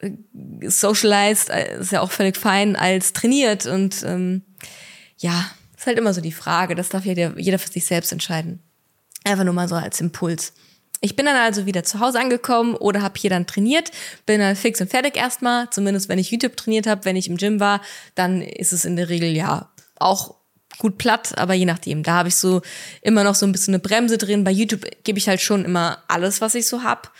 äh, 0.00 0.10
socialized, 0.68 1.48
äh, 1.48 1.80
ist 1.80 1.92
ja 1.92 2.02
auch 2.02 2.10
völlig 2.10 2.36
fein, 2.36 2.76
als 2.76 3.14
trainiert 3.14 3.64
und 3.64 4.02
ähm, 4.04 4.42
ja, 5.16 5.50
ist 5.74 5.86
halt 5.86 5.96
immer 5.96 6.12
so 6.12 6.20
die 6.20 6.32
Frage. 6.32 6.74
Das 6.74 6.90
darf 6.90 7.06
jeder, 7.06 7.38
jeder 7.38 7.58
für 7.58 7.72
sich 7.72 7.86
selbst 7.86 8.12
entscheiden. 8.12 8.62
Einfach 9.24 9.44
nur 9.44 9.54
mal 9.54 9.68
so 9.68 9.76
als 9.76 10.02
Impuls. 10.02 10.52
Ich 11.00 11.16
bin 11.16 11.24
dann 11.24 11.36
also 11.36 11.64
wieder 11.64 11.84
zu 11.84 12.00
Hause 12.00 12.20
angekommen 12.20 12.74
oder 12.74 13.00
habe 13.00 13.18
hier 13.18 13.30
dann 13.30 13.46
trainiert, 13.46 13.90
bin 14.26 14.40
dann 14.40 14.56
fix 14.56 14.80
und 14.82 14.90
fertig 14.90 15.16
erstmal. 15.16 15.70
Zumindest 15.70 16.10
wenn 16.10 16.18
ich 16.18 16.30
YouTube 16.30 16.56
trainiert 16.56 16.86
habe, 16.86 17.06
wenn 17.06 17.16
ich 17.16 17.28
im 17.28 17.38
Gym 17.38 17.60
war, 17.60 17.80
dann 18.14 18.42
ist 18.42 18.72
es 18.74 18.84
in 18.84 18.96
der 18.96 19.08
Regel 19.08 19.30
ja 19.30 19.70
auch 19.98 20.34
gut 20.78 20.98
platt, 20.98 21.36
aber 21.38 21.54
je 21.54 21.64
nachdem. 21.64 22.02
Da 22.02 22.14
habe 22.14 22.28
ich 22.28 22.36
so 22.36 22.62
immer 23.02 23.24
noch 23.24 23.34
so 23.34 23.46
ein 23.46 23.52
bisschen 23.52 23.74
eine 23.74 23.80
Bremse 23.80 24.18
drin. 24.18 24.44
Bei 24.44 24.50
YouTube 24.50 24.86
gebe 25.04 25.18
ich 25.18 25.28
halt 25.28 25.40
schon 25.40 25.64
immer 25.64 26.02
alles, 26.08 26.40
was 26.40 26.54
ich 26.54 26.66
so 26.66 26.82
hab 26.82 27.12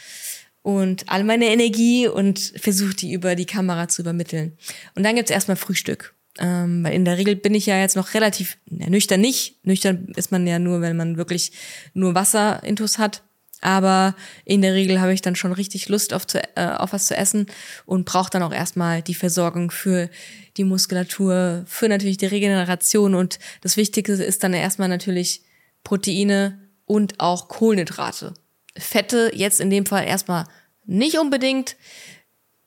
und 0.63 1.05
all 1.09 1.25
meine 1.25 1.47
Energie 1.47 2.09
und 2.09 2.55
versuche 2.57 2.95
die 2.95 3.13
über 3.13 3.35
die 3.35 3.45
Kamera 3.45 3.89
zu 3.89 4.03
übermitteln. 4.03 4.57
Und 4.95 5.03
dann 5.03 5.15
gibt's 5.15 5.31
erstmal 5.31 5.57
Frühstück. 5.57 6.15
Ähm, 6.39 6.83
weil 6.83 6.95
in 6.95 7.05
der 7.05 7.17
Regel 7.17 7.37
bin 7.37 7.55
ich 7.55 7.67
ja 7.67 7.79
jetzt 7.79 7.97
noch 7.97 8.15
relativ 8.15 8.57
ja, 8.71 8.89
nüchtern 8.89 9.21
nicht. 9.21 9.65
Nüchtern 9.65 10.09
ist 10.17 10.33
man 10.33 10.47
ja 10.47 10.59
nur, 10.59 10.81
wenn 10.81 10.97
man 10.97 11.17
wirklich 11.17 11.53
nur 11.93 12.15
Wasser 12.15 12.63
intus 12.65 12.99
hat. 12.99 13.23
Aber 13.65 14.15
in 14.45 14.61
der 14.61 14.75
Regel 14.75 15.01
habe 15.01 15.15
ich 15.15 15.23
dann 15.23 15.37
schon 15.37 15.55
richtig 15.55 15.89
Lust 15.89 16.13
auf, 16.13 16.27
zu, 16.27 16.39
äh, 16.55 16.67
auf 16.67 16.93
was 16.93 17.07
zu 17.07 17.17
essen 17.17 17.47
und 17.87 18.05
brauche 18.05 18.29
dann 18.29 18.43
auch 18.43 18.53
erstmal 18.53 19.01
die 19.01 19.15
Versorgung 19.15 19.71
für 19.71 20.11
die 20.59 20.65
Muskulatur, 20.65 21.65
für 21.67 21.89
natürlich 21.89 22.19
die 22.19 22.27
Regeneration. 22.27 23.15
Und 23.15 23.39
das 23.63 23.79
Wichtigste 23.79 24.23
ist 24.23 24.45
dann 24.45 24.53
erstmal 24.53 24.91
natürlich 24.91 25.45
Proteine 25.83 26.61
und 26.85 27.21
auch 27.21 27.49
Kohlenhydrate. 27.49 28.35
Fette 28.77 29.31
jetzt 29.35 29.63
in 29.63 29.71
dem 29.71 29.87
Fall 29.87 30.05
erstmal 30.05 30.45
nicht 30.85 31.19
unbedingt. 31.19 31.77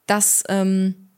Das 0.07 0.43
ähm, 0.49 1.11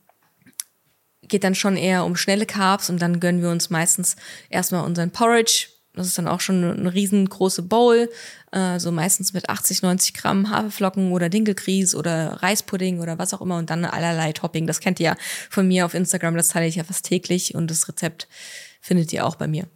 geht 1.21 1.45
dann 1.45 1.55
schon 1.55 1.77
eher 1.77 2.03
um 2.03 2.17
schnelle 2.17 2.45
Carbs 2.45 2.89
und 2.89 3.01
dann 3.01 3.21
gönnen 3.21 3.41
wir 3.41 3.49
uns 3.49 3.69
meistens 3.69 4.17
erstmal 4.49 4.83
unseren 4.83 5.11
Porridge 5.11 5.67
das 5.99 6.07
ist 6.07 6.17
dann 6.17 6.27
auch 6.27 6.41
schon 6.41 6.63
eine 6.63 6.93
riesengroße 6.93 7.63
Bowl, 7.63 8.09
äh, 8.51 8.79
so 8.79 8.91
meistens 8.91 9.33
mit 9.33 9.49
80, 9.49 9.81
90 9.81 10.13
Gramm 10.13 10.49
Haferflocken 10.49 11.11
oder 11.11 11.29
Dinkelgrieß 11.29 11.95
oder 11.95 12.41
Reispudding 12.41 12.99
oder 12.99 13.19
was 13.19 13.33
auch 13.33 13.41
immer 13.41 13.57
und 13.57 13.69
dann 13.69 13.85
allerlei 13.85 14.31
Topping. 14.31 14.65
Das 14.65 14.79
kennt 14.79 14.99
ihr 14.99 15.07
ja 15.07 15.15
von 15.49 15.67
mir 15.67 15.85
auf 15.85 15.93
Instagram, 15.93 16.35
das 16.35 16.49
teile 16.49 16.67
ich 16.67 16.75
ja 16.75 16.83
fast 16.83 17.05
täglich 17.05 17.55
und 17.55 17.69
das 17.69 17.87
Rezept 17.87 18.27
findet 18.81 19.13
ihr 19.13 19.25
auch 19.25 19.35
bei 19.35 19.47
mir. 19.47 19.67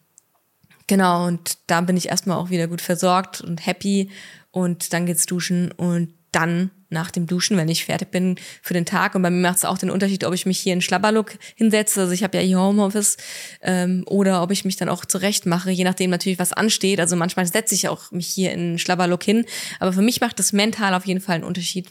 Genau, 0.88 1.28
und 1.28 1.58
da 1.68 1.82
bin 1.82 1.98
ich 1.98 2.10
erstmal 2.10 2.38
auch 2.38 2.50
wieder 2.50 2.68
gut 2.68 2.82
versorgt 2.82 3.42
und 3.42 3.66
happy 3.66 4.10
und 4.52 4.94
dann 4.94 5.06
geht's 5.06 5.26
duschen 5.26 5.72
und 5.72 6.14
dann 6.32 6.72
nach 6.94 7.12
dem 7.12 7.28
Duschen, 7.28 7.58
wenn 7.58 7.68
ich 7.68 7.86
fertig 7.86 8.12
bin 8.12 8.38
für 8.62 8.74
den 8.74 8.86
Tag. 8.86 9.16
Und 9.16 9.22
bei 9.22 9.30
mir 9.30 9.42
macht 9.42 9.58
es 9.58 9.66
auch 9.66 9.78
den 9.78 9.90
Unterschied, 9.90 10.24
ob 10.24 10.34
ich 10.34 10.46
mich 10.46 10.60
hier 10.60 10.74
in 10.74 10.82
Schlabberlook 10.82 11.34
hinsetze, 11.56 12.02
also 12.02 12.14
ich 12.14 12.24
habe 12.24 12.38
ja 12.38 12.44
hier 12.44 12.60
Homeoffice, 12.60 13.18
ähm, 13.62 14.04
oder 14.08 14.42
ob 14.42 14.52
ich 14.52 14.64
mich 14.64 14.78
dann 14.78 14.90
auch 14.90 15.06
zurecht 15.06 15.46
mache, 15.46 15.72
je 15.72 15.84
nachdem 15.84 16.10
natürlich, 16.10 16.40
was 16.40 16.54
ansteht. 16.54 17.00
Also 17.00 17.16
manchmal 17.16 17.46
setze 17.46 17.76
ich 17.76 17.90
auch 17.90 18.12
mich 18.12 18.28
hier 18.28 18.54
in 18.54 18.80
Schlabberlook 18.80 19.24
hin. 19.24 19.46
Aber 19.80 19.92
für 19.92 20.02
mich 20.02 20.22
macht 20.22 20.40
das 20.40 20.54
mental 20.54 20.94
auf 20.94 21.06
jeden 21.06 21.22
Fall 21.22 21.36
einen 21.36 21.44
Unterschied. 21.44 21.90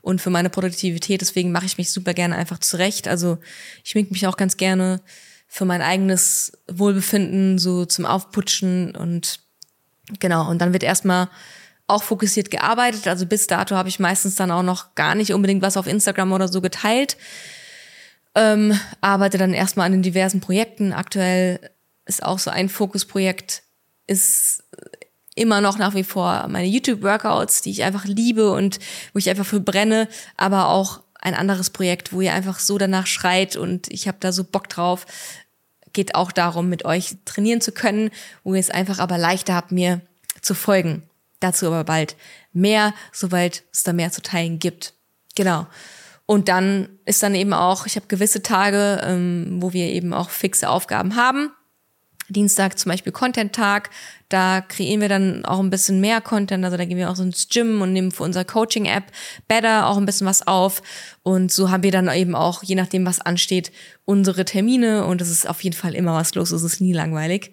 Und 0.00 0.20
für 0.20 0.30
meine 0.30 0.50
Produktivität, 0.50 1.20
deswegen 1.20 1.52
mache 1.52 1.66
ich 1.66 1.78
mich 1.78 1.92
super 1.92 2.14
gerne 2.14 2.36
einfach 2.36 2.58
zurecht. 2.58 3.08
Also 3.08 3.38
ich 3.84 3.90
schmink 3.90 4.10
mich 4.10 4.26
auch 4.26 4.36
ganz 4.36 4.56
gerne 4.56 5.00
für 5.46 5.64
mein 5.64 5.82
eigenes 5.82 6.52
Wohlbefinden, 6.70 7.58
so 7.58 7.84
zum 7.84 8.06
Aufputschen 8.06 8.94
und 8.94 9.40
genau. 10.18 10.48
Und 10.48 10.60
dann 10.60 10.72
wird 10.72 10.82
erstmal 10.82 11.28
auch 11.90 12.02
fokussiert 12.02 12.50
gearbeitet. 12.50 13.06
Also 13.06 13.26
bis 13.26 13.46
dato 13.46 13.76
habe 13.76 13.88
ich 13.88 13.98
meistens 13.98 14.36
dann 14.36 14.50
auch 14.50 14.62
noch 14.62 14.94
gar 14.94 15.14
nicht 15.14 15.34
unbedingt 15.34 15.62
was 15.62 15.76
auf 15.76 15.86
Instagram 15.86 16.32
oder 16.32 16.48
so 16.48 16.60
geteilt. 16.60 17.16
Ähm, 18.34 18.78
arbeite 19.00 19.38
dann 19.38 19.52
erstmal 19.52 19.86
an 19.86 19.92
den 19.92 20.02
diversen 20.02 20.40
Projekten. 20.40 20.92
Aktuell 20.92 21.70
ist 22.06 22.22
auch 22.22 22.38
so 22.38 22.50
ein 22.50 22.68
Fokusprojekt, 22.68 23.62
ist 24.06 24.64
immer 25.34 25.60
noch 25.60 25.78
nach 25.78 25.94
wie 25.94 26.04
vor 26.04 26.46
meine 26.48 26.66
YouTube-Workouts, 26.66 27.62
die 27.62 27.70
ich 27.70 27.82
einfach 27.82 28.04
liebe 28.04 28.50
und 28.52 28.78
wo 29.12 29.18
ich 29.18 29.30
einfach 29.30 29.46
für 29.46 29.60
brenne, 29.60 30.08
aber 30.36 30.68
auch 30.68 31.00
ein 31.20 31.34
anderes 31.34 31.70
Projekt, 31.70 32.12
wo 32.12 32.20
ihr 32.20 32.32
einfach 32.32 32.58
so 32.58 32.78
danach 32.78 33.06
schreit 33.06 33.56
und 33.56 33.88
ich 33.88 34.08
habe 34.08 34.18
da 34.20 34.32
so 34.32 34.44
Bock 34.44 34.68
drauf. 34.68 35.06
Geht 35.92 36.14
auch 36.14 36.32
darum, 36.32 36.68
mit 36.68 36.84
euch 36.84 37.16
trainieren 37.24 37.60
zu 37.60 37.72
können, 37.72 38.10
wo 38.44 38.54
ihr 38.54 38.60
es 38.60 38.70
einfach 38.70 38.98
aber 38.98 39.18
leichter 39.18 39.54
habt, 39.54 39.72
mir 39.72 40.00
zu 40.40 40.54
folgen. 40.54 41.02
Dazu 41.40 41.66
aber 41.66 41.84
bald 41.84 42.16
mehr, 42.52 42.94
sobald 43.12 43.64
es 43.72 43.82
da 43.82 43.92
mehr 43.92 44.12
zu 44.12 44.22
teilen 44.22 44.58
gibt. 44.58 44.94
Genau. 45.34 45.66
Und 46.26 46.48
dann 46.48 46.88
ist 47.06 47.22
dann 47.22 47.34
eben 47.34 47.52
auch, 47.52 47.86
ich 47.86 47.96
habe 47.96 48.06
gewisse 48.06 48.42
Tage, 48.42 49.00
ähm, 49.04 49.56
wo 49.60 49.72
wir 49.72 49.86
eben 49.86 50.14
auch 50.14 50.30
fixe 50.30 50.68
Aufgaben 50.68 51.16
haben. 51.16 51.50
Dienstag 52.28 52.78
zum 52.78 52.90
Beispiel 52.90 53.12
Content-Tag, 53.12 53.90
da 54.28 54.60
kreieren 54.60 55.00
wir 55.00 55.08
dann 55.08 55.44
auch 55.44 55.58
ein 55.58 55.70
bisschen 55.70 56.00
mehr 56.00 56.20
Content, 56.20 56.64
also 56.64 56.76
da 56.76 56.84
gehen 56.84 56.96
wir 56.96 57.10
auch 57.10 57.16
so 57.16 57.24
ins 57.24 57.48
Gym 57.48 57.82
und 57.82 57.92
nehmen 57.92 58.12
für 58.12 58.22
unsere 58.22 58.44
Coaching-App 58.44 59.04
Better 59.48 59.88
auch 59.88 59.96
ein 59.96 60.06
bisschen 60.06 60.26
was 60.26 60.46
auf 60.46 60.82
und 61.24 61.50
so 61.50 61.70
haben 61.70 61.82
wir 61.82 61.90
dann 61.90 62.08
eben 62.08 62.36
auch, 62.36 62.62
je 62.62 62.76
nachdem 62.76 63.04
was 63.04 63.20
ansteht, 63.20 63.72
unsere 64.04 64.44
Termine 64.44 65.06
und 65.06 65.20
es 65.20 65.30
ist 65.30 65.48
auf 65.48 65.62
jeden 65.64 65.76
Fall 65.76 65.94
immer 65.94 66.14
was 66.14 66.34
los, 66.36 66.52
es 66.52 66.62
ist 66.62 66.80
nie 66.80 66.92
langweilig 66.92 67.52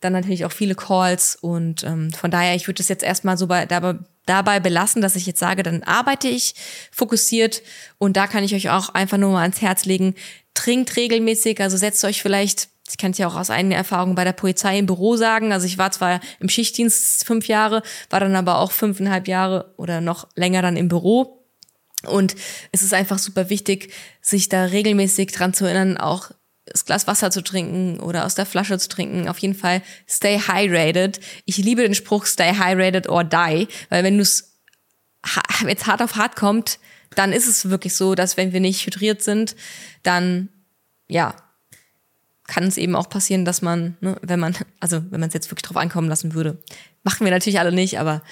dann 0.00 0.12
natürlich 0.12 0.44
auch 0.44 0.52
viele 0.52 0.74
Calls 0.74 1.36
und 1.36 1.82
ähm, 1.84 2.12
von 2.12 2.30
daher, 2.30 2.54
ich 2.54 2.66
würde 2.66 2.78
das 2.78 2.88
jetzt 2.88 3.02
erstmal 3.02 3.38
so 3.38 3.46
bei, 3.46 3.66
dabei, 3.66 3.94
dabei 4.26 4.60
belassen, 4.60 5.02
dass 5.02 5.16
ich 5.16 5.26
jetzt 5.26 5.40
sage, 5.40 5.62
dann 5.62 5.82
arbeite 5.82 6.28
ich 6.28 6.54
fokussiert 6.90 7.62
und 7.98 8.16
da 8.16 8.26
kann 8.26 8.44
ich 8.44 8.54
euch 8.54 8.70
auch 8.70 8.90
einfach 8.90 9.18
nur 9.18 9.32
mal 9.32 9.42
ans 9.42 9.62
Herz 9.62 9.84
legen, 9.84 10.14
trinkt 10.54 10.96
regelmäßig, 10.96 11.60
also 11.60 11.76
setzt 11.76 12.04
euch 12.04 12.22
vielleicht 12.22 12.68
ich 12.88 12.98
kann 12.98 13.10
es 13.10 13.18
ja 13.18 13.26
auch 13.26 13.34
aus 13.34 13.50
eigener 13.50 13.76
Erfahrung 13.76 14.14
bei 14.14 14.24
der 14.24 14.32
Polizei 14.32 14.78
im 14.78 14.86
Büro 14.86 15.16
sagen. 15.16 15.52
Also 15.52 15.66
ich 15.66 15.78
war 15.78 15.90
zwar 15.90 16.20
im 16.38 16.48
Schichtdienst 16.48 17.26
fünf 17.26 17.48
Jahre, 17.48 17.82
war 18.10 18.20
dann 18.20 18.36
aber 18.36 18.58
auch 18.58 18.70
fünfeinhalb 18.70 19.26
Jahre 19.28 19.74
oder 19.76 20.00
noch 20.00 20.28
länger 20.36 20.62
dann 20.62 20.76
im 20.76 20.88
Büro. 20.88 21.44
Und 22.06 22.36
es 22.72 22.82
ist 22.82 22.94
einfach 22.94 23.18
super 23.18 23.50
wichtig, 23.50 23.92
sich 24.20 24.48
da 24.48 24.64
regelmäßig 24.64 25.32
dran 25.32 25.54
zu 25.54 25.64
erinnern, 25.64 25.96
auch 25.96 26.30
das 26.66 26.84
Glas 26.84 27.06
Wasser 27.06 27.30
zu 27.30 27.42
trinken 27.42 28.00
oder 28.00 28.26
aus 28.26 28.34
der 28.34 28.46
Flasche 28.46 28.78
zu 28.78 28.88
trinken. 28.88 29.28
Auf 29.28 29.38
jeden 29.38 29.54
Fall 29.54 29.82
stay 30.08 30.38
hydrated. 30.38 31.20
Ich 31.44 31.58
liebe 31.58 31.82
den 31.82 31.94
Spruch 31.94 32.26
stay 32.26 32.52
hydrated 32.54 33.08
or 33.08 33.24
die, 33.24 33.68
weil 33.88 34.04
wenn 34.04 34.16
du 34.16 34.22
es 34.22 34.60
jetzt 35.66 35.86
hart 35.86 36.02
auf 36.02 36.16
hart 36.16 36.36
kommt, 36.36 36.78
dann 37.14 37.32
ist 37.32 37.46
es 37.46 37.70
wirklich 37.70 37.94
so, 37.94 38.14
dass 38.14 38.36
wenn 38.36 38.52
wir 38.52 38.60
nicht 38.60 38.84
hydriert 38.84 39.22
sind, 39.22 39.56
dann 40.02 40.48
ja 41.08 41.34
kann 42.46 42.64
es 42.64 42.76
eben 42.76 42.94
auch 42.94 43.08
passieren, 43.08 43.44
dass 43.44 43.60
man, 43.60 43.96
ne, 44.00 44.16
wenn 44.22 44.38
man, 44.38 44.54
also 44.78 45.02
wenn 45.10 45.18
man 45.20 45.28
es 45.28 45.34
jetzt 45.34 45.50
wirklich 45.50 45.64
drauf 45.64 45.76
ankommen 45.76 46.08
lassen 46.08 46.34
würde, 46.34 46.62
machen 47.02 47.24
wir 47.24 47.32
natürlich 47.32 47.58
alle 47.58 47.72
nicht, 47.72 47.98
aber 47.98 48.22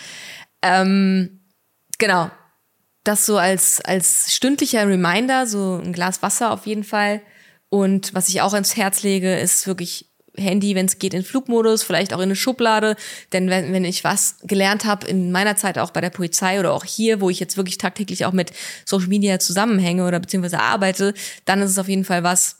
ähm, 0.62 1.40
genau, 1.98 2.30
das 3.02 3.26
so 3.26 3.38
als 3.38 3.80
als 3.80 4.32
stündlicher 4.34 4.86
Reminder, 4.86 5.46
so 5.46 5.80
ein 5.82 5.92
Glas 5.92 6.22
Wasser 6.22 6.52
auf 6.52 6.66
jeden 6.66 6.84
Fall 6.84 7.20
und 7.74 8.14
was 8.14 8.28
ich 8.28 8.40
auch 8.40 8.54
ins 8.54 8.76
Herz 8.76 9.02
lege, 9.02 9.36
ist 9.36 9.66
wirklich 9.66 10.06
Handy, 10.36 10.76
wenn 10.76 10.86
es 10.86 11.00
geht, 11.00 11.12
in 11.12 11.24
Flugmodus, 11.24 11.82
vielleicht 11.82 12.14
auch 12.14 12.18
in 12.18 12.24
eine 12.24 12.36
Schublade. 12.36 12.94
Denn 13.32 13.50
wenn, 13.50 13.72
wenn 13.72 13.84
ich 13.84 14.04
was 14.04 14.36
gelernt 14.44 14.84
habe 14.84 15.08
in 15.08 15.32
meiner 15.32 15.56
Zeit 15.56 15.76
auch 15.78 15.90
bei 15.90 16.00
der 16.00 16.10
Polizei 16.10 16.60
oder 16.60 16.72
auch 16.72 16.84
hier, 16.84 17.20
wo 17.20 17.30
ich 17.30 17.40
jetzt 17.40 17.56
wirklich 17.56 17.76
tagtäglich 17.78 18.26
auch 18.26 18.32
mit 18.32 18.52
Social 18.84 19.08
Media 19.08 19.40
zusammenhänge 19.40 20.06
oder 20.06 20.20
beziehungsweise 20.20 20.60
arbeite, 20.60 21.14
dann 21.46 21.62
ist 21.62 21.72
es 21.72 21.78
auf 21.78 21.88
jeden 21.88 22.04
Fall 22.04 22.22
was, 22.22 22.58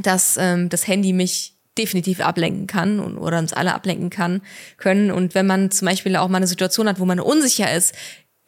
dass 0.00 0.38
ähm, 0.38 0.70
das 0.70 0.86
Handy 0.86 1.12
mich 1.12 1.58
definitiv 1.76 2.20
ablenken 2.20 2.66
kann 2.66 2.98
und, 2.98 3.18
oder 3.18 3.38
uns 3.38 3.52
alle 3.52 3.74
ablenken 3.74 4.08
kann 4.08 4.40
können. 4.78 5.10
Und 5.10 5.34
wenn 5.34 5.46
man 5.46 5.70
zum 5.70 5.84
Beispiel 5.84 6.16
auch 6.16 6.28
mal 6.28 6.38
eine 6.38 6.46
Situation 6.46 6.88
hat, 6.88 6.98
wo 6.98 7.04
man 7.04 7.20
unsicher 7.20 7.70
ist, 7.74 7.94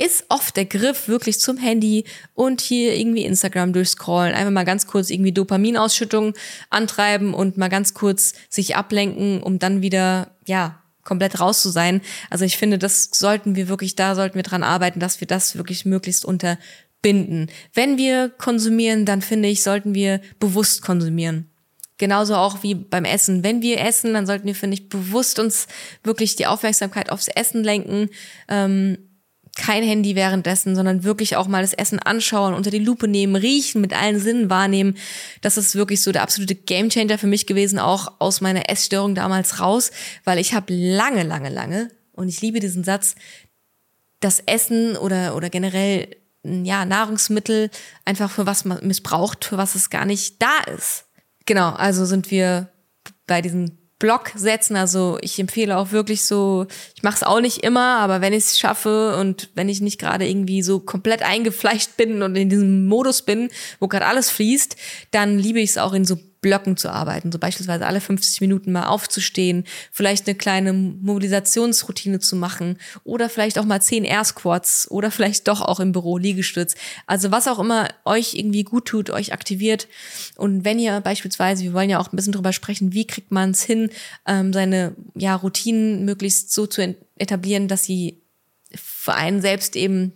ist 0.03 0.25
oft 0.29 0.57
der 0.57 0.65
Griff 0.65 1.07
wirklich 1.07 1.39
zum 1.39 1.57
Handy 1.57 2.05
und 2.35 2.61
hier 2.61 2.97
irgendwie 2.97 3.25
Instagram 3.25 3.73
durchscrollen, 3.73 4.35
einfach 4.35 4.51
mal 4.51 4.65
ganz 4.65 4.87
kurz 4.87 5.11
irgendwie 5.11 5.33
Dopaminausschüttung 5.33 6.35
antreiben 6.71 7.35
und 7.35 7.57
mal 7.57 7.69
ganz 7.69 7.95
kurz 7.95 8.35
sich 8.49 8.75
ablenken, 8.75 9.43
um 9.43 9.59
dann 9.59 9.81
wieder, 9.81 10.33
ja, 10.45 10.79
komplett 11.05 11.41
raus 11.41 11.63
zu 11.63 11.71
sein. 11.71 12.01
Also 12.31 12.45
ich 12.45 12.57
finde, 12.57 12.79
das 12.79 13.11
sollten 13.13 13.57
wir 13.57 13.69
wirklich, 13.69 13.97
da 13.97 14.15
sollten 14.15 14.37
wir 14.37 14.43
dran 14.43 14.63
arbeiten, 14.63 15.01
dass 15.01 15.21
wir 15.21 15.27
das 15.27 15.57
wirklich 15.57 15.85
möglichst 15.85 16.25
unterbinden. 16.25 17.51
Wenn 17.75 17.99
wir 17.99 18.29
konsumieren, 18.29 19.05
dann 19.05 19.23
finde 19.23 19.49
ich, 19.49 19.63
sollten 19.63 19.95
wir 19.95 20.21
bewusst 20.39 20.83
konsumieren. 20.83 21.49
Genauso 21.99 22.35
auch 22.35 22.63
wie 22.63 22.75
beim 22.75 23.05
Essen. 23.05 23.45
Wenn 23.45 23.63
wir 23.63 23.81
essen, 23.81 24.15
dann 24.15 24.27
sollten 24.27 24.47
wir, 24.47 24.57
finde 24.57 24.75
ich, 24.75 24.89
bewusst 24.89 25.39
uns 25.39 25.69
wirklich 26.03 26.35
die 26.35 26.47
Aufmerksamkeit 26.47 27.11
aufs 27.11 27.29
Essen 27.29 27.63
lenken. 27.63 28.09
Ähm, 28.49 28.99
kein 29.57 29.83
Handy 29.83 30.15
währenddessen, 30.15 30.75
sondern 30.75 31.05
wirklich 31.05 31.37
auch 31.37 31.47
mal 31.47 31.63
das 31.63 31.75
Essen 31.75 31.99
anschauen, 31.99 32.55
unter 32.55 32.71
die 32.71 32.79
Lupe 32.79 33.07
nehmen, 33.07 33.37
riechen, 33.37 33.81
mit 33.81 33.93
allen 33.93 34.19
Sinnen 34.19 34.49
wahrnehmen. 34.49 34.97
Das 35.43 35.59
ist 35.59 35.75
wirklich 35.75 36.03
so 36.03 36.11
der 36.11 36.23
absolute 36.23 36.55
Gamechanger 36.55 37.19
für 37.19 37.27
mich 37.27 37.47
gewesen, 37.47 37.79
auch 37.79 38.15
aus 38.19 38.41
meiner 38.41 38.71
Essstörung 38.71 39.15
damals 39.15 39.61
raus, 39.61 39.91
weil 40.25 40.39
ich 40.39 40.55
habe 40.55 40.73
lange, 40.75 41.23
lange, 41.23 41.51
lange, 41.51 41.91
und 42.13 42.29
ich 42.29 42.41
liebe 42.41 42.61
diesen 42.61 42.85
Satz, 42.85 43.15
das 44.21 44.41
Essen 44.41 44.97
oder, 44.97 45.35
oder 45.35 45.51
generell 45.51 46.17
ja, 46.45 46.85
Nahrungsmittel 46.85 47.71
einfach 48.05 48.31
für 48.31 48.47
was 48.47 48.65
man 48.65 48.87
missbraucht, 48.87 49.45
für 49.45 49.59
was 49.59 49.75
es 49.75 49.91
gar 49.91 50.05
nicht 50.05 50.41
da 50.43 50.59
ist. 50.75 51.07
Genau, 51.47 51.71
also 51.71 52.05
sind 52.05 52.31
wir 52.31 52.69
bei 53.27 53.43
diesen 53.43 53.82
Block 54.03 54.33
setzen. 54.35 54.75
Also 54.75 55.17
ich 55.21 55.39
empfehle 55.39 55.79
auch 55.79 55.93
wirklich 55.93 56.25
so, 56.25 56.67
ich 56.97 57.05
mache 57.05 57.15
es 57.15 57.23
auch 57.23 57.41
nicht 57.41 57.63
immer, 57.63 57.99
aber 57.99 58.21
wenn 58.21 58.33
ich 58.33 58.45
es 58.45 58.59
schaffe 58.59 59.17
und 59.17 59.49
wenn 59.55 59.69
ich 59.69 59.81
nicht 59.81 60.01
gerade 60.01 60.29
irgendwie 60.29 60.63
so 60.63 60.81
komplett 60.81 61.23
eingefleischt 61.23 61.97
bin 61.97 62.21
und 62.23 62.35
in 62.35 62.49
diesem 62.49 62.87
Modus 62.87 63.23
bin, 63.23 63.49
wo 63.79 63.87
gerade 63.87 64.07
alles 64.07 64.29
fließt, 64.29 64.75
dann 65.13 65.39
liebe 65.39 65.61
ich 65.61 65.71
es 65.71 65.79
auch 65.79 65.93
in 65.93 66.05
so 66.05 66.19
Blöcken 66.43 66.77
zu 66.77 66.91
arbeiten. 66.91 67.33
So 67.33 67.39
beispielsweise 67.39 67.87
alle 67.87 68.01
50 68.01 68.43
Minuten 68.43 68.73
mal 68.73 68.89
aufzustehen, 68.89 69.65
vielleicht 69.91 70.27
eine 70.27 70.37
kleine 70.37 70.73
Mobilisationsroutine 70.73 72.19
zu 72.19 72.37
machen 72.37 72.77
oder 73.05 73.31
vielleicht 73.31 73.59
auch 73.59 73.65
mal 73.65 73.81
10 73.81 74.05
Air 74.05 74.25
Squats 74.25 74.91
oder 74.91 75.11
vielleicht 75.11 75.49
doch 75.49 75.63
auch 75.63 75.81
im 75.81 75.93
Büro 75.93 76.19
Liegestütz. 76.19 76.75
Also 77.07 77.31
was 77.31 77.49
auch 77.49 77.61
immer 77.61 77.89
euch 78.05 78.35
irgendwie 78.35 78.65
gut 78.65 78.87
tut, 78.87 79.09
euch 79.09 79.33
aktiviert. 79.33 79.89
Und 80.37 80.65
wenn 80.65 80.79
ihr 80.79 81.01
beispielsweise, 81.01 81.63
wir 81.63 81.73
wollen 81.73 81.91
ja 81.91 82.01
auch 82.01 82.13
ein 82.13 82.17
bisschen 82.17 82.33
drüber 82.33 82.53
sprechen, 82.53 82.93
wie 82.93 83.07
kriegt 83.07 83.31
man 83.31 83.53
es 83.53 83.63
hin, 83.63 83.91
ähm, 84.27 84.53
seine 84.53 84.97
ja, 85.15 85.37
Routinen 85.37 86.05
möglichst 86.05 86.53
so 86.53 86.67
zu 86.67 86.97
etablieren, 87.17 87.69
dass 87.69 87.85
sie 87.85 88.21
für 88.75 89.15
einen 89.15 89.41
selbst 89.41 89.77
eben 89.77 90.13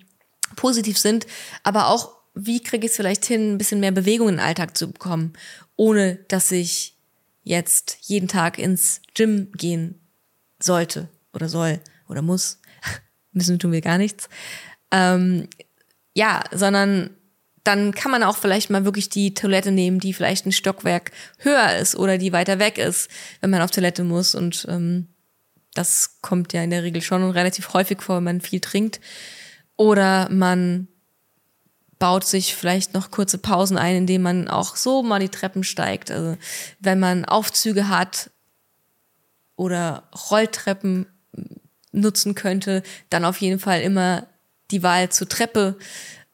positiv 0.56 0.98
sind, 0.98 1.26
aber 1.62 1.86
auch 1.86 2.16
wie 2.34 2.60
kriege 2.60 2.84
ich 2.84 2.90
es 2.90 2.96
vielleicht 2.96 3.24
hin, 3.24 3.54
ein 3.54 3.58
bisschen 3.58 3.80
mehr 3.80 3.92
Bewegung 3.92 4.28
in 4.28 4.34
den 4.34 4.44
Alltag 4.44 4.76
zu 4.76 4.90
bekommen 4.90 5.32
ohne 5.76 6.16
dass 6.28 6.50
ich 6.50 6.96
jetzt 7.42 7.98
jeden 8.02 8.28
Tag 8.28 8.58
ins 8.58 9.00
Gym 9.14 9.52
gehen 9.52 10.00
sollte 10.58 11.08
oder 11.32 11.48
soll 11.48 11.80
oder 12.08 12.22
muss. 12.22 12.60
Müssen 13.32 13.58
tun 13.58 13.72
wir 13.72 13.80
gar 13.80 13.98
nichts. 13.98 14.28
Ähm, 14.90 15.48
ja, 16.14 16.42
sondern 16.52 17.10
dann 17.62 17.92
kann 17.92 18.10
man 18.10 18.22
auch 18.22 18.36
vielleicht 18.36 18.70
mal 18.70 18.84
wirklich 18.84 19.08
die 19.08 19.34
Toilette 19.34 19.72
nehmen, 19.72 19.98
die 19.98 20.12
vielleicht 20.12 20.46
ein 20.46 20.52
Stockwerk 20.52 21.10
höher 21.38 21.76
ist 21.76 21.96
oder 21.96 22.16
die 22.16 22.32
weiter 22.32 22.58
weg 22.58 22.78
ist, 22.78 23.10
wenn 23.40 23.50
man 23.50 23.60
auf 23.60 23.70
Toilette 23.70 24.04
muss. 24.04 24.34
Und 24.34 24.66
ähm, 24.68 25.08
das 25.74 26.20
kommt 26.22 26.52
ja 26.52 26.62
in 26.62 26.70
der 26.70 26.84
Regel 26.84 27.02
schon 27.02 27.28
relativ 27.30 27.72
häufig 27.74 28.02
vor, 28.02 28.16
wenn 28.16 28.24
man 28.24 28.40
viel 28.40 28.60
trinkt. 28.60 29.00
Oder 29.76 30.28
man 30.30 30.88
baut 31.98 32.24
sich 32.24 32.54
vielleicht 32.54 32.94
noch 32.94 33.10
kurze 33.10 33.38
Pausen 33.38 33.78
ein, 33.78 33.96
indem 33.96 34.22
man 34.22 34.48
auch 34.48 34.76
so 34.76 35.02
mal 35.02 35.20
die 35.20 35.28
Treppen 35.28 35.64
steigt. 35.64 36.10
Also 36.10 36.36
wenn 36.80 37.00
man 37.00 37.24
Aufzüge 37.24 37.88
hat 37.88 38.30
oder 39.56 40.08
Rolltreppen 40.30 41.06
nutzen 41.92 42.34
könnte, 42.34 42.82
dann 43.10 43.24
auf 43.24 43.40
jeden 43.40 43.58
Fall 43.58 43.80
immer 43.80 44.26
die 44.70 44.82
Wahl 44.82 45.08
zur 45.10 45.28
Treppe 45.28 45.78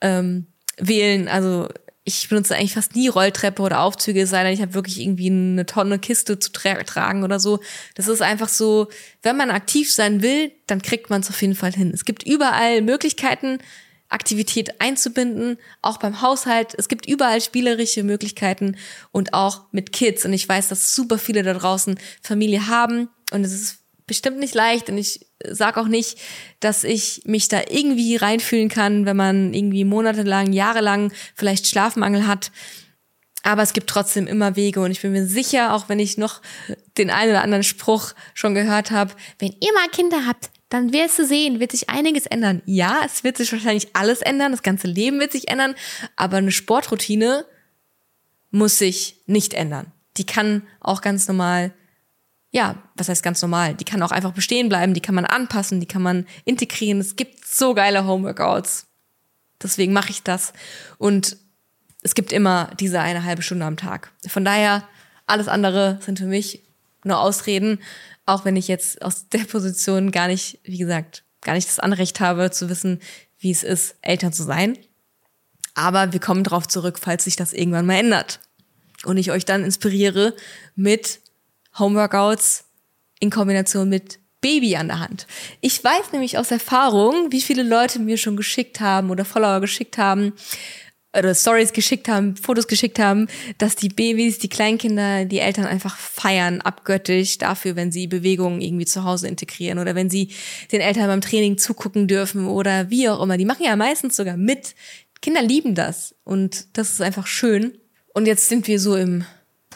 ähm, 0.00 0.46
wählen. 0.76 1.28
Also 1.28 1.68
ich 2.04 2.28
benutze 2.28 2.56
eigentlich 2.56 2.74
fast 2.74 2.96
nie 2.96 3.06
Rolltreppe 3.06 3.62
oder 3.62 3.80
Aufzüge, 3.80 4.22
es 4.22 4.30
sei 4.30 4.42
denn, 4.42 4.52
ich 4.52 4.60
habe 4.60 4.74
wirklich 4.74 5.00
irgendwie 5.00 5.30
eine 5.30 5.66
Tonne 5.66 6.00
Kiste 6.00 6.38
zu 6.38 6.50
tra 6.50 6.74
tragen 6.82 7.22
oder 7.22 7.38
so. 7.38 7.60
Das 7.94 8.08
ist 8.08 8.22
einfach 8.22 8.48
so, 8.48 8.88
wenn 9.22 9.36
man 9.36 9.50
aktiv 9.50 9.92
sein 9.92 10.20
will, 10.22 10.50
dann 10.66 10.82
kriegt 10.82 11.10
man 11.10 11.20
es 11.20 11.30
auf 11.30 11.40
jeden 11.40 11.54
Fall 11.54 11.72
hin. 11.72 11.92
Es 11.94 12.04
gibt 12.04 12.24
überall 12.24 12.82
Möglichkeiten, 12.82 13.58
Aktivität 14.12 14.80
einzubinden, 14.80 15.58
auch 15.80 15.98
beim 15.98 16.20
Haushalt. 16.20 16.74
Es 16.76 16.88
gibt 16.88 17.06
überall 17.06 17.40
spielerische 17.40 18.02
Möglichkeiten 18.02 18.76
und 19.10 19.34
auch 19.34 19.62
mit 19.72 19.92
Kids. 19.92 20.24
Und 20.24 20.32
ich 20.32 20.48
weiß, 20.48 20.68
dass 20.68 20.94
super 20.94 21.18
viele 21.18 21.42
da 21.42 21.54
draußen 21.54 21.98
Familie 22.22 22.68
haben 22.68 23.08
und 23.32 23.44
es 23.44 23.52
ist 23.52 23.78
bestimmt 24.06 24.38
nicht 24.38 24.54
leicht 24.54 24.90
und 24.90 24.98
ich 24.98 25.26
sage 25.48 25.80
auch 25.80 25.88
nicht, 25.88 26.18
dass 26.60 26.84
ich 26.84 27.22
mich 27.24 27.48
da 27.48 27.62
irgendwie 27.68 28.16
reinfühlen 28.16 28.68
kann, 28.68 29.06
wenn 29.06 29.16
man 29.16 29.54
irgendwie 29.54 29.84
monatelang, 29.84 30.52
jahrelang 30.52 31.12
vielleicht 31.34 31.66
Schlafmangel 31.66 32.26
hat. 32.26 32.52
Aber 33.42 33.62
es 33.62 33.72
gibt 33.72 33.88
trotzdem 33.88 34.26
immer 34.26 34.54
Wege 34.54 34.80
und 34.80 34.90
ich 34.90 35.00
bin 35.00 35.12
mir 35.12 35.26
sicher, 35.26 35.74
auch 35.74 35.88
wenn 35.88 35.98
ich 35.98 36.16
noch 36.16 36.42
den 36.98 37.10
einen 37.10 37.30
oder 37.30 37.42
anderen 37.42 37.64
Spruch 37.64 38.12
schon 38.34 38.54
gehört 38.54 38.90
habe, 38.90 39.14
wenn 39.38 39.54
ihr 39.60 39.72
mal 39.72 39.88
Kinder 39.88 40.26
habt, 40.26 40.50
dann 40.72 40.92
wirst 40.94 41.18
du 41.18 41.26
sehen, 41.26 41.60
wird 41.60 41.72
sich 41.72 41.90
einiges 41.90 42.24
ändern. 42.24 42.62
Ja, 42.64 43.02
es 43.04 43.24
wird 43.24 43.36
sich 43.36 43.52
wahrscheinlich 43.52 43.94
alles 43.94 44.22
ändern, 44.22 44.52
das 44.52 44.62
ganze 44.62 44.86
Leben 44.86 45.20
wird 45.20 45.30
sich 45.30 45.48
ändern, 45.48 45.74
aber 46.16 46.38
eine 46.38 46.50
Sportroutine 46.50 47.44
muss 48.50 48.78
sich 48.78 49.16
nicht 49.26 49.52
ändern. 49.52 49.92
Die 50.16 50.24
kann 50.24 50.62
auch 50.80 51.02
ganz 51.02 51.28
normal, 51.28 51.74
ja, 52.52 52.82
was 52.94 53.10
heißt 53.10 53.22
ganz 53.22 53.42
normal? 53.42 53.74
Die 53.74 53.84
kann 53.84 54.02
auch 54.02 54.12
einfach 54.12 54.32
bestehen 54.32 54.70
bleiben, 54.70 54.94
die 54.94 55.02
kann 55.02 55.14
man 55.14 55.26
anpassen, 55.26 55.78
die 55.78 55.86
kann 55.86 56.02
man 56.02 56.26
integrieren. 56.46 57.00
Es 57.00 57.16
gibt 57.16 57.46
so 57.46 57.74
geile 57.74 58.06
Homeworkouts. 58.06 58.86
Deswegen 59.62 59.92
mache 59.92 60.10
ich 60.10 60.22
das. 60.22 60.54
Und 60.96 61.36
es 62.00 62.14
gibt 62.14 62.32
immer 62.32 62.70
diese 62.80 63.00
eine 63.00 63.24
halbe 63.24 63.42
Stunde 63.42 63.66
am 63.66 63.76
Tag. 63.76 64.10
Von 64.26 64.44
daher, 64.44 64.88
alles 65.26 65.48
andere 65.48 65.98
sind 66.00 66.18
für 66.18 66.24
mich 66.26 66.62
nur 67.04 67.20
Ausreden. 67.20 67.78
Auch 68.26 68.44
wenn 68.44 68.56
ich 68.56 68.68
jetzt 68.68 69.02
aus 69.02 69.28
der 69.28 69.44
Position 69.44 70.10
gar 70.10 70.28
nicht, 70.28 70.60
wie 70.64 70.78
gesagt, 70.78 71.24
gar 71.40 71.54
nicht 71.54 71.68
das 71.68 71.78
Anrecht 71.78 72.20
habe 72.20 72.50
zu 72.50 72.68
wissen, 72.68 73.00
wie 73.38 73.50
es 73.50 73.62
ist, 73.62 73.96
Eltern 74.02 74.32
zu 74.32 74.44
sein. 74.44 74.78
Aber 75.74 76.12
wir 76.12 76.20
kommen 76.20 76.44
darauf 76.44 76.68
zurück, 76.68 76.98
falls 76.98 77.24
sich 77.24 77.36
das 77.36 77.52
irgendwann 77.52 77.86
mal 77.86 77.96
ändert. 77.98 78.40
Und 79.04 79.16
ich 79.16 79.30
euch 79.30 79.44
dann 79.44 79.64
inspiriere 79.64 80.34
mit 80.76 81.20
Homeworkouts 81.78 82.64
in 83.18 83.30
Kombination 83.30 83.88
mit 83.88 84.20
Baby 84.40 84.76
an 84.76 84.88
der 84.88 85.00
Hand. 85.00 85.26
Ich 85.60 85.82
weiß 85.82 86.12
nämlich 86.12 86.36
aus 86.36 86.50
Erfahrung, 86.50 87.30
wie 87.30 87.40
viele 87.40 87.62
Leute 87.62 88.00
mir 88.00 88.18
schon 88.18 88.36
geschickt 88.36 88.80
haben 88.80 89.10
oder 89.10 89.24
Follower 89.24 89.60
geschickt 89.60 89.98
haben, 89.98 90.34
oder 91.16 91.34
Stories 91.34 91.72
geschickt 91.72 92.08
haben, 92.08 92.36
Fotos 92.36 92.66
geschickt 92.66 92.98
haben, 92.98 93.28
dass 93.58 93.76
die 93.76 93.88
Babys, 93.88 94.38
die 94.38 94.48
Kleinkinder, 94.48 95.24
die 95.24 95.40
Eltern 95.40 95.66
einfach 95.66 95.96
feiern, 95.96 96.60
abgöttisch 96.60 97.38
dafür, 97.38 97.76
wenn 97.76 97.92
sie 97.92 98.06
Bewegungen 98.06 98.60
irgendwie 98.60 98.86
zu 98.86 99.04
Hause 99.04 99.28
integrieren 99.28 99.78
oder 99.78 99.94
wenn 99.94 100.08
sie 100.08 100.30
den 100.70 100.80
Eltern 100.80 101.06
beim 101.08 101.20
Training 101.20 101.58
zugucken 101.58 102.08
dürfen 102.08 102.46
oder 102.46 102.90
wie 102.90 103.08
auch 103.08 103.22
immer. 103.22 103.36
Die 103.36 103.44
machen 103.44 103.64
ja 103.64 103.76
meistens 103.76 104.16
sogar 104.16 104.36
mit. 104.36 104.74
Kinder 105.20 105.42
lieben 105.42 105.74
das 105.74 106.14
und 106.24 106.76
das 106.76 106.92
ist 106.92 107.02
einfach 107.02 107.26
schön. 107.26 107.78
Und 108.14 108.26
jetzt 108.26 108.48
sind 108.48 108.66
wir 108.66 108.80
so 108.80 108.96
im, 108.96 109.24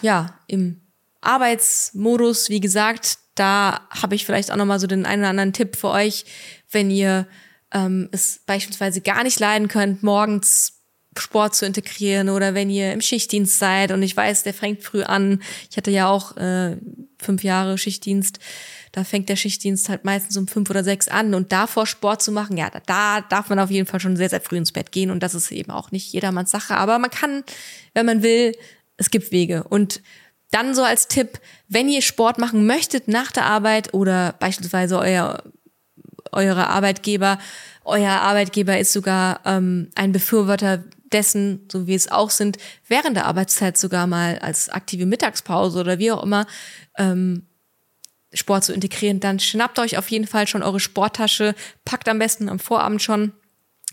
ja, 0.03 0.39
im 0.47 0.81
Arbeitsmodus, 1.21 2.49
wie 2.49 2.61
gesagt, 2.61 3.19
da 3.35 3.87
habe 3.91 4.15
ich 4.15 4.25
vielleicht 4.25 4.51
auch 4.51 4.57
nochmal 4.57 4.81
so 4.81 4.87
den 4.87 5.07
einen 5.07 5.23
oder 5.23 5.31
anderen 5.31 5.53
Tipp 5.53 5.77
für 5.77 5.91
euch, 5.91 6.25
wenn 6.71 6.91
ihr 6.91 7.27
ähm, 7.73 8.09
es 8.13 8.41
beispielsweise 8.47 9.01
gar 9.01 9.23
nicht 9.23 9.39
leiden 9.39 9.69
könnt, 9.69 10.03
morgens 10.03 10.76
Sport 11.21 11.55
zu 11.55 11.67
integrieren 11.67 12.29
oder 12.29 12.55
wenn 12.55 12.71
ihr 12.71 12.93
im 12.93 13.01
Schichtdienst 13.01 13.59
seid. 13.59 13.93
Und 13.93 14.03
ich 14.03 14.17
weiß, 14.17 14.43
der 14.43 14.55
fängt 14.55 14.83
früh 14.83 15.03
an. 15.03 15.43
Ich 15.71 15.77
hatte 15.77 15.91
ja 15.91 16.09
auch 16.09 16.37
äh, 16.37 16.77
fünf 17.19 17.43
Jahre 17.45 17.79
Schichtdienst. 17.79 18.39
Da 18.93 19.05
fängt 19.05 19.29
der 19.29 19.37
Schichtdienst 19.37 19.89
halt 19.89 20.05
meistens 20.05 20.37
um 20.37 20.49
fünf 20.49 20.71
oder 20.71 20.83
sechs 20.83 21.09
an. 21.09 21.35
Und 21.35 21.53
davor 21.53 21.87
Sport 21.87 22.23
zu 22.23 22.33
machen, 22.33 22.57
ja, 22.57 22.71
da, 22.71 22.81
da 22.87 23.21
darf 23.21 23.49
man 23.49 23.59
auf 23.59 23.71
jeden 23.71 23.87
Fall 23.87 24.01
schon 24.01 24.17
sehr, 24.17 24.31
sehr 24.31 24.41
früh 24.41 24.57
ins 24.57 24.73
Bett 24.73 24.93
gehen. 24.93 25.11
Und 25.11 25.23
das 25.23 25.35
ist 25.35 25.53
eben 25.53 25.71
auch 25.71 25.91
nicht 25.91 26.13
jedermanns 26.13 26.51
Sache, 26.51 26.77
aber 26.77 26.99
man 26.99 27.11
kann, 27.11 27.45
wenn 27.95 28.07
man 28.07 28.23
will, 28.23 28.55
es 28.97 29.11
gibt 29.11 29.33
Wege. 29.33 29.65
Und 29.65 30.01
dann 30.51 30.75
so 30.75 30.83
als 30.83 31.09
Tipp, 31.09 31.41
wenn 31.69 31.89
ihr 31.89 32.03
Sport 32.03 32.39
machen 32.39 32.67
möchtet 32.67 33.09
nach 33.09 33.33
der 33.33 33.45
Arbeit 33.47 33.93
oder 33.95 34.35
beispielsweise 34.39 34.99
euer, 34.99 35.43
eure 36.33 36.69
Arbeitgeber, 36.69 37.39
euer 37.85 38.13
Arbeitgeber 38.13 38.79
ist 38.79 38.93
sogar 38.93 39.41
ähm, 39.45 39.91
ein 39.95 40.13
Befürworter 40.13 40.85
dessen, 41.13 41.69
so 41.71 41.87
wie 41.87 41.95
es 41.95 42.11
auch 42.11 42.31
sind, 42.31 42.59
während 42.89 43.17
der 43.17 43.27
Arbeitszeit 43.27 43.79
sogar 43.79 44.07
mal 44.07 44.39
als 44.39 44.69
aktive 44.69 45.07
Mittagspause 45.07 45.79
oder 45.81 45.99
wie 45.99 46.11
auch 46.11 46.23
immer 46.23 46.47
ähm, 46.99 47.47
Sport 48.33 48.65
zu 48.65 48.73
integrieren, 48.73 49.21
dann 49.21 49.39
schnappt 49.39 49.79
euch 49.79 49.99
auf 49.99 50.11
jeden 50.11 50.27
Fall 50.27 50.47
schon 50.47 50.63
eure 50.63 50.81
Sporttasche, 50.81 51.55
packt 51.85 52.09
am 52.09 52.19
besten 52.19 52.49
am 52.49 52.59
Vorabend 52.59 53.03
schon 53.03 53.33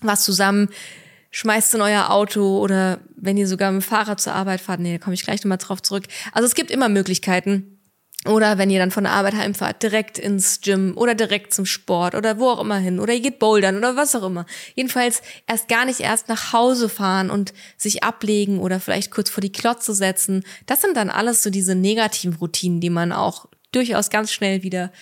was 0.02 0.24
zusammen, 0.24 0.70
schmeißt 1.32 1.76
in 1.76 1.82
euer 1.82 2.10
Auto 2.10 2.60
oder 2.60 3.00
wenn 3.16 3.38
ihr 3.38 3.48
sogar 3.48 3.72
mit 3.72 3.82
dem 3.82 3.86
Fahrrad 3.86 4.20
zur 4.20 4.34
Arbeit 4.34 4.62
fahrt, 4.62 4.80
nee, 4.80 4.98
da 4.98 5.04
komme 5.04 5.14
ich 5.14 5.24
gleich 5.24 5.44
nochmal 5.44 5.58
drauf 5.58 5.82
zurück. 5.82 6.06
Also 6.32 6.46
es 6.46 6.56
gibt 6.56 6.72
immer 6.72 6.90
Möglichkeiten, 6.90 7.80
oder 8.26 8.58
wenn 8.58 8.70
ihr 8.70 8.80
dann 8.80 8.92
von 8.92 9.04
der 9.04 9.14
Arbeit 9.14 9.34
heimfahrt, 9.34 9.84
direkt 9.84 10.18
ins 10.18 10.62
Gym 10.62 10.94
oder 10.96 11.14
direkt 11.14 11.54
zum 11.54 11.66
Sport 11.66 12.16
oder 12.16 12.40
wo 12.40 12.50
auch 12.50 12.62
immer 12.62 12.78
hin. 12.78 13.00
Oder 13.00 13.14
ihr 13.14 13.20
geht 13.20 13.40
bouldern 13.40 13.78
oder 13.78 13.98
was 13.98 14.16
auch 14.16 14.24
immer. 14.24 14.46
Jedenfalls 14.76 15.22
erst 15.46 15.68
gar 15.68 15.84
nicht 15.84 16.00
erst 16.00 16.30
nach 16.30 16.54
Hause 16.54 16.88
fahren 16.88 17.30
und 17.30 17.54
sich 17.76 18.04
ablegen 18.04 18.60
oder 18.60 18.80
vielleicht 18.80 19.12
kurz 19.12 19.30
vor 19.30 19.42
die 19.42 19.52
Klotze 19.52 19.94
setzen. 19.94 20.44
Das 20.66 20.80
sind 20.80 20.96
dann 20.96 21.10
alles 21.10 21.44
so 21.44 21.50
diese 21.50 21.76
negativen 21.76 22.36
Routinen, 22.36 22.80
die 22.80 22.90
man 22.90 23.12
auch 23.12 23.48
durchaus 23.74 24.10
ganz 24.10 24.32
schnell 24.32 24.64
wieder 24.64 24.94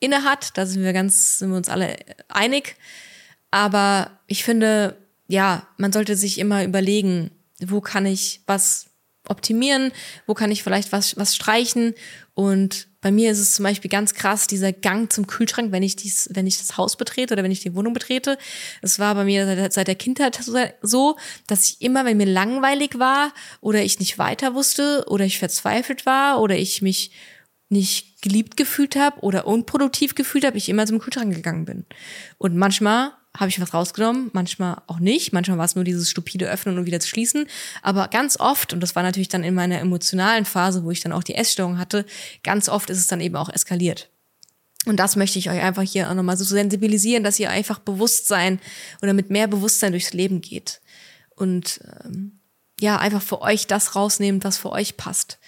inne 0.00 0.24
hat. 0.24 0.56
Da 0.56 0.64
sind 0.64 0.82
wir 0.82 0.94
ganz, 0.94 1.38
sind 1.38 1.50
wir 1.50 1.58
uns 1.58 1.68
alle 1.68 1.96
einig. 2.28 2.76
Aber 3.50 4.20
ich 4.26 4.42
finde, 4.42 4.96
ja, 5.28 5.66
man 5.76 5.92
sollte 5.92 6.16
sich 6.16 6.38
immer 6.38 6.64
überlegen, 6.64 7.30
wo 7.60 7.82
kann 7.82 8.06
ich 8.06 8.40
was 8.46 8.86
optimieren, 9.28 9.92
wo 10.26 10.34
kann 10.34 10.50
ich 10.50 10.62
vielleicht 10.62 10.92
was, 10.92 11.16
was 11.16 11.34
streichen. 11.34 11.94
Und 12.34 12.88
bei 13.00 13.10
mir 13.10 13.30
ist 13.30 13.38
es 13.38 13.54
zum 13.54 13.64
Beispiel 13.64 13.90
ganz 13.90 14.14
krass, 14.14 14.46
dieser 14.46 14.72
Gang 14.72 15.12
zum 15.12 15.26
Kühlschrank, 15.26 15.72
wenn 15.72 15.82
ich 15.82 15.96
dies, 15.96 16.28
wenn 16.32 16.46
ich 16.46 16.58
das 16.58 16.76
Haus 16.76 16.96
betrete 16.96 17.34
oder 17.34 17.42
wenn 17.42 17.50
ich 17.50 17.60
die 17.60 17.74
Wohnung 17.74 17.92
betrete. 17.92 18.38
Es 18.82 18.98
war 18.98 19.14
bei 19.14 19.24
mir 19.24 19.46
seit, 19.46 19.72
seit 19.72 19.88
der 19.88 19.94
Kindheit 19.94 20.38
so, 20.82 21.16
dass 21.46 21.64
ich 21.64 21.82
immer, 21.82 22.04
wenn 22.04 22.16
mir 22.16 22.26
langweilig 22.26 22.98
war 22.98 23.32
oder 23.60 23.82
ich 23.82 23.98
nicht 23.98 24.18
weiter 24.18 24.54
wusste 24.54 25.04
oder 25.08 25.24
ich 25.24 25.38
verzweifelt 25.38 26.06
war 26.06 26.40
oder 26.40 26.56
ich 26.56 26.82
mich 26.82 27.10
nicht 27.68 28.22
geliebt 28.22 28.56
gefühlt 28.56 28.96
habe 28.96 29.20
oder 29.20 29.46
unproduktiv 29.46 30.14
gefühlt 30.14 30.44
habe, 30.44 30.58
ich 30.58 30.68
immer 30.68 30.86
zum 30.86 30.98
Kühlschrank 30.98 31.34
gegangen 31.34 31.64
bin. 31.64 31.84
Und 32.38 32.56
manchmal 32.56 33.12
habe 33.36 33.48
ich 33.48 33.60
was 33.60 33.74
rausgenommen, 33.74 34.30
manchmal 34.32 34.82
auch 34.86 35.00
nicht. 35.00 35.32
Manchmal 35.32 35.58
war 35.58 35.64
es 35.64 35.74
nur 35.74 35.84
dieses 35.84 36.08
stupide 36.08 36.48
Öffnen 36.48 36.78
und 36.78 36.86
wieder 36.86 37.00
zu 37.00 37.08
schließen. 37.08 37.46
Aber 37.82 38.08
ganz 38.08 38.38
oft, 38.38 38.72
und 38.72 38.80
das 38.80 38.94
war 38.94 39.02
natürlich 39.02 39.28
dann 39.28 39.42
in 39.42 39.54
meiner 39.54 39.80
emotionalen 39.80 40.44
Phase, 40.44 40.84
wo 40.84 40.90
ich 40.90 41.00
dann 41.00 41.12
auch 41.12 41.24
die 41.24 41.34
Essstörung 41.34 41.78
hatte, 41.78 42.06
ganz 42.44 42.68
oft 42.68 42.90
ist 42.90 42.98
es 42.98 43.08
dann 43.08 43.20
eben 43.20 43.36
auch 43.36 43.48
eskaliert. 43.48 44.08
Und 44.86 44.98
das 44.98 45.16
möchte 45.16 45.38
ich 45.38 45.50
euch 45.50 45.60
einfach 45.60 45.82
hier 45.82 46.10
auch 46.10 46.14
nochmal 46.14 46.36
so 46.36 46.44
sensibilisieren, 46.44 47.24
dass 47.24 47.40
ihr 47.40 47.50
einfach 47.50 47.78
Bewusstsein 47.78 48.60
oder 49.02 49.14
mit 49.14 49.30
mehr 49.30 49.48
Bewusstsein 49.48 49.92
durchs 49.92 50.12
Leben 50.12 50.40
geht. 50.40 50.80
Und 51.34 51.80
ähm, 52.04 52.38
ja, 52.78 52.98
einfach 52.98 53.22
für 53.22 53.40
euch 53.40 53.66
das 53.66 53.96
rausnehmt, 53.96 54.44
was 54.44 54.58
für 54.58 54.70
euch 54.70 54.96
passt. 54.96 55.38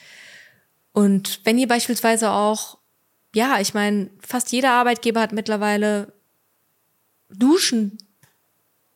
Und 0.93 1.41
wenn 1.45 1.59
ihr 1.59 1.68
beispielsweise 1.68 2.30
auch, 2.30 2.78
ja, 3.34 3.61
ich 3.61 3.74
meine, 3.74 4.11
fast 4.26 4.51
jeder 4.51 4.72
Arbeitgeber 4.72 5.20
hat 5.20 5.32
mittlerweile 5.32 6.16
Duschen 7.29 7.99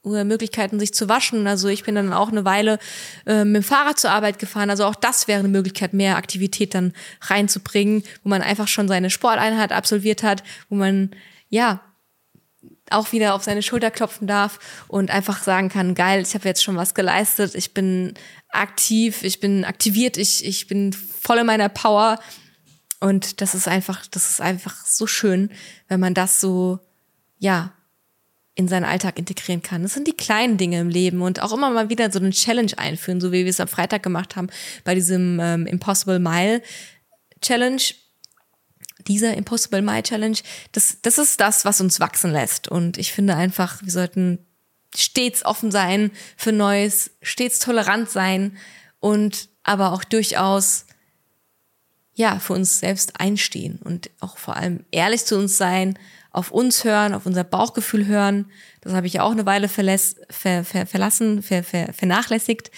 oder 0.03 0.25
Möglichkeiten, 0.25 0.81
sich 0.81 0.95
zu 0.95 1.09
waschen. 1.09 1.47
Also 1.47 1.69
ich 1.69 1.85
bin 1.85 1.95
dann 1.95 2.13
auch 2.13 2.31
eine 2.31 2.45
Weile 2.45 2.79
äh, 3.27 3.45
mit 3.45 3.63
dem 3.63 3.63
Fahrrad 3.63 3.99
zur 3.99 4.11
Arbeit 4.11 4.39
gefahren. 4.39 4.71
Also 4.71 4.85
auch 4.85 4.95
das 4.95 5.29
wäre 5.29 5.41
eine 5.41 5.49
Möglichkeit, 5.49 5.93
mehr 5.93 6.17
Aktivität 6.17 6.75
dann 6.75 6.95
reinzubringen, 7.21 8.03
wo 8.23 8.31
man 8.31 8.43
einfach 8.43 8.69
schon 8.69 8.89
seine 8.89 9.11
Sporteinheit 9.11 9.73
absolviert 9.73 10.23
hat, 10.23 10.43
wo 10.69 10.77
man 10.77 11.11
ja 11.49 11.81
auch 12.91 13.13
wieder 13.13 13.35
auf 13.35 13.45
seine 13.45 13.63
Schulter 13.63 13.91
klopfen 13.91 14.27
darf 14.27 14.59
und 14.89 15.11
einfach 15.11 15.43
sagen 15.43 15.69
kann, 15.69 15.95
geil, 15.95 16.23
ich 16.23 16.35
habe 16.35 16.49
jetzt 16.49 16.63
schon 16.63 16.77
was 16.77 16.95
geleistet, 16.95 17.55
ich 17.55 17.73
bin 17.73 18.15
aktiv, 18.49 19.23
ich 19.23 19.39
bin 19.39 19.65
aktiviert, 19.65 20.17
ich, 20.17 20.45
ich 20.45 20.67
bin 20.67 20.93
voll 20.93 21.39
in 21.39 21.47
meiner 21.47 21.69
Power. 21.69 22.19
Und 22.99 23.41
das 23.41 23.55
ist 23.55 23.69
einfach, 23.69 24.07
das 24.07 24.31
ist 24.31 24.41
einfach 24.41 24.85
so 24.85 25.07
schön, 25.07 25.51
wenn 25.89 26.01
man 26.01 26.15
das 26.15 26.41
so, 26.41 26.81
ja, 27.39 27.73
in 28.55 28.69
seinen 28.69 28.85
Alltag 28.85 29.19
integrieren 29.19 29.63
kann. 29.63 29.83
Das 29.83 29.95
sind 29.95 30.07
die 30.07 30.17
kleinen 30.17 30.57
Dinge 30.57 30.81
im 30.81 30.89
Leben 30.89 31.23
und 31.23 31.41
auch 31.41 31.53
immer 31.53 31.71
mal 31.71 31.89
wieder 31.89 32.11
so 32.11 32.19
eine 32.19 32.31
Challenge 32.31 32.73
einführen, 32.77 33.21
so 33.21 33.33
wie 33.33 33.45
wir 33.45 33.51
es 33.51 33.61
am 33.61 33.69
Freitag 33.69 34.03
gemacht 34.03 34.37
haben 34.37 34.49
bei 34.85 34.95
diesem 34.95 35.39
ähm, 35.41 35.67
Impossible 35.67 36.19
Mile 36.19 36.63
Challenge. 37.41 37.83
Dieser 39.07 39.35
Impossible 39.35 39.81
Mile 39.81 40.03
Challenge, 40.03 40.37
das, 40.73 40.99
das 41.01 41.17
ist 41.17 41.41
das, 41.41 41.65
was 41.65 41.81
uns 41.81 42.01
wachsen 42.01 42.33
lässt. 42.33 42.69
Und 42.69 42.99
ich 42.99 43.13
finde 43.13 43.35
einfach, 43.35 43.83
wir 43.83 43.91
sollten 43.91 44.39
stets 44.95 45.45
offen 45.45 45.71
sein 45.71 46.11
für 46.37 46.53
Neues, 46.53 47.13
stets 47.23 47.61
tolerant 47.61 48.11
sein 48.11 48.59
und 48.99 49.49
aber 49.63 49.93
auch 49.93 50.05
durchaus 50.05 50.87
ja, 52.15 52.39
für 52.39 52.53
uns 52.53 52.81
selbst 52.81 53.19
einstehen 53.19 53.79
und 53.83 54.11
auch 54.21 54.37
vor 54.37 54.57
allem 54.57 54.85
ehrlich 54.91 55.25
zu 55.25 55.39
uns 55.39 55.57
sein 55.57 55.99
auf 56.31 56.51
uns 56.51 56.85
hören, 56.85 57.15
auf 57.15 57.27
unser 57.27 57.45
Bauchgefühl 57.45 58.07
hören. 58.07 58.51
Das 58.81 58.93
habe 58.93 59.07
ich 59.07 59.15
ja 59.15 59.23
auch 59.23 59.33
eine 59.33 59.47
Weile 59.47 59.69
verlässt, 59.69 60.21
ver, 60.31 60.65
ver, 60.65 60.87
verlassen, 60.87 61.43
ver, 61.43 61.65
ver, 61.65 61.93
vernachlässigt. 61.93 62.71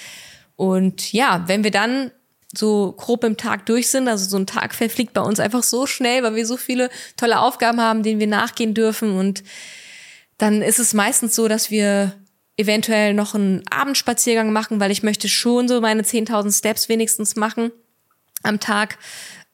Und 0.57 1.13
ja, 1.13 1.45
wenn 1.47 1.65
wir 1.65 1.71
dann 1.71 2.11
so 2.55 2.93
grob 2.93 3.25
im 3.25 3.37
Tag 3.37 3.67
durch 3.67 3.89
sind, 3.89 4.09
also 4.09 4.29
so 4.29 4.37
ein 4.37 4.47
Tag 4.47 4.75
verfliegt 4.75 5.13
bei 5.15 5.23
uns 5.23 5.41
einfach 5.41 5.63
so 5.63 5.87
schnell, 5.87 6.23
weil 6.23 6.35
wir 6.35 6.47
so 6.47 6.57
viele 6.57 6.91
tolle 7.17 7.41
Aufgaben 7.41 7.81
haben, 7.81 8.03
denen 8.03 8.21
wir 8.21 8.27
nachgehen 8.27 8.75
dürfen. 8.75 9.19
Und 9.19 9.43
dann 10.39 10.63
ist 10.63 10.79
es 10.79 10.93
meistens 10.93 11.35
so, 11.35 11.49
dass 11.49 11.71
wir 11.71 12.13
eventuell 12.57 13.15
noch 13.15 13.35
einen 13.35 13.63
Abendspaziergang 13.71 14.53
machen, 14.53 14.81
weil 14.81 14.91
ich 14.91 15.03
möchte 15.03 15.29
schon 15.29 15.69
so 15.69 15.81
meine 15.81 16.03
10.000 16.03 16.57
Steps 16.57 16.89
wenigstens 16.89 17.37
machen 17.37 17.73
am 18.43 18.61
Tag. 18.61 18.99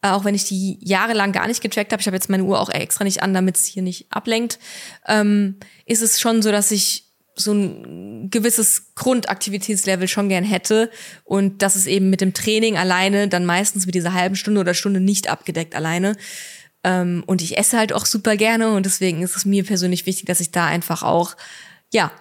Äh, 0.03 0.11
auch 0.11 0.24
wenn 0.24 0.34
ich 0.34 0.44
die 0.44 0.78
jahrelang 0.80 1.32
gar 1.32 1.49
nicht 1.49 1.61
getrackt 1.61 1.92
habe, 1.92 2.01
ich 2.01 2.07
habe 2.07 2.16
jetzt 2.16 2.30
meine 2.30 2.44
Uhr 2.44 2.61
auch 2.61 2.70
extra 2.70 3.05
nicht 3.05 3.22
an, 3.22 3.34
damit 3.34 3.57
es 3.57 3.66
hier 3.66 3.82
nicht 3.82 4.07
ablenkt, 4.11 4.59
ähm, 5.07 5.57
ist 5.86 6.03
es 6.03 6.20
schon 6.20 6.42
so, 6.42 6.53
dass 6.53 6.70
ich 6.70 7.05
so 7.34 7.53
ein 7.53 8.30
gewisses 8.30 8.94
Grundaktivitätslevel 8.94 10.09
schon 10.09 10.28
gern 10.28 10.44
hätte 10.44 10.90
und 11.24 11.62
das 11.62 11.76
ist 11.76 11.86
eben 11.86 12.11
mit 12.11 12.20
dem 12.20 12.34
Training 12.34 12.76
alleine 12.76 13.28
dann 13.28 13.46
meistens 13.46 13.86
mit 13.86 13.94
dieser 13.94 14.12
halben 14.12 14.36
Stunde 14.36 14.61
oder 14.61 14.74
Stunde 14.74 15.01
nicht 15.01 15.28
abgedeckt 15.28 15.74
alleine. 15.74 16.16
Ähm, 16.84 17.24
und 17.26 17.42
ich 17.42 17.57
esse 17.57 17.78
halt 17.78 17.92
auch 17.92 18.07
super 18.07 18.36
gerne 18.36 18.72
und 18.72 18.86
deswegen 18.86 19.22
ist 19.22 19.36
es 19.36 19.44
mir 19.44 19.64
persönlich 19.64 20.07
wichtig, 20.07 20.26
dass 20.26 20.40
ich 20.40 20.53
da 20.53 20.66
einfach 20.66 21.03
auch, 21.03 21.36
ja, 21.92 22.12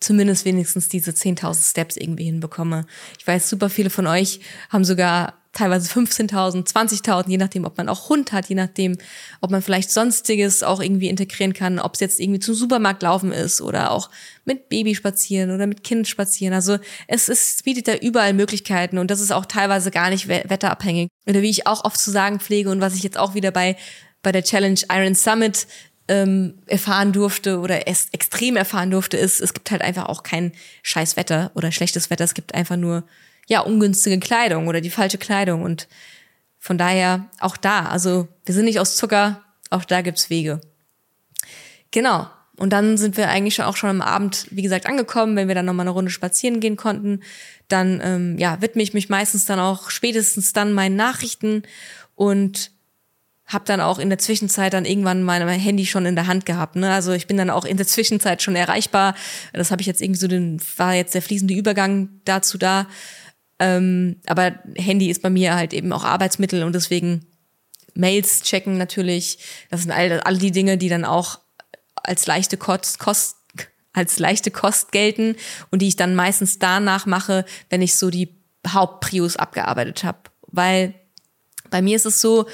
zumindest 0.00 0.44
wenigstens 0.44 0.88
diese 0.88 1.12
10.000 1.12 1.70
Steps 1.70 1.96
irgendwie 1.96 2.24
hinbekomme. 2.24 2.86
Ich 3.18 3.26
weiß, 3.26 3.48
super 3.48 3.70
viele 3.70 3.90
von 3.90 4.06
euch 4.06 4.40
haben 4.70 4.84
sogar 4.84 5.41
teilweise 5.52 5.88
15.000, 5.92 6.66
20.000, 6.66 7.28
je 7.28 7.36
nachdem, 7.36 7.64
ob 7.64 7.76
man 7.76 7.88
auch 7.88 8.08
Hund 8.08 8.32
hat, 8.32 8.46
je 8.46 8.54
nachdem, 8.54 8.96
ob 9.40 9.50
man 9.50 9.60
vielleicht 9.60 9.90
sonstiges 9.90 10.62
auch 10.62 10.80
irgendwie 10.80 11.08
integrieren 11.08 11.52
kann, 11.52 11.78
ob 11.78 11.94
es 11.94 12.00
jetzt 12.00 12.20
irgendwie 12.20 12.40
zum 12.40 12.54
Supermarkt 12.54 13.02
laufen 13.02 13.32
ist 13.32 13.60
oder 13.60 13.90
auch 13.90 14.08
mit 14.44 14.70
Baby 14.70 14.94
spazieren 14.94 15.50
oder 15.50 15.66
mit 15.66 15.84
Kind 15.84 16.08
spazieren. 16.08 16.54
Also 16.54 16.78
es, 17.06 17.28
ist, 17.28 17.56
es 17.56 17.62
bietet 17.62 17.88
da 17.88 17.94
überall 17.94 18.32
Möglichkeiten 18.32 18.96
und 18.96 19.10
das 19.10 19.20
ist 19.20 19.30
auch 19.30 19.44
teilweise 19.44 19.90
gar 19.90 20.08
nicht 20.08 20.28
wetterabhängig. 20.28 21.08
Oder 21.26 21.42
wie 21.42 21.50
ich 21.50 21.66
auch 21.66 21.84
oft 21.84 22.00
zu 22.00 22.10
sagen 22.10 22.40
pflege 22.40 22.70
und 22.70 22.80
was 22.80 22.94
ich 22.94 23.02
jetzt 23.02 23.18
auch 23.18 23.34
wieder 23.34 23.50
bei, 23.50 23.76
bei 24.22 24.32
der 24.32 24.44
Challenge 24.44 24.80
Iron 24.90 25.14
Summit 25.14 25.66
ähm, 26.08 26.54
erfahren 26.66 27.12
durfte 27.12 27.60
oder 27.60 27.86
es 27.88 28.08
extrem 28.12 28.56
erfahren 28.56 28.90
durfte, 28.90 29.18
ist, 29.18 29.40
es 29.40 29.52
gibt 29.52 29.70
halt 29.70 29.82
einfach 29.82 30.06
auch 30.06 30.22
kein 30.22 30.52
scheiß 30.82 31.16
Wetter 31.16 31.50
oder 31.54 31.72
schlechtes 31.72 32.08
Wetter. 32.08 32.24
Es 32.24 32.34
gibt 32.34 32.54
einfach 32.54 32.76
nur 32.76 33.04
ja, 33.52 33.60
ungünstige 33.60 34.18
Kleidung 34.18 34.66
oder 34.66 34.80
die 34.80 34.88
falsche 34.88 35.18
Kleidung. 35.18 35.62
Und 35.62 35.86
von 36.58 36.78
daher 36.78 37.26
auch 37.38 37.58
da, 37.58 37.84
also 37.84 38.26
wir 38.46 38.54
sind 38.54 38.64
nicht 38.64 38.80
aus 38.80 38.96
Zucker, 38.96 39.42
auch 39.68 39.84
da 39.84 40.00
gibt's 40.00 40.30
Wege. 40.30 40.62
Genau. 41.90 42.28
Und 42.56 42.72
dann 42.72 42.96
sind 42.96 43.18
wir 43.18 43.28
eigentlich 43.28 43.54
schon 43.54 43.66
auch 43.66 43.76
schon 43.76 43.90
am 43.90 44.00
Abend, 44.00 44.46
wie 44.50 44.62
gesagt, 44.62 44.86
angekommen, 44.86 45.36
wenn 45.36 45.48
wir 45.48 45.54
dann 45.54 45.66
nochmal 45.66 45.84
eine 45.84 45.90
Runde 45.90 46.10
spazieren 46.10 46.60
gehen 46.60 46.76
konnten. 46.76 47.20
Dann 47.68 48.00
ähm, 48.02 48.38
ja, 48.38 48.62
widme 48.62 48.82
ich 48.82 48.94
mich 48.94 49.10
meistens 49.10 49.44
dann 49.44 49.58
auch 49.58 49.90
spätestens 49.90 50.54
dann 50.54 50.72
meinen 50.72 50.96
Nachrichten 50.96 51.62
und 52.14 52.70
habe 53.44 53.64
dann 53.66 53.80
auch 53.80 53.98
in 53.98 54.08
der 54.08 54.18
Zwischenzeit 54.18 54.72
dann 54.72 54.86
irgendwann 54.86 55.22
mein, 55.22 55.46
Handy 55.46 55.84
schon 55.84 56.06
in 56.06 56.14
der 56.14 56.26
Hand 56.26 56.46
gehabt. 56.46 56.76
Ne? 56.76 56.90
Also 56.90 57.12
ich 57.12 57.26
bin 57.26 57.36
dann 57.36 57.50
auch 57.50 57.66
in 57.66 57.76
der 57.76 57.86
Zwischenzeit 57.86 58.40
schon 58.40 58.56
erreichbar. 58.56 59.14
Das 59.52 59.70
habe 59.70 59.82
ich 59.82 59.86
jetzt 59.86 60.00
irgendwie 60.00 60.20
so 60.20 60.28
den, 60.28 60.58
war 60.78 60.94
jetzt 60.94 61.14
der 61.14 61.22
fließende 61.22 61.52
Übergang 61.52 62.08
dazu 62.24 62.56
da. 62.56 62.86
Ähm, 63.62 64.16
aber 64.26 64.58
Handy 64.74 65.08
ist 65.08 65.22
bei 65.22 65.30
mir 65.30 65.54
halt 65.54 65.72
eben 65.72 65.92
auch 65.92 66.02
Arbeitsmittel 66.02 66.64
und 66.64 66.74
deswegen 66.74 67.26
Mails 67.94 68.42
checken 68.42 68.76
natürlich. 68.76 69.38
Das 69.70 69.82
sind 69.82 69.92
all, 69.92 70.20
all 70.20 70.36
die 70.36 70.50
Dinge, 70.50 70.78
die 70.78 70.88
dann 70.88 71.04
auch 71.04 71.38
als 71.94 72.26
leichte 72.26 72.56
Kost, 72.56 72.98
Kost 72.98 73.36
als 73.92 74.18
leichte 74.18 74.50
Kost 74.50 74.90
gelten 74.90 75.36
und 75.70 75.80
die 75.80 75.86
ich 75.86 75.96
dann 75.96 76.16
meistens 76.16 76.58
danach 76.58 77.06
mache, 77.06 77.44
wenn 77.70 77.82
ich 77.82 77.94
so 77.94 78.10
die 78.10 78.34
Hauptprios 78.66 79.36
abgearbeitet 79.36 80.02
habe. 80.02 80.18
Weil 80.48 80.94
bei 81.70 81.82
mir 81.82 81.94
ist 81.94 82.06
es 82.06 82.20
so, 82.20 82.46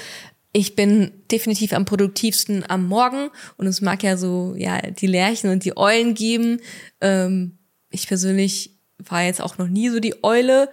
ich 0.51 0.75
bin 0.75 1.11
definitiv 1.31 1.73
am 1.73 1.85
produktivsten 1.85 2.69
am 2.69 2.85
Morgen 2.87 3.31
und 3.57 3.65
es 3.65 3.81
mag 3.81 4.03
ja 4.03 4.15
so 4.15 4.53
ja 4.57 4.79
die 4.81 5.07
Lerchen 5.07 5.49
und 5.49 5.65
die 5.65 5.75
Eulen 5.75 6.13
geben. 6.13 6.61
Ähm, 7.01 7.57
ich 7.89 8.07
persönlich 8.07 8.79
war 8.99 9.23
jetzt 9.23 9.41
auch 9.41 9.57
noch 9.57 9.67
nie 9.67 9.89
so 9.89 9.99
die 9.99 10.23
Eule, 10.23 10.69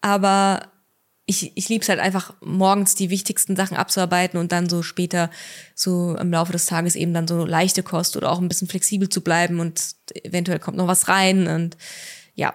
aber 0.00 0.72
ich, 1.26 1.52
ich 1.56 1.68
liebe 1.68 1.82
es 1.82 1.88
halt 1.90 2.00
einfach, 2.00 2.32
morgens 2.40 2.94
die 2.94 3.10
wichtigsten 3.10 3.54
Sachen 3.54 3.76
abzuarbeiten 3.76 4.40
und 4.40 4.50
dann 4.50 4.68
so 4.68 4.82
später, 4.82 5.30
so 5.74 6.16
im 6.16 6.32
Laufe 6.32 6.52
des 6.52 6.64
Tages 6.64 6.96
eben 6.96 7.12
dann 7.12 7.28
so 7.28 7.44
leichte 7.44 7.82
Kost 7.82 8.16
oder 8.16 8.32
auch 8.32 8.40
ein 8.40 8.48
bisschen 8.48 8.66
flexibel 8.66 9.10
zu 9.10 9.20
bleiben 9.20 9.60
und 9.60 9.94
eventuell 10.14 10.58
kommt 10.58 10.78
noch 10.78 10.86
was 10.86 11.08
rein 11.08 11.46
und 11.46 11.76
ja, 12.34 12.54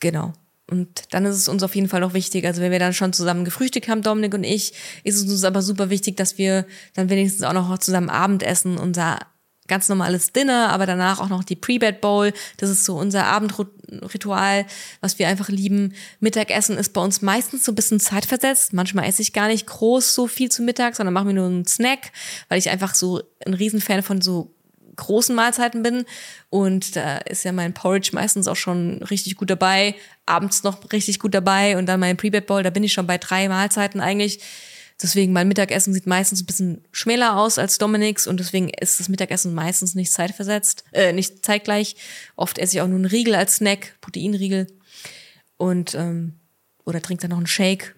genau. 0.00 0.32
Und 0.68 1.14
dann 1.14 1.24
ist 1.24 1.36
es 1.36 1.48
uns 1.48 1.62
auf 1.62 1.76
jeden 1.76 1.88
Fall 1.88 2.00
noch 2.00 2.14
wichtig, 2.14 2.44
also 2.44 2.60
wenn 2.60 2.72
wir 2.72 2.80
dann 2.80 2.92
schon 2.94 3.12
zusammen 3.12 3.44
gefrühstückt 3.44 3.88
haben, 3.88 4.02
Dominik 4.02 4.34
und 4.34 4.42
ich, 4.42 4.72
ist 5.04 5.16
es 5.16 5.30
uns 5.30 5.44
aber 5.44 5.62
super 5.62 5.88
wichtig, 5.88 6.16
dass 6.16 6.36
wir 6.36 6.66
dann 6.94 7.08
wenigstens 7.08 7.44
auch 7.44 7.52
noch 7.52 7.78
zusammen 7.78 8.10
Abendessen, 8.10 8.76
unser 8.76 9.20
ganz 9.68 9.88
normales 9.88 10.32
Dinner, 10.32 10.70
aber 10.70 10.86
danach 10.86 11.20
auch 11.20 11.28
noch 11.28 11.44
die 11.44 11.56
Pre-Bed 11.56 12.00
Bowl. 12.00 12.32
Das 12.56 12.70
ist 12.70 12.84
so 12.84 12.96
unser 12.98 13.26
Abendritual, 13.26 14.66
was 15.00 15.18
wir 15.18 15.28
einfach 15.28 15.48
lieben. 15.48 15.94
Mittagessen 16.20 16.76
ist 16.76 16.92
bei 16.92 17.00
uns 17.00 17.22
meistens 17.22 17.64
so 17.64 17.72
ein 17.72 17.76
bisschen 17.76 18.00
zeitversetzt. 18.00 18.72
Manchmal 18.72 19.04
esse 19.04 19.22
ich 19.22 19.32
gar 19.32 19.48
nicht 19.48 19.66
groß 19.66 20.14
so 20.14 20.26
viel 20.26 20.50
zu 20.50 20.62
Mittag, 20.62 20.96
sondern 20.96 21.14
mache 21.14 21.26
mir 21.26 21.34
nur 21.34 21.46
einen 21.46 21.66
Snack, 21.66 22.10
weil 22.48 22.58
ich 22.58 22.70
einfach 22.70 22.94
so 22.94 23.22
ein 23.46 23.54
Riesenfan 23.54 24.02
von 24.02 24.20
so 24.20 24.54
großen 24.96 25.34
Mahlzeiten 25.34 25.82
bin. 25.82 26.04
Und 26.50 26.96
da 26.96 27.18
ist 27.18 27.44
ja 27.44 27.52
mein 27.52 27.72
Porridge 27.72 28.10
meistens 28.12 28.48
auch 28.48 28.56
schon 28.56 29.02
richtig 29.04 29.36
gut 29.36 29.48
dabei. 29.48 29.94
Abends 30.26 30.64
noch 30.64 30.92
richtig 30.92 31.18
gut 31.20 31.34
dabei. 31.34 31.78
Und 31.78 31.86
dann 31.86 32.00
mein 32.00 32.16
Pre-Bed 32.16 32.46
Bowl, 32.46 32.62
da 32.62 32.70
bin 32.70 32.82
ich 32.82 32.92
schon 32.92 33.06
bei 33.06 33.16
drei 33.16 33.48
Mahlzeiten 33.48 34.00
eigentlich 34.00 34.40
Deswegen 35.00 35.32
mein 35.32 35.46
Mittagessen 35.46 35.94
sieht 35.94 36.06
meistens 36.06 36.42
ein 36.42 36.46
bisschen 36.46 36.84
schmäler 36.90 37.36
aus 37.36 37.58
als 37.58 37.78
Dominiks 37.78 38.26
und 38.26 38.40
deswegen 38.40 38.68
ist 38.68 38.98
das 38.98 39.08
Mittagessen 39.08 39.54
meistens 39.54 39.94
nicht 39.94 40.12
zeitversetzt, 40.12 40.84
äh, 40.92 41.12
nicht 41.12 41.44
zeitgleich. 41.44 41.94
Oft 42.34 42.58
esse 42.58 42.76
ich 42.76 42.80
auch 42.82 42.88
nur 42.88 42.96
einen 42.96 43.04
Riegel 43.04 43.36
als 43.36 43.56
Snack, 43.56 43.96
Proteinriegel 44.00 44.66
und 45.56 45.94
ähm, 45.94 46.34
oder 46.84 47.00
trinkt 47.00 47.22
dann 47.22 47.30
noch 47.30 47.36
einen 47.36 47.46
Shake. 47.46 47.94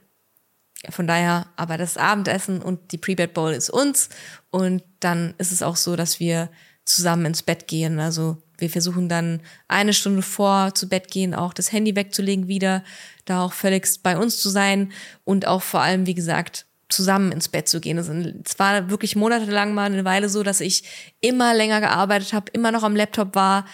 Von 0.90 1.06
daher, 1.06 1.46
aber 1.56 1.78
das 1.78 1.96
Abendessen 1.96 2.60
und 2.60 2.92
die 2.92 2.98
Pre-Bed 2.98 3.34
Bowl 3.34 3.52
ist 3.52 3.70
uns 3.70 4.08
und 4.50 4.82
dann 4.98 5.34
ist 5.38 5.52
es 5.52 5.62
auch 5.62 5.76
so, 5.76 5.96
dass 5.96 6.20
wir 6.20 6.50
zusammen 6.84 7.26
ins 7.26 7.42
Bett 7.42 7.66
gehen. 7.66 7.98
Also 7.98 8.42
wir 8.58 8.70
versuchen 8.70 9.08
dann 9.08 9.40
eine 9.68 9.92
Stunde 9.92 10.22
vor 10.22 10.74
zu 10.74 10.88
Bett 10.88 11.10
gehen 11.10 11.34
auch 11.34 11.54
das 11.54 11.72
Handy 11.72 11.96
wegzulegen 11.96 12.48
wieder, 12.48 12.82
da 13.24 13.42
auch 13.42 13.52
völlig 13.52 14.02
bei 14.02 14.18
uns 14.18 14.38
zu 14.38 14.50
sein 14.50 14.92
und 15.24 15.46
auch 15.46 15.62
vor 15.62 15.80
allem, 15.80 16.06
wie 16.06 16.14
gesagt, 16.14 16.66
zusammen 16.90 17.32
ins 17.32 17.48
Bett 17.48 17.68
zu 17.68 17.80
gehen. 17.80 17.98
Es 17.98 18.58
war 18.58 18.90
wirklich 18.90 19.16
monatelang 19.16 19.74
mal 19.74 19.86
eine 19.86 20.04
Weile 20.04 20.28
so, 20.28 20.42
dass 20.42 20.60
ich 20.60 20.84
immer 21.20 21.54
länger 21.54 21.80
gearbeitet 21.80 22.32
habe, 22.32 22.50
immer 22.52 22.72
noch 22.72 22.82
am 22.82 22.96
Laptop 22.96 23.34
war, 23.34 23.66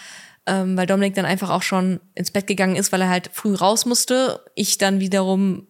ähm, 0.45 0.77
weil 0.77 0.87
Dominik 0.87 1.15
dann 1.15 1.25
einfach 1.25 1.49
auch 1.49 1.63
schon 1.63 1.99
ins 2.15 2.31
Bett 2.31 2.47
gegangen 2.47 2.75
ist, 2.75 2.91
weil 2.91 3.01
er 3.01 3.09
halt 3.09 3.29
früh 3.33 3.53
raus 3.53 3.85
musste. 3.85 4.43
Ich 4.55 4.77
dann 4.77 4.99
wiederum 4.99 5.67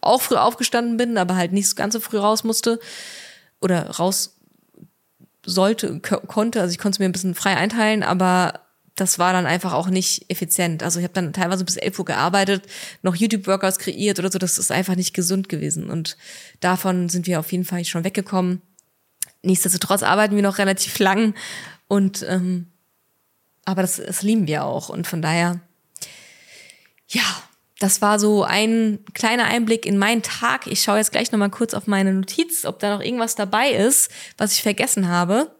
auch 0.00 0.20
früh 0.20 0.36
aufgestanden 0.36 0.96
bin, 0.96 1.18
aber 1.18 1.36
halt 1.36 1.52
nicht 1.52 1.74
ganz 1.76 1.94
so 1.94 2.00
früh 2.00 2.18
raus 2.18 2.44
musste 2.44 2.78
oder 3.60 3.90
raus 3.90 4.38
sollte, 5.44 6.00
konnte. 6.00 6.60
Also 6.60 6.72
ich 6.72 6.78
konnte 6.78 6.96
es 6.96 6.98
mir 6.98 7.06
ein 7.06 7.12
bisschen 7.12 7.34
frei 7.34 7.56
einteilen, 7.56 8.02
aber 8.02 8.67
das 9.00 9.18
war 9.18 9.32
dann 9.32 9.46
einfach 9.46 9.72
auch 9.72 9.88
nicht 9.88 10.28
effizient. 10.28 10.82
Also 10.82 10.98
ich 10.98 11.04
habe 11.04 11.14
dann 11.14 11.32
teilweise 11.32 11.64
bis 11.64 11.76
11 11.76 11.98
Uhr 12.00 12.04
gearbeitet, 12.04 12.64
noch 13.02 13.14
YouTube-Workouts 13.14 13.78
kreiert 13.78 14.18
oder 14.18 14.30
so. 14.30 14.38
Das 14.38 14.58
ist 14.58 14.72
einfach 14.72 14.96
nicht 14.96 15.14
gesund 15.14 15.48
gewesen. 15.48 15.88
Und 15.88 16.16
davon 16.60 17.08
sind 17.08 17.26
wir 17.26 17.38
auf 17.38 17.52
jeden 17.52 17.64
Fall 17.64 17.84
schon 17.84 18.04
weggekommen. 18.04 18.60
Nichtsdestotrotz 19.42 20.02
arbeiten 20.02 20.34
wir 20.34 20.42
noch 20.42 20.58
relativ 20.58 20.98
lang 20.98 21.34
und 21.86 22.26
ähm, 22.28 22.66
aber 23.64 23.82
das, 23.82 23.96
das 23.96 24.22
lieben 24.22 24.46
wir 24.46 24.64
auch. 24.64 24.88
Und 24.88 25.06
von 25.06 25.22
daher, 25.22 25.60
ja, 27.08 27.22
das 27.78 28.02
war 28.02 28.18
so 28.18 28.42
ein 28.42 28.98
kleiner 29.14 29.44
Einblick 29.44 29.86
in 29.86 29.98
meinen 29.98 30.22
Tag. 30.22 30.66
Ich 30.66 30.82
schaue 30.82 30.96
jetzt 30.96 31.12
gleich 31.12 31.30
nochmal 31.30 31.50
kurz 31.50 31.74
auf 31.74 31.86
meine 31.86 32.12
Notiz, 32.12 32.64
ob 32.64 32.80
da 32.80 32.96
noch 32.96 33.04
irgendwas 33.04 33.36
dabei 33.36 33.70
ist, 33.70 34.10
was 34.36 34.52
ich 34.52 34.62
vergessen 34.62 35.08
habe 35.08 35.57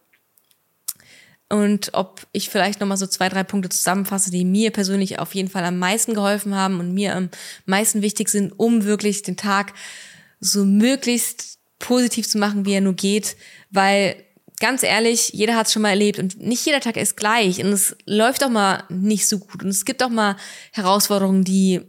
und 1.51 1.91
ob 1.95 2.27
ich 2.33 2.51
vielleicht 2.51 2.81
noch 2.81 2.87
mal 2.87 2.97
so 2.97 3.07
zwei, 3.07 3.29
drei 3.29 3.43
Punkte 3.43 3.71
zusammenfasse, 3.71 4.31
die 4.31 4.45
mir 4.45 4.71
persönlich 4.71 5.19
auf 5.19 5.35
jeden 5.35 5.49
Fall 5.49 5.65
am 5.65 5.79
meisten 5.79 6.15
geholfen 6.15 6.55
haben 6.55 6.79
und 6.79 6.93
mir 6.93 7.17
am 7.17 7.31
meisten 7.65 8.03
wichtig 8.03 8.29
sind, 8.29 8.53
um 8.59 8.85
wirklich 8.85 9.23
den 9.23 9.37
Tag 9.37 9.73
so 10.41 10.65
möglichst 10.65 11.59
positiv 11.79 12.29
zu 12.29 12.39
machen, 12.39 12.67
wie 12.67 12.75
er 12.75 12.81
nur 12.81 12.95
geht, 12.95 13.37
weil 13.71 14.23
ganz 14.61 14.83
ehrlich, 14.83 15.31
jeder 15.33 15.57
hat 15.57 15.67
es 15.67 15.73
schon 15.73 15.83
mal 15.83 15.91
erlebt 15.91 16.19
und 16.19 16.41
nicht 16.41 16.67
jeder 16.67 16.81
Tag 16.81 16.97
ist 16.97 17.17
gleich. 17.17 17.63
Und 17.65 17.73
es 17.73 17.97
läuft 18.05 18.45
auch 18.45 18.51
mal 18.51 18.85
nicht 18.89 19.27
so 19.27 19.39
gut. 19.39 19.63
Und 19.63 19.71
es 19.71 19.85
gibt 19.85 20.03
auch 20.03 20.09
mal 20.09 20.37
Herausforderungen, 20.73 21.45
die 21.45 21.81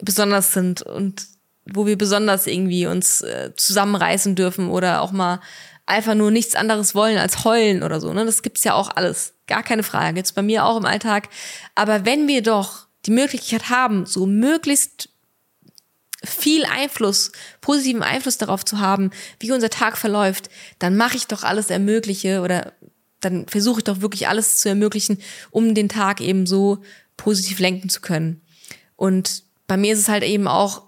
besonders 0.00 0.52
sind. 0.52 0.82
Und 0.82 1.26
wo 1.72 1.86
wir 1.86 1.98
besonders 1.98 2.46
irgendwie 2.46 2.86
uns 2.86 3.22
äh, 3.22 3.52
zusammenreißen 3.56 4.34
dürfen 4.34 4.68
oder 4.68 5.02
auch 5.02 5.12
mal 5.12 5.40
einfach 5.86 6.14
nur 6.14 6.30
nichts 6.30 6.54
anderes 6.54 6.94
wollen 6.94 7.18
als 7.18 7.44
heulen 7.44 7.82
oder 7.82 8.00
so. 8.00 8.12
Ne? 8.12 8.24
Das 8.24 8.42
gibt's 8.42 8.64
ja 8.64 8.74
auch 8.74 8.90
alles. 8.94 9.34
Gar 9.46 9.62
keine 9.62 9.84
Frage. 9.84 10.18
Jetzt 10.18 10.34
bei 10.34 10.42
mir 10.42 10.64
auch 10.64 10.76
im 10.76 10.84
Alltag. 10.84 11.28
Aber 11.74 12.04
wenn 12.04 12.26
wir 12.26 12.42
doch 12.42 12.86
die 13.06 13.12
Möglichkeit 13.12 13.70
haben, 13.70 14.04
so 14.04 14.26
möglichst 14.26 15.10
viel 16.24 16.64
Einfluss, 16.64 17.30
positiven 17.60 18.02
Einfluss 18.02 18.38
darauf 18.38 18.64
zu 18.64 18.80
haben, 18.80 19.10
wie 19.38 19.52
unser 19.52 19.70
Tag 19.70 19.96
verläuft, 19.96 20.50
dann 20.80 20.96
mache 20.96 21.16
ich 21.16 21.28
doch 21.28 21.44
alles 21.44 21.70
Ermögliche 21.70 22.40
oder 22.40 22.72
dann 23.20 23.46
versuche 23.46 23.80
ich 23.80 23.84
doch 23.84 24.00
wirklich 24.00 24.28
alles 24.28 24.58
zu 24.58 24.68
ermöglichen, 24.68 25.18
um 25.50 25.74
den 25.74 25.88
Tag 25.88 26.20
eben 26.20 26.46
so 26.46 26.82
positiv 27.16 27.60
lenken 27.60 27.88
zu 27.88 28.00
können. 28.00 28.42
Und 28.96 29.44
bei 29.66 29.76
mir 29.76 29.92
ist 29.92 30.00
es 30.00 30.08
halt 30.08 30.24
eben 30.24 30.48
auch 30.48 30.85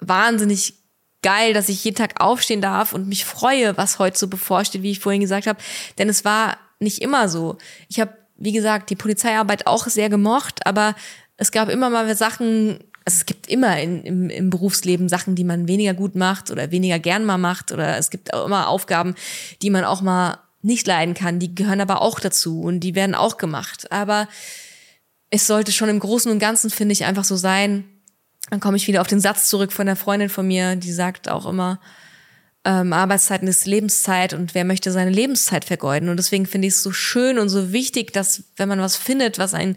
wahnsinnig 0.00 0.74
geil, 1.22 1.52
dass 1.52 1.68
ich 1.68 1.84
jeden 1.84 1.96
Tag 1.96 2.20
aufstehen 2.20 2.60
darf 2.60 2.92
und 2.92 3.08
mich 3.08 3.24
freue, 3.24 3.76
was 3.76 3.98
heute 3.98 4.18
so 4.18 4.28
bevorsteht, 4.28 4.82
wie 4.82 4.92
ich 4.92 5.00
vorhin 5.00 5.20
gesagt 5.20 5.46
habe. 5.46 5.60
Denn 5.98 6.08
es 6.08 6.24
war 6.24 6.56
nicht 6.78 7.02
immer 7.02 7.28
so. 7.28 7.58
Ich 7.88 8.00
habe, 8.00 8.12
wie 8.36 8.52
gesagt, 8.52 8.90
die 8.90 8.96
Polizeiarbeit 8.96 9.66
auch 9.66 9.86
sehr 9.86 10.08
gemocht, 10.08 10.66
aber 10.66 10.94
es 11.36 11.52
gab 11.52 11.68
immer 11.68 11.90
mal 11.90 12.14
Sachen, 12.16 12.78
also 13.04 13.16
es 13.18 13.26
gibt 13.26 13.48
immer 13.48 13.78
in, 13.80 14.02
im, 14.02 14.30
im 14.30 14.50
Berufsleben 14.50 15.08
Sachen, 15.08 15.34
die 15.34 15.44
man 15.44 15.68
weniger 15.68 15.94
gut 15.94 16.14
macht 16.14 16.50
oder 16.50 16.70
weniger 16.70 16.98
gern 16.98 17.24
mal 17.24 17.38
macht 17.38 17.72
oder 17.72 17.98
es 17.98 18.10
gibt 18.10 18.32
auch 18.32 18.46
immer 18.46 18.68
Aufgaben, 18.68 19.14
die 19.62 19.70
man 19.70 19.84
auch 19.84 20.00
mal 20.00 20.38
nicht 20.62 20.86
leiden 20.86 21.14
kann. 21.14 21.38
Die 21.38 21.54
gehören 21.54 21.80
aber 21.80 22.02
auch 22.02 22.20
dazu 22.20 22.60
und 22.60 22.80
die 22.80 22.94
werden 22.94 23.14
auch 23.14 23.36
gemacht. 23.36 23.90
Aber 23.92 24.28
es 25.30 25.46
sollte 25.46 25.72
schon 25.72 25.88
im 25.88 26.00
Großen 26.00 26.30
und 26.30 26.38
Ganzen, 26.38 26.70
finde 26.70 26.92
ich, 26.92 27.04
einfach 27.04 27.24
so 27.24 27.36
sein, 27.36 27.84
dann 28.50 28.60
komme 28.60 28.76
ich 28.76 28.86
wieder 28.88 29.00
auf 29.00 29.06
den 29.06 29.20
Satz 29.20 29.48
zurück 29.48 29.72
von 29.72 29.86
der 29.86 29.96
Freundin 29.96 30.28
von 30.28 30.46
mir, 30.46 30.76
die 30.76 30.92
sagt 30.92 31.28
auch 31.28 31.46
immer, 31.46 31.80
ähm, 32.64 32.92
Arbeitszeiten 32.92 33.48
ist 33.48 33.66
Lebenszeit 33.66 34.34
und 34.34 34.54
wer 34.54 34.64
möchte 34.64 34.92
seine 34.92 35.10
Lebenszeit 35.10 35.64
vergeuden? 35.64 36.08
Und 36.08 36.18
deswegen 36.18 36.46
finde 36.46 36.68
ich 36.68 36.74
es 36.74 36.82
so 36.82 36.92
schön 36.92 37.38
und 37.38 37.48
so 37.48 37.72
wichtig, 37.72 38.12
dass 38.12 38.44
wenn 38.56 38.68
man 38.68 38.80
was 38.80 38.96
findet, 38.96 39.38
was 39.38 39.54
einen 39.54 39.76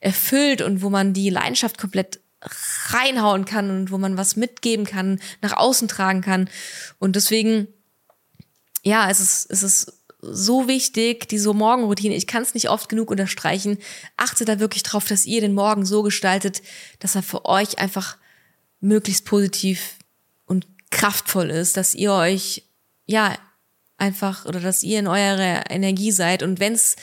erfüllt 0.00 0.62
und 0.62 0.82
wo 0.82 0.90
man 0.90 1.12
die 1.12 1.30
Leidenschaft 1.30 1.78
komplett 1.78 2.20
reinhauen 2.88 3.44
kann 3.44 3.70
und 3.70 3.90
wo 3.90 3.98
man 3.98 4.16
was 4.16 4.36
mitgeben 4.36 4.86
kann, 4.86 5.20
nach 5.42 5.56
außen 5.56 5.88
tragen 5.88 6.20
kann. 6.22 6.48
Und 6.98 7.16
deswegen, 7.16 7.68
ja, 8.82 9.10
es 9.10 9.20
ist, 9.20 9.50
es 9.50 9.62
ist 9.62 9.99
so 10.22 10.68
wichtig, 10.68 11.28
diese 11.28 11.52
Morgenroutine. 11.52 12.14
Ich 12.14 12.26
kann 12.26 12.42
es 12.42 12.54
nicht 12.54 12.68
oft 12.68 12.88
genug 12.88 13.10
unterstreichen. 13.10 13.78
Achtet 14.16 14.48
da 14.48 14.60
wirklich 14.60 14.82
drauf, 14.82 15.06
dass 15.06 15.26
ihr 15.26 15.40
den 15.40 15.54
Morgen 15.54 15.86
so 15.86 16.02
gestaltet, 16.02 16.62
dass 16.98 17.14
er 17.14 17.22
für 17.22 17.46
euch 17.46 17.78
einfach 17.78 18.16
möglichst 18.80 19.24
positiv 19.24 19.96
und 20.46 20.66
kraftvoll 20.90 21.50
ist, 21.50 21.76
dass 21.76 21.94
ihr 21.94 22.12
euch 22.12 22.64
ja 23.06 23.36
einfach 23.96 24.46
oder 24.46 24.60
dass 24.60 24.82
ihr 24.82 24.98
in 24.98 25.06
eurer 25.06 25.70
Energie 25.70 26.10
seid 26.10 26.42
und 26.42 26.58
wenn 26.58 26.72
es 26.72 26.96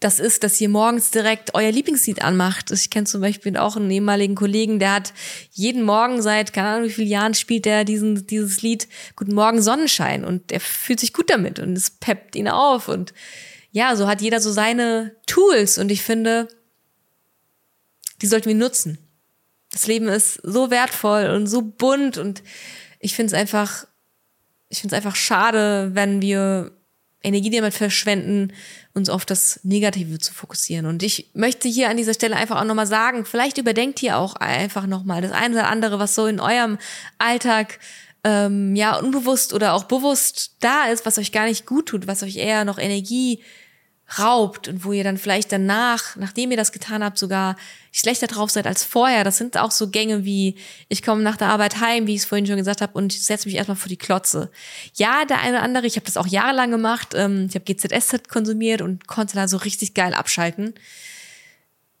das 0.00 0.20
ist, 0.20 0.44
dass 0.44 0.60
ihr 0.60 0.68
morgens 0.68 1.10
direkt 1.10 1.54
euer 1.54 1.72
Lieblingslied 1.72 2.22
anmacht. 2.22 2.70
Ich 2.70 2.88
kenne 2.88 3.06
zum 3.06 3.20
Beispiel 3.20 3.56
auch 3.56 3.76
einen 3.76 3.90
ehemaligen 3.90 4.36
Kollegen, 4.36 4.78
der 4.78 4.92
hat 4.92 5.12
jeden 5.50 5.82
Morgen 5.82 6.22
seit, 6.22 6.52
keine 6.52 6.68
Ahnung 6.68 6.88
wie 6.88 6.92
vielen 6.92 7.08
Jahren 7.08 7.34
spielt 7.34 7.64
der 7.64 7.84
diesen, 7.84 8.26
dieses 8.26 8.62
Lied 8.62 8.86
Guten 9.16 9.34
Morgen 9.34 9.60
Sonnenschein 9.60 10.24
und 10.24 10.52
er 10.52 10.60
fühlt 10.60 11.00
sich 11.00 11.12
gut 11.12 11.30
damit 11.30 11.58
und 11.58 11.76
es 11.76 11.90
peppt 11.90 12.36
ihn 12.36 12.48
auf 12.48 12.88
und 12.88 13.12
ja, 13.72 13.96
so 13.96 14.06
hat 14.06 14.22
jeder 14.22 14.40
so 14.40 14.52
seine 14.52 15.16
Tools 15.26 15.78
und 15.78 15.90
ich 15.90 16.02
finde, 16.02 16.48
die 18.22 18.26
sollten 18.26 18.48
wir 18.48 18.54
nutzen. 18.54 18.98
Das 19.72 19.86
Leben 19.86 20.08
ist 20.08 20.40
so 20.42 20.70
wertvoll 20.70 21.26
und 21.26 21.46
so 21.46 21.60
bunt 21.60 22.18
und 22.18 22.42
ich 23.00 23.14
finde 23.14 23.34
es 23.34 23.40
einfach, 23.40 23.86
ich 24.68 24.80
finde 24.80 24.94
es 24.94 24.96
einfach 24.96 25.16
schade, 25.16 25.90
wenn 25.94 26.22
wir 26.22 26.77
Energie 27.22 27.50
damit 27.50 27.74
verschwenden, 27.74 28.52
uns 28.94 29.08
auf 29.08 29.24
das 29.24 29.60
Negative 29.64 30.18
zu 30.18 30.32
fokussieren. 30.32 30.86
Und 30.86 31.02
ich 31.02 31.30
möchte 31.34 31.68
hier 31.68 31.90
an 31.90 31.96
dieser 31.96 32.14
Stelle 32.14 32.36
einfach 32.36 32.60
auch 32.60 32.64
nochmal 32.64 32.86
sagen, 32.86 33.24
vielleicht 33.24 33.58
überdenkt 33.58 34.02
ihr 34.02 34.16
auch 34.16 34.36
einfach 34.36 34.86
nochmal 34.86 35.20
das 35.20 35.32
eine 35.32 35.56
oder 35.56 35.68
andere, 35.68 35.98
was 35.98 36.14
so 36.14 36.26
in 36.26 36.38
eurem 36.38 36.78
Alltag 37.18 37.80
ähm, 38.24 38.76
ja 38.76 38.96
unbewusst 38.96 39.52
oder 39.52 39.74
auch 39.74 39.84
bewusst 39.84 40.56
da 40.60 40.86
ist, 40.86 41.06
was 41.06 41.18
euch 41.18 41.32
gar 41.32 41.46
nicht 41.46 41.66
gut 41.66 41.86
tut, 41.86 42.06
was 42.06 42.22
euch 42.22 42.36
eher 42.36 42.64
noch 42.64 42.78
Energie 42.78 43.42
raubt 44.16 44.68
und 44.68 44.84
wo 44.84 44.92
ihr 44.92 45.04
dann 45.04 45.18
vielleicht 45.18 45.52
danach, 45.52 46.16
nachdem 46.16 46.50
ihr 46.50 46.56
das 46.56 46.72
getan 46.72 47.04
habt, 47.04 47.18
sogar 47.18 47.56
schlechter 47.92 48.26
drauf 48.26 48.50
seid 48.50 48.66
als 48.66 48.82
vorher. 48.82 49.22
Das 49.22 49.36
sind 49.36 49.58
auch 49.58 49.70
so 49.70 49.90
Gänge 49.90 50.24
wie, 50.24 50.56
ich 50.88 51.02
komme 51.02 51.22
nach 51.22 51.36
der 51.36 51.48
Arbeit 51.48 51.80
heim, 51.80 52.06
wie 52.06 52.14
ich 52.14 52.22
es 52.22 52.24
vorhin 52.24 52.46
schon 52.46 52.56
gesagt 52.56 52.80
habe, 52.80 52.94
und 52.94 53.12
setze 53.12 53.46
mich 53.46 53.56
erstmal 53.56 53.76
vor 53.76 53.88
die 53.88 53.98
Klotze. 53.98 54.50
Ja, 54.94 55.24
der 55.26 55.40
eine 55.40 55.56
oder 55.56 55.62
andere, 55.62 55.86
ich 55.86 55.96
habe 55.96 56.06
das 56.06 56.16
auch 56.16 56.26
jahrelang 56.26 56.70
gemacht, 56.70 57.08
ähm, 57.14 57.46
ich 57.48 57.54
habe 57.54 57.64
GZSZ 57.64 58.28
konsumiert 58.28 58.80
und 58.80 59.06
konnte 59.06 59.34
da 59.34 59.46
so 59.46 59.58
richtig 59.58 59.92
geil 59.92 60.14
abschalten. 60.14 60.74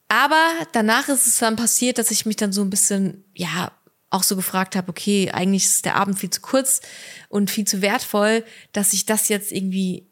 Aber 0.08 0.42
danach 0.72 1.08
ist 1.08 1.26
es 1.26 1.38
dann 1.38 1.56
passiert, 1.56 1.98
dass 1.98 2.10
ich 2.10 2.24
mich 2.24 2.36
dann 2.36 2.52
so 2.52 2.62
ein 2.62 2.70
bisschen, 2.70 3.24
ja, 3.34 3.72
auch 4.10 4.22
so 4.22 4.36
gefragt 4.36 4.74
habe, 4.74 4.88
okay, 4.88 5.30
eigentlich 5.30 5.64
ist 5.64 5.84
der 5.84 5.96
Abend 5.96 6.18
viel 6.18 6.30
zu 6.30 6.40
kurz 6.40 6.80
und 7.28 7.50
viel 7.50 7.66
zu 7.66 7.82
wertvoll, 7.82 8.42
dass 8.72 8.94
ich 8.94 9.04
das 9.04 9.28
jetzt 9.28 9.52
irgendwie 9.52 10.07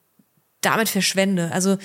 damit 0.61 0.89
verschwende. 0.89 1.51
Also 1.53 1.79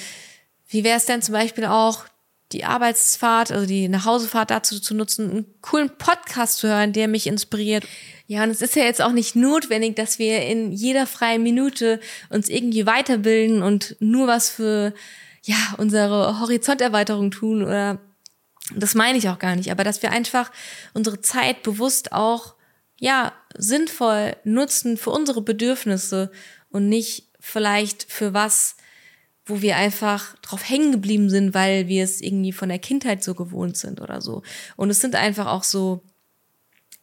wie 0.67 0.83
wäre 0.83 0.97
es 0.97 1.05
denn 1.05 1.21
zum 1.21 1.33
Beispiel 1.33 1.65
auch, 1.65 2.05
die 2.51 2.65
Arbeitsfahrt, 2.65 3.51
also 3.51 3.65
die 3.65 3.87
Nachhausefahrt 3.87 4.51
dazu 4.51 4.79
zu 4.79 4.93
nutzen, 4.93 5.29
einen 5.29 5.45
coolen 5.61 5.89
Podcast 5.97 6.57
zu 6.57 6.67
hören, 6.67 6.93
der 6.93 7.07
mich 7.07 7.27
inspiriert. 7.27 7.85
Ja, 8.27 8.43
und 8.43 8.49
es 8.49 8.61
ist 8.61 8.75
ja 8.75 8.83
jetzt 8.83 9.01
auch 9.01 9.11
nicht 9.11 9.35
notwendig, 9.35 9.95
dass 9.95 10.19
wir 10.19 10.45
in 10.45 10.71
jeder 10.71 11.07
freien 11.07 11.43
Minute 11.43 11.99
uns 12.29 12.49
irgendwie 12.49 12.85
weiterbilden 12.85 13.61
und 13.61 13.95
nur 13.99 14.27
was 14.27 14.49
für, 14.49 14.93
ja, 15.43 15.75
unsere 15.77 16.39
Horizonterweiterung 16.39 17.31
tun 17.31 17.63
oder, 17.63 17.99
das 18.75 18.95
meine 18.95 19.17
ich 19.17 19.29
auch 19.29 19.39
gar 19.39 19.55
nicht, 19.55 19.71
aber 19.71 19.83
dass 19.83 20.01
wir 20.01 20.11
einfach 20.11 20.51
unsere 20.93 21.21
Zeit 21.21 21.63
bewusst 21.63 22.11
auch, 22.11 22.55
ja, 22.99 23.33
sinnvoll 23.57 24.35
nutzen 24.43 24.97
für 24.97 25.09
unsere 25.09 25.41
Bedürfnisse 25.41 26.31
und 26.69 26.87
nicht 26.87 27.30
vielleicht 27.41 28.09
für 28.09 28.33
was, 28.33 28.77
wo 29.45 29.61
wir 29.61 29.75
einfach 29.75 30.37
drauf 30.37 30.69
hängen 30.69 30.91
geblieben 30.93 31.29
sind, 31.29 31.53
weil 31.53 31.87
wir 31.87 32.03
es 32.03 32.21
irgendwie 32.21 32.53
von 32.53 32.69
der 32.69 32.79
Kindheit 32.79 33.23
so 33.23 33.33
gewohnt 33.33 33.75
sind 33.75 33.99
oder 33.99 34.21
so. 34.21 34.43
Und 34.77 34.89
es 34.89 35.01
sind 35.01 35.15
einfach 35.15 35.47
auch 35.47 35.63
so 35.63 36.03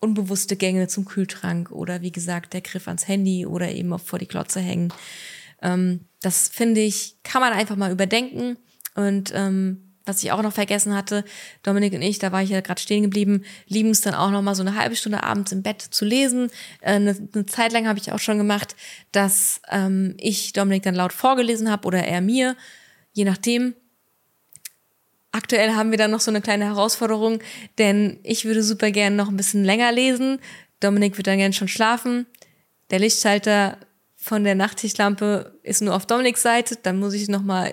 unbewusste 0.00 0.56
Gänge 0.56 0.86
zum 0.86 1.04
Kühlschrank 1.04 1.72
oder 1.72 2.02
wie 2.02 2.12
gesagt 2.12 2.54
der 2.54 2.60
Griff 2.60 2.86
ans 2.86 3.08
Handy 3.08 3.44
oder 3.44 3.70
eben 3.70 3.92
auch 3.92 4.00
vor 4.00 4.18
die 4.18 4.26
Klotze 4.26 4.60
hängen, 4.60 4.92
Ähm, 5.60 6.06
das 6.20 6.48
finde 6.48 6.80
ich, 6.80 7.16
kann 7.22 7.40
man 7.42 7.52
einfach 7.52 7.76
mal 7.76 7.90
überdenken. 7.90 8.56
Und 8.94 9.32
ähm, 9.34 9.87
was 10.08 10.22
ich 10.22 10.32
auch 10.32 10.42
noch 10.42 10.52
vergessen 10.52 10.96
hatte, 10.96 11.24
Dominik 11.62 11.92
und 11.92 12.02
ich, 12.02 12.18
da 12.18 12.32
war 12.32 12.42
ich 12.42 12.50
ja 12.50 12.60
gerade 12.60 12.80
stehen 12.80 13.02
geblieben, 13.02 13.44
lieben 13.66 13.90
es 13.90 14.00
dann 14.00 14.14
auch 14.14 14.30
noch 14.30 14.42
mal 14.42 14.54
so 14.54 14.62
eine 14.62 14.74
halbe 14.74 14.96
Stunde 14.96 15.22
abends 15.22 15.52
im 15.52 15.62
Bett 15.62 15.82
zu 15.82 16.04
lesen. 16.04 16.50
Äh, 16.80 16.94
eine, 16.94 17.16
eine 17.34 17.46
Zeit 17.46 17.72
lang 17.72 17.86
habe 17.86 17.98
ich 17.98 18.12
auch 18.12 18.18
schon 18.18 18.38
gemacht, 18.38 18.74
dass 19.12 19.60
ähm, 19.70 20.14
ich 20.18 20.52
Dominik 20.52 20.82
dann 20.82 20.94
laut 20.94 21.12
vorgelesen 21.12 21.70
habe 21.70 21.86
oder 21.86 22.02
er 22.02 22.20
mir, 22.20 22.56
je 23.12 23.24
nachdem. 23.24 23.74
Aktuell 25.30 25.74
haben 25.74 25.90
wir 25.90 25.98
dann 25.98 26.10
noch 26.10 26.20
so 26.20 26.30
eine 26.30 26.40
kleine 26.40 26.64
Herausforderung, 26.64 27.40
denn 27.76 28.18
ich 28.22 28.46
würde 28.46 28.62
super 28.62 28.90
gerne 28.90 29.14
noch 29.14 29.28
ein 29.28 29.36
bisschen 29.36 29.62
länger 29.62 29.92
lesen. 29.92 30.40
Dominik 30.80 31.16
wird 31.18 31.26
dann 31.26 31.38
gerne 31.38 31.52
schon 31.52 31.68
schlafen. 31.68 32.26
Der 32.90 32.98
Lichtschalter 32.98 33.76
von 34.16 34.42
der 34.42 34.54
Nachttischlampe 34.54 35.58
ist 35.62 35.82
nur 35.82 35.94
auf 35.94 36.06
Dominiks 36.06 36.42
Seite, 36.42 36.76
dann 36.82 36.98
muss 36.98 37.14
ich 37.14 37.28
noch 37.28 37.42
mal 37.42 37.72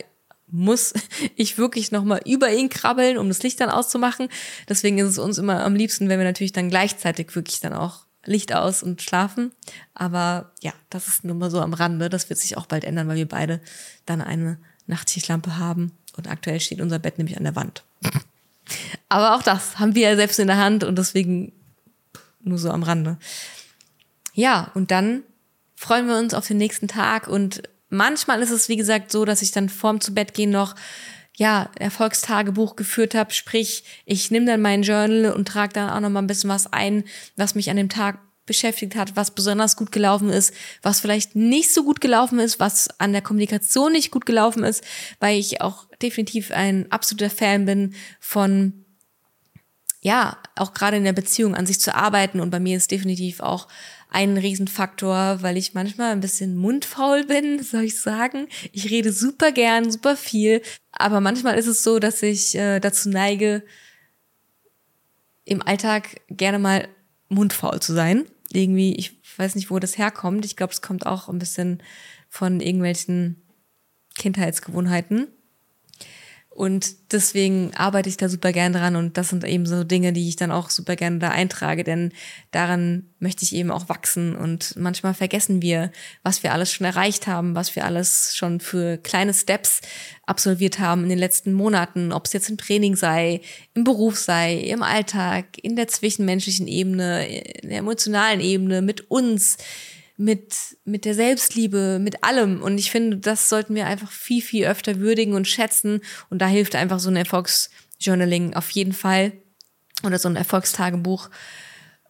muss 0.56 0.94
ich 1.36 1.58
wirklich 1.58 1.92
nochmal 1.92 2.22
über 2.26 2.52
ihn 2.52 2.70
krabbeln, 2.70 3.18
um 3.18 3.28
das 3.28 3.44
Licht 3.44 3.60
dann 3.60 3.70
auszumachen. 3.70 4.30
Deswegen 4.70 4.98
ist 4.98 5.10
es 5.10 5.20
uns 5.20 5.38
immer 5.38 5.64
am 5.64 5.76
liebsten, 5.76 6.10
wenn 6.10 6.20
wir 6.20 6.26
natürlich 6.26 6.54
dann 6.54 6.70
gleichzeitig 6.70 7.36
wirklich 7.36 7.60
dann 7.60 7.74
auch 7.74 8.06
Licht 8.26 8.54
aus 8.54 8.82
und 8.82 9.02
schlafen. 9.02 9.52
Aber 9.94 10.52
ja, 10.62 10.74
das 10.90 11.08
ist 11.08 11.24
nur 11.24 11.36
mal 11.36 11.52
so 11.52 11.62
am 11.62 11.74
Rande. 11.74 12.10
Das 12.10 12.30
wird 12.30 12.40
sich 12.40 12.58
auch 12.58 12.66
bald 12.66 12.84
ändern, 12.84 13.08
weil 13.08 13.18
wir 13.18 13.28
beide 13.28 13.62
dann 14.06 14.22
eine 14.22 14.58
Nachttischlampe 14.88 15.58
haben. 15.58 15.92
Und 16.18 16.30
aktuell 16.30 16.60
steht 16.60 16.82
unser 16.82 17.00
Bett 17.00 17.18
nämlich 17.18 17.38
an 17.38 17.44
der 17.44 17.56
Wand. 17.56 17.84
Aber 19.10 19.36
auch 19.36 19.44
das 19.44 19.78
haben 19.78 19.94
wir 19.94 20.10
ja 20.10 20.16
selbst 20.16 20.40
in 20.40 20.48
der 20.48 20.58
Hand 20.58 20.84
und 20.84 20.98
deswegen 20.98 21.52
nur 22.42 22.58
so 22.58 22.72
am 22.72 22.84
Rande. 22.84 23.18
Ja, 24.34 24.72
und 24.74 24.92
dann 24.92 25.24
freuen 25.76 26.08
wir 26.08 26.18
uns 26.18 26.34
auf 26.34 26.48
den 26.48 26.58
nächsten 26.58 26.88
Tag 26.88 27.28
und 27.28 27.64
Manchmal 27.90 28.42
ist 28.42 28.52
es, 28.52 28.70
wie 28.70 28.78
gesagt, 28.78 29.12
so, 29.12 29.26
dass 29.26 29.42
ich 29.42 29.52
dann 29.52 29.70
vorm 29.70 30.02
zu 30.02 30.14
Bett 30.14 30.34
gehen 30.34 30.50
noch 30.50 30.76
ja, 31.38 31.70
Erfolgstagebuch 31.78 32.76
geführt 32.76 33.14
habe, 33.14 33.34
sprich, 33.34 33.84
ich 34.06 34.32
nehme 34.32 34.46
dann 34.46 34.62
mein 34.62 34.84
Journal 34.84 35.34
und 35.34 35.48
trage 35.48 35.74
dann 35.74 35.90
auch 35.90 36.00
noch 36.00 36.10
mal 36.10 36.22
ein 36.22 36.28
bisschen 36.28 36.50
was 36.50 36.72
ein, 36.72 37.04
was 37.36 37.56
mich 37.56 37.70
an 37.70 37.76
dem 37.76 37.90
Tag 37.90 38.20
beschäftigt 38.46 38.96
hat, 38.96 39.16
was 39.16 39.32
besonders 39.32 39.76
gut 39.76 39.92
gelaufen 39.92 40.30
ist, 40.30 40.54
was 40.82 41.00
vielleicht 41.00 41.36
nicht 41.36 41.74
so 41.74 41.84
gut 41.84 42.00
gelaufen 42.00 42.40
ist, 42.40 42.60
was 42.60 42.88
an 43.00 43.12
der 43.12 43.22
Kommunikation 43.22 43.92
nicht 43.92 44.12
gut 44.12 44.26
gelaufen 44.26 44.64
ist, 44.64 44.84
weil 45.20 45.38
ich 45.38 45.62
auch 45.62 45.88
definitiv 46.02 46.52
ein 46.52 46.92
absoluter 46.92 47.30
Fan 47.30 47.66
bin 47.66 47.96
von 48.20 48.86
ja, 50.02 50.38
auch 50.56 50.76
gerade 50.76 50.98
in 50.98 51.04
der 51.04 51.14
Beziehung 51.14 51.56
an 51.56 51.66
sich 51.66 51.82
zu 51.82 51.96
arbeiten. 51.96 52.40
Und 52.40 52.52
bei 52.52 52.60
mir 52.60 52.78
ist 52.78 52.92
definitiv 52.92 53.40
auch 53.40 53.68
ein 54.16 54.38
Riesenfaktor, 54.38 55.42
weil 55.42 55.58
ich 55.58 55.74
manchmal 55.74 56.14
ein 56.14 56.22
bisschen 56.22 56.56
mundfaul 56.56 57.26
bin, 57.26 57.62
soll 57.64 57.84
ich 57.84 58.00
sagen. 58.00 58.48
Ich 58.72 58.90
rede 58.90 59.12
super 59.12 59.52
gern, 59.52 59.92
super 59.92 60.16
viel, 60.16 60.62
aber 60.92 61.20
manchmal 61.20 61.58
ist 61.58 61.68
es 61.68 61.84
so, 61.84 62.00
dass 62.00 62.24
ich 62.24 62.56
äh, 62.56 62.80
dazu 62.80 63.10
neige, 63.10 63.64
im 65.44 65.62
Alltag 65.62 66.22
gerne 66.30 66.60
mal 66.60 66.88
mundfaul 67.28 67.82
zu 67.82 67.94
sein. 67.94 68.26
Irgendwie, 68.52 68.96
ich 68.96 69.20
weiß 69.38 69.56
nicht, 69.56 69.70
wo 69.70 69.80
das 69.80 69.98
herkommt. 69.98 70.46
Ich 70.46 70.56
glaube, 70.56 70.72
es 70.72 70.82
kommt 70.82 71.06
auch 71.06 71.28
ein 71.28 71.38
bisschen 71.38 71.84
von 72.30 72.62
irgendwelchen 72.62 73.44
Kindheitsgewohnheiten. 74.16 75.28
Und 76.56 77.12
deswegen 77.12 77.74
arbeite 77.76 78.08
ich 78.08 78.16
da 78.16 78.30
super 78.30 78.54
gern 78.54 78.72
dran 78.72 78.96
und 78.96 79.18
das 79.18 79.28
sind 79.28 79.44
eben 79.44 79.66
so 79.66 79.84
Dinge, 79.84 80.14
die 80.14 80.30
ich 80.30 80.38
dann 80.38 80.52
auch 80.52 80.70
super 80.70 80.96
gerne 80.96 81.20
da 81.20 81.28
eintrage, 81.28 81.84
denn 81.84 82.14
daran 82.52 83.10
möchte 83.20 83.44
ich 83.44 83.54
eben 83.54 83.72
auch 83.72 83.90
wachsen. 83.90 84.38
Und 84.38 84.74
manchmal 84.78 85.14
vergessen 85.14 85.62
wir, 85.62 85.92
was 86.24 86.44
wir 86.44 86.54
alles 86.54 86.72
schon 86.72 86.86
erreicht 86.86 87.28
haben, 87.28 87.56
was 87.56 87.76
wir 87.76 87.84
alles 87.84 88.38
schon 88.38 88.62
für 88.62 88.98
kleine 88.98 89.34
Steps 89.34 89.82
absolviert 90.26 90.80
haben 90.80 91.04
in 91.04 91.10
den 91.10 91.20
letzten 91.20 91.52
Monaten, 91.52 92.14
ob 92.14 92.26
es 92.26 92.32
jetzt 92.32 92.50
im 92.50 92.58
Training 92.58 92.96
sei, 92.96 93.42
im 93.74 93.84
Beruf 93.84 94.18
sei, 94.18 94.56
im 94.56 94.82
Alltag, 94.82 95.58
in 95.62 95.76
der 95.76 95.90
zwischenmenschlichen 95.90 96.70
Ebene, 96.70 97.28
in 97.28 97.68
der 97.68 97.80
emotionalen 97.80 98.40
Ebene, 98.40 98.82
mit 98.82 99.12
uns, 99.12 99.58
mit, 100.18 100.78
mit 100.86 101.06
der 101.06 101.14
Selbstliebe, 101.14 102.00
mit 102.00 102.24
allem. 102.24 102.62
Und 102.62 102.78
ich 102.78 102.92
finde, 102.92 103.18
das 103.18 103.50
sollten 103.50 103.76
wir 103.76 103.86
einfach 103.86 104.12
viel, 104.12 104.42
viel 104.42 104.66
öfter 104.66 105.00
würdigen 105.00 105.34
und 105.34 105.48
schätzen. 105.48 106.02
Und 106.30 106.40
da 106.40 106.48
hilft 106.48 106.76
einfach 106.76 107.00
so 107.00 107.10
ein 107.10 107.16
Erfolgsjournaling 107.18 108.54
auf 108.54 108.70
jeden 108.72 108.94
Fall 108.94 109.34
oder 110.04 110.20
so 110.20 110.30
ein 110.30 110.36
Erfolgstagebuch, 110.36 111.30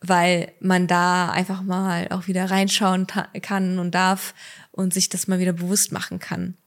weil 0.01 0.51
man 0.59 0.87
da 0.87 1.29
einfach 1.31 1.63
mal 1.63 2.07
auch 2.09 2.27
wieder 2.27 2.49
reinschauen 2.49 3.07
kann 3.41 3.79
und 3.79 3.91
darf 3.95 4.33
und 4.71 4.93
sich 4.93 5.09
das 5.09 5.27
mal 5.27 5.39
wieder 5.39 5.53
bewusst 5.53 5.91
machen 5.91 6.19
kann. 6.19 6.57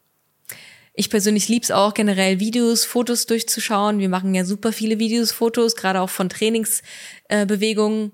Ich 0.95 1.11
persönlich 1.11 1.49
lieb's 1.49 1.71
auch 1.71 1.95
generell 1.95 2.41
Videos, 2.41 2.85
Fotos 2.85 3.27
durchzuschauen. 3.27 4.01
Wir 4.01 4.09
machen 4.09 4.35
ja 4.35 4.45
super 4.45 4.73
viele 4.73 4.99
Videos, 4.99 5.31
Fotos, 5.31 5.77
gerade 5.77 6.01
auch 6.01 6.11
von 6.11 6.29
Trainingsbewegungen. 6.29 8.11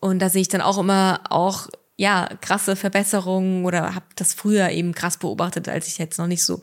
und 0.00 0.18
da 0.18 0.28
sehe 0.28 0.42
ich 0.42 0.48
dann 0.48 0.60
auch 0.60 0.78
immer 0.78 1.20
auch 1.30 1.68
ja, 1.98 2.28
krasse 2.40 2.76
Verbesserungen 2.76 3.64
oder 3.64 3.94
habe 3.94 4.06
das 4.14 4.32
früher 4.32 4.70
eben 4.70 4.94
krass 4.94 5.18
beobachtet, 5.18 5.68
als 5.68 5.88
ich 5.88 5.98
jetzt 5.98 6.18
noch 6.18 6.28
nicht 6.28 6.44
so 6.44 6.62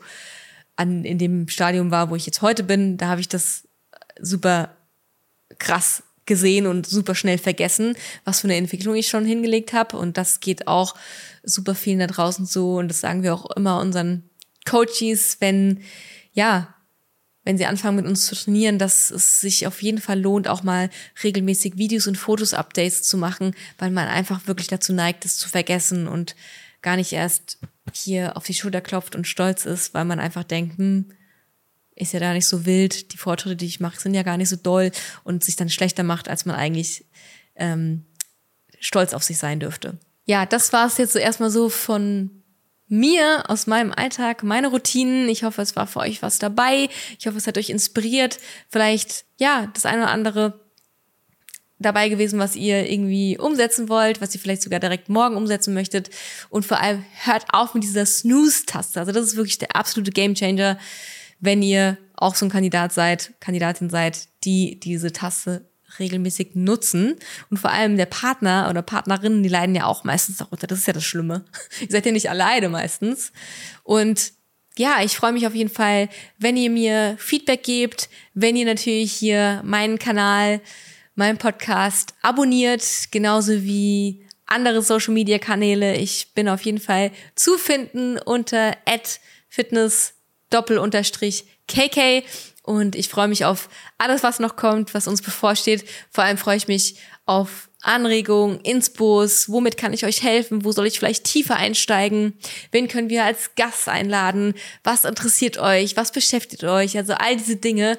an, 0.76 1.04
in 1.04 1.18
dem 1.18 1.48
Stadium 1.48 1.90
war, 1.90 2.08
wo 2.10 2.16
ich 2.16 2.24
jetzt 2.24 2.40
heute 2.40 2.64
bin. 2.64 2.96
Da 2.96 3.08
habe 3.08 3.20
ich 3.20 3.28
das 3.28 3.68
super 4.18 4.74
krass 5.58 6.02
gesehen 6.24 6.66
und 6.66 6.86
super 6.86 7.14
schnell 7.14 7.36
vergessen, 7.36 7.96
was 8.24 8.40
für 8.40 8.46
eine 8.46 8.56
Entwicklung 8.56 8.96
ich 8.96 9.08
schon 9.08 9.26
hingelegt 9.26 9.74
habe. 9.74 9.98
Und 9.98 10.16
das 10.16 10.40
geht 10.40 10.66
auch 10.66 10.94
super 11.42 11.74
vielen 11.74 11.98
da 11.98 12.06
draußen 12.06 12.46
so. 12.46 12.76
Und 12.76 12.88
das 12.88 13.00
sagen 13.00 13.22
wir 13.22 13.34
auch 13.34 13.50
immer 13.56 13.78
unseren 13.78 14.30
Coaches, 14.64 15.36
wenn, 15.40 15.82
ja, 16.32 16.74
wenn 17.46 17.56
sie 17.56 17.66
anfangen 17.66 17.94
mit 17.94 18.06
uns 18.06 18.26
zu 18.26 18.34
trainieren, 18.34 18.76
dass 18.76 19.12
es 19.12 19.40
sich 19.40 19.68
auf 19.68 19.80
jeden 19.80 20.00
Fall 20.00 20.20
lohnt, 20.20 20.48
auch 20.48 20.64
mal 20.64 20.90
regelmäßig 21.22 21.78
Videos 21.78 22.08
und 22.08 22.18
Fotos-Updates 22.18 23.04
zu 23.04 23.16
machen, 23.16 23.54
weil 23.78 23.92
man 23.92 24.08
einfach 24.08 24.48
wirklich 24.48 24.66
dazu 24.66 24.92
neigt, 24.92 25.24
es 25.24 25.38
zu 25.38 25.48
vergessen 25.48 26.08
und 26.08 26.34
gar 26.82 26.96
nicht 26.96 27.12
erst 27.12 27.58
hier 27.92 28.36
auf 28.36 28.44
die 28.44 28.54
Schulter 28.54 28.80
klopft 28.80 29.14
und 29.14 29.28
stolz 29.28 29.64
ist, 29.64 29.94
weil 29.94 30.04
man 30.04 30.18
einfach 30.18 30.42
denkt, 30.42 30.76
hm, 30.76 31.06
ist 31.94 32.12
ja 32.12 32.18
da 32.18 32.32
nicht 32.32 32.48
so 32.48 32.66
wild, 32.66 33.12
die 33.12 33.16
Fortschritte, 33.16 33.54
die 33.54 33.66
ich 33.66 33.78
mache, 33.78 34.00
sind 34.00 34.14
ja 34.14 34.24
gar 34.24 34.36
nicht 34.36 34.48
so 34.48 34.56
doll 34.56 34.90
und 35.22 35.44
sich 35.44 35.54
dann 35.54 35.70
schlechter 35.70 36.02
macht, 36.02 36.28
als 36.28 36.46
man 36.46 36.56
eigentlich 36.56 37.04
ähm, 37.54 38.06
stolz 38.80 39.14
auf 39.14 39.22
sich 39.22 39.38
sein 39.38 39.60
dürfte. 39.60 39.98
Ja, 40.24 40.46
das 40.46 40.72
war 40.72 40.88
es 40.88 40.98
jetzt 40.98 41.12
so 41.12 41.20
erstmal 41.20 41.50
so 41.50 41.68
von 41.68 42.35
mir 42.88 43.44
aus 43.48 43.66
meinem 43.66 43.92
Alltag, 43.92 44.42
meine 44.42 44.68
Routinen. 44.68 45.28
Ich 45.28 45.44
hoffe, 45.44 45.62
es 45.62 45.76
war 45.76 45.86
für 45.86 46.00
euch 46.00 46.22
was 46.22 46.38
dabei. 46.38 46.88
Ich 47.18 47.26
hoffe, 47.26 47.36
es 47.36 47.46
hat 47.46 47.58
euch 47.58 47.70
inspiriert. 47.70 48.38
Vielleicht, 48.68 49.24
ja, 49.38 49.68
das 49.74 49.86
eine 49.86 50.02
oder 50.02 50.10
andere 50.10 50.60
dabei 51.78 52.08
gewesen, 52.08 52.38
was 52.38 52.56
ihr 52.56 52.90
irgendwie 52.90 53.38
umsetzen 53.38 53.88
wollt, 53.88 54.20
was 54.20 54.34
ihr 54.34 54.40
vielleicht 54.40 54.62
sogar 54.62 54.80
direkt 54.80 55.08
morgen 55.08 55.36
umsetzen 55.36 55.74
möchtet. 55.74 56.10
Und 56.48 56.64
vor 56.64 56.80
allem 56.80 57.04
hört 57.24 57.44
auf 57.50 57.74
mit 57.74 57.82
dieser 57.82 58.06
Snooze-Taste. 58.06 59.00
Also 59.00 59.12
das 59.12 59.26
ist 59.26 59.36
wirklich 59.36 59.58
der 59.58 59.76
absolute 59.76 60.10
Gamechanger, 60.10 60.78
wenn 61.40 61.62
ihr 61.62 61.98
auch 62.14 62.34
so 62.34 62.46
ein 62.46 62.50
Kandidat 62.50 62.92
seid, 62.92 63.34
Kandidatin 63.40 63.90
seid, 63.90 64.28
die 64.44 64.80
diese 64.80 65.12
Taste 65.12 65.68
regelmäßig 65.98 66.54
nutzen. 66.54 67.16
Und 67.50 67.58
vor 67.58 67.70
allem 67.70 67.96
der 67.96 68.06
Partner 68.06 68.68
oder 68.70 68.82
Partnerinnen, 68.82 69.42
die 69.42 69.48
leiden 69.48 69.74
ja 69.74 69.86
auch 69.86 70.04
meistens 70.04 70.38
darunter. 70.38 70.66
Das 70.66 70.78
ist 70.78 70.86
ja 70.86 70.92
das 70.92 71.04
Schlimme. 71.04 71.44
Ihr 71.80 71.88
seid 71.90 72.06
ja 72.06 72.12
nicht 72.12 72.30
alleine 72.30 72.68
meistens. 72.68 73.32
Und 73.82 74.32
ja, 74.78 75.02
ich 75.02 75.16
freue 75.16 75.32
mich 75.32 75.46
auf 75.46 75.54
jeden 75.54 75.70
Fall, 75.70 76.08
wenn 76.38 76.56
ihr 76.56 76.68
mir 76.70 77.16
Feedback 77.18 77.62
gebt, 77.62 78.10
wenn 78.34 78.56
ihr 78.56 78.66
natürlich 78.66 79.12
hier 79.12 79.62
meinen 79.64 79.98
Kanal, 79.98 80.60
meinen 81.14 81.38
Podcast 81.38 82.12
abonniert, 82.20 82.84
genauso 83.10 83.62
wie 83.62 84.26
andere 84.44 84.82
Social 84.82 85.14
Media 85.14 85.38
Kanäle. 85.38 85.96
Ich 85.96 86.34
bin 86.34 86.48
auf 86.48 86.62
jeden 86.62 86.78
Fall 86.78 87.10
zu 87.34 87.56
finden 87.58 88.18
unter 88.18 88.76
fitness 89.48 90.14
doppel 90.50 90.78
unterstrich 90.78 91.46
kk 91.66 92.22
und 92.66 92.96
ich 92.96 93.08
freue 93.08 93.28
mich 93.28 93.44
auf 93.44 93.68
alles, 93.96 94.22
was 94.24 94.40
noch 94.40 94.56
kommt, 94.56 94.92
was 94.92 95.06
uns 95.06 95.22
bevorsteht. 95.22 95.88
Vor 96.10 96.24
allem 96.24 96.36
freue 96.36 96.56
ich 96.56 96.66
mich 96.66 96.96
auf 97.24 97.70
Anregungen, 97.80 98.60
Inspos, 98.60 99.48
womit 99.48 99.76
kann 99.76 99.92
ich 99.92 100.04
euch 100.04 100.24
helfen, 100.24 100.64
wo 100.64 100.72
soll 100.72 100.88
ich 100.88 100.98
vielleicht 100.98 101.24
tiefer 101.24 101.56
einsteigen, 101.56 102.34
wen 102.72 102.88
können 102.88 103.08
wir 103.08 103.24
als 103.24 103.54
Gast 103.54 103.88
einladen, 103.88 104.54
was 104.82 105.04
interessiert 105.04 105.58
euch, 105.58 105.96
was 105.96 106.10
beschäftigt 106.10 106.64
euch, 106.64 106.96
also 106.96 107.14
all 107.14 107.36
diese 107.36 107.56
Dinge. 107.56 107.98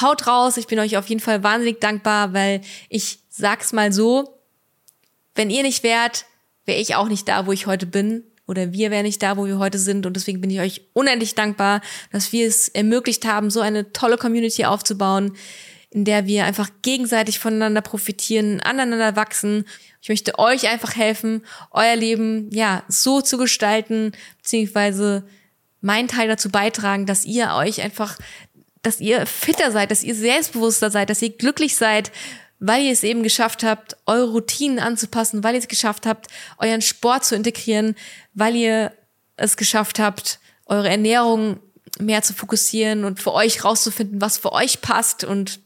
Haut 0.00 0.26
raus, 0.26 0.56
ich 0.56 0.66
bin 0.66 0.80
euch 0.80 0.96
auf 0.96 1.06
jeden 1.06 1.20
Fall 1.20 1.44
wahnsinnig 1.44 1.80
dankbar, 1.80 2.34
weil 2.34 2.60
ich 2.88 3.20
sag's 3.28 3.72
mal 3.72 3.92
so, 3.92 4.40
wenn 5.36 5.50
ihr 5.50 5.62
nicht 5.62 5.84
wärt, 5.84 6.26
wäre 6.64 6.80
ich 6.80 6.96
auch 6.96 7.08
nicht 7.08 7.28
da, 7.28 7.46
wo 7.46 7.52
ich 7.52 7.66
heute 7.66 7.86
bin 7.86 8.24
oder 8.48 8.72
wir 8.72 8.90
wären 8.90 9.04
nicht 9.04 9.22
da, 9.22 9.36
wo 9.36 9.46
wir 9.46 9.58
heute 9.58 9.78
sind. 9.78 10.06
Und 10.06 10.16
deswegen 10.16 10.40
bin 10.40 10.50
ich 10.50 10.58
euch 10.58 10.80
unendlich 10.94 11.34
dankbar, 11.34 11.82
dass 12.10 12.32
wir 12.32 12.48
es 12.48 12.68
ermöglicht 12.68 13.26
haben, 13.26 13.50
so 13.50 13.60
eine 13.60 13.92
tolle 13.92 14.16
Community 14.16 14.64
aufzubauen. 14.64 15.36
in 15.90 16.04
der 16.04 16.26
wir 16.26 16.44
einfach 16.44 16.68
gegenseitig 16.82 17.38
voneinander 17.38 17.80
profitieren, 17.80 18.60
aneinander 18.60 19.16
wachsen. 19.16 19.64
Ich 20.02 20.10
möchte 20.10 20.38
euch 20.38 20.68
einfach 20.68 20.94
helfen, 20.94 21.46
euer 21.70 21.96
Leben 21.96 22.50
ja 22.52 22.82
so 22.88 23.22
zu 23.22 23.38
gestalten, 23.38 24.12
beziehungsweise 24.36 25.26
meinen 25.80 26.08
Teil 26.08 26.28
dazu 26.28 26.50
beitragen, 26.50 27.06
dass 27.06 27.24
ihr 27.24 27.54
euch 27.54 27.80
einfach, 27.80 28.18
dass 28.82 29.00
ihr 29.00 29.24
fitter 29.24 29.72
seid, 29.72 29.90
dass 29.90 30.02
ihr 30.02 30.14
selbstbewusster 30.14 30.90
seid, 30.90 31.08
dass 31.08 31.22
ihr 31.22 31.30
glücklich 31.30 31.74
seid, 31.74 32.12
weil 32.60 32.84
ihr 32.84 32.92
es 32.92 33.02
eben 33.02 33.22
geschafft 33.22 33.62
habt, 33.62 33.96
eure 34.06 34.30
Routinen 34.30 34.78
anzupassen, 34.78 35.44
weil 35.44 35.54
ihr 35.54 35.60
es 35.60 35.68
geschafft 35.68 36.06
habt, 36.06 36.26
euren 36.58 36.82
Sport 36.82 37.24
zu 37.24 37.34
integrieren, 37.34 37.94
weil 38.34 38.56
ihr 38.56 38.92
es 39.36 39.56
geschafft 39.56 39.98
habt, 39.98 40.40
eure 40.66 40.88
Ernährung 40.88 41.60
mehr 42.00 42.22
zu 42.22 42.34
fokussieren 42.34 43.04
und 43.04 43.20
für 43.20 43.32
euch 43.32 43.64
rauszufinden, 43.64 44.20
was 44.20 44.38
für 44.38 44.52
euch 44.52 44.80
passt. 44.80 45.24
Und 45.24 45.60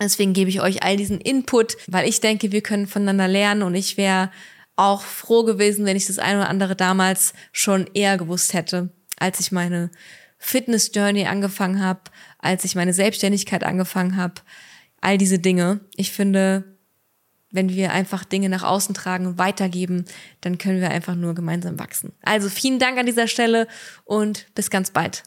deswegen 0.00 0.32
gebe 0.32 0.50
ich 0.50 0.60
euch 0.60 0.82
all 0.82 0.96
diesen 0.96 1.20
Input, 1.20 1.76
weil 1.86 2.08
ich 2.08 2.20
denke, 2.20 2.52
wir 2.52 2.62
können 2.62 2.86
voneinander 2.86 3.28
lernen. 3.28 3.62
Und 3.62 3.74
ich 3.74 3.96
wäre 3.96 4.30
auch 4.76 5.02
froh 5.02 5.42
gewesen, 5.42 5.84
wenn 5.84 5.96
ich 5.96 6.06
das 6.06 6.18
eine 6.18 6.40
oder 6.40 6.48
andere 6.48 6.76
damals 6.76 7.34
schon 7.52 7.88
eher 7.94 8.16
gewusst 8.16 8.54
hätte, 8.54 8.90
als 9.18 9.40
ich 9.40 9.52
meine 9.52 9.90
Fitness 10.38 10.92
Journey 10.94 11.26
angefangen 11.26 11.82
habe, 11.82 12.00
als 12.38 12.64
ich 12.64 12.76
meine 12.76 12.94
Selbstständigkeit 12.94 13.64
angefangen 13.64 14.16
habe, 14.16 14.34
all 15.00 15.18
diese 15.18 15.38
Dinge. 15.38 15.80
Ich 15.96 16.12
finde, 16.12 16.64
wenn 17.50 17.70
wir 17.70 17.92
einfach 17.92 18.24
Dinge 18.24 18.48
nach 18.48 18.62
außen 18.62 18.94
tragen 18.94 19.38
weitergeben, 19.38 20.04
dann 20.40 20.58
können 20.58 20.80
wir 20.80 20.90
einfach 20.90 21.14
nur 21.14 21.34
gemeinsam 21.34 21.78
wachsen. 21.78 22.12
Also 22.22 22.48
vielen 22.48 22.78
Dank 22.78 22.98
an 22.98 23.06
dieser 23.06 23.26
Stelle 23.26 23.66
und 24.04 24.46
bis 24.54 24.70
ganz 24.70 24.90
bald. 24.90 25.22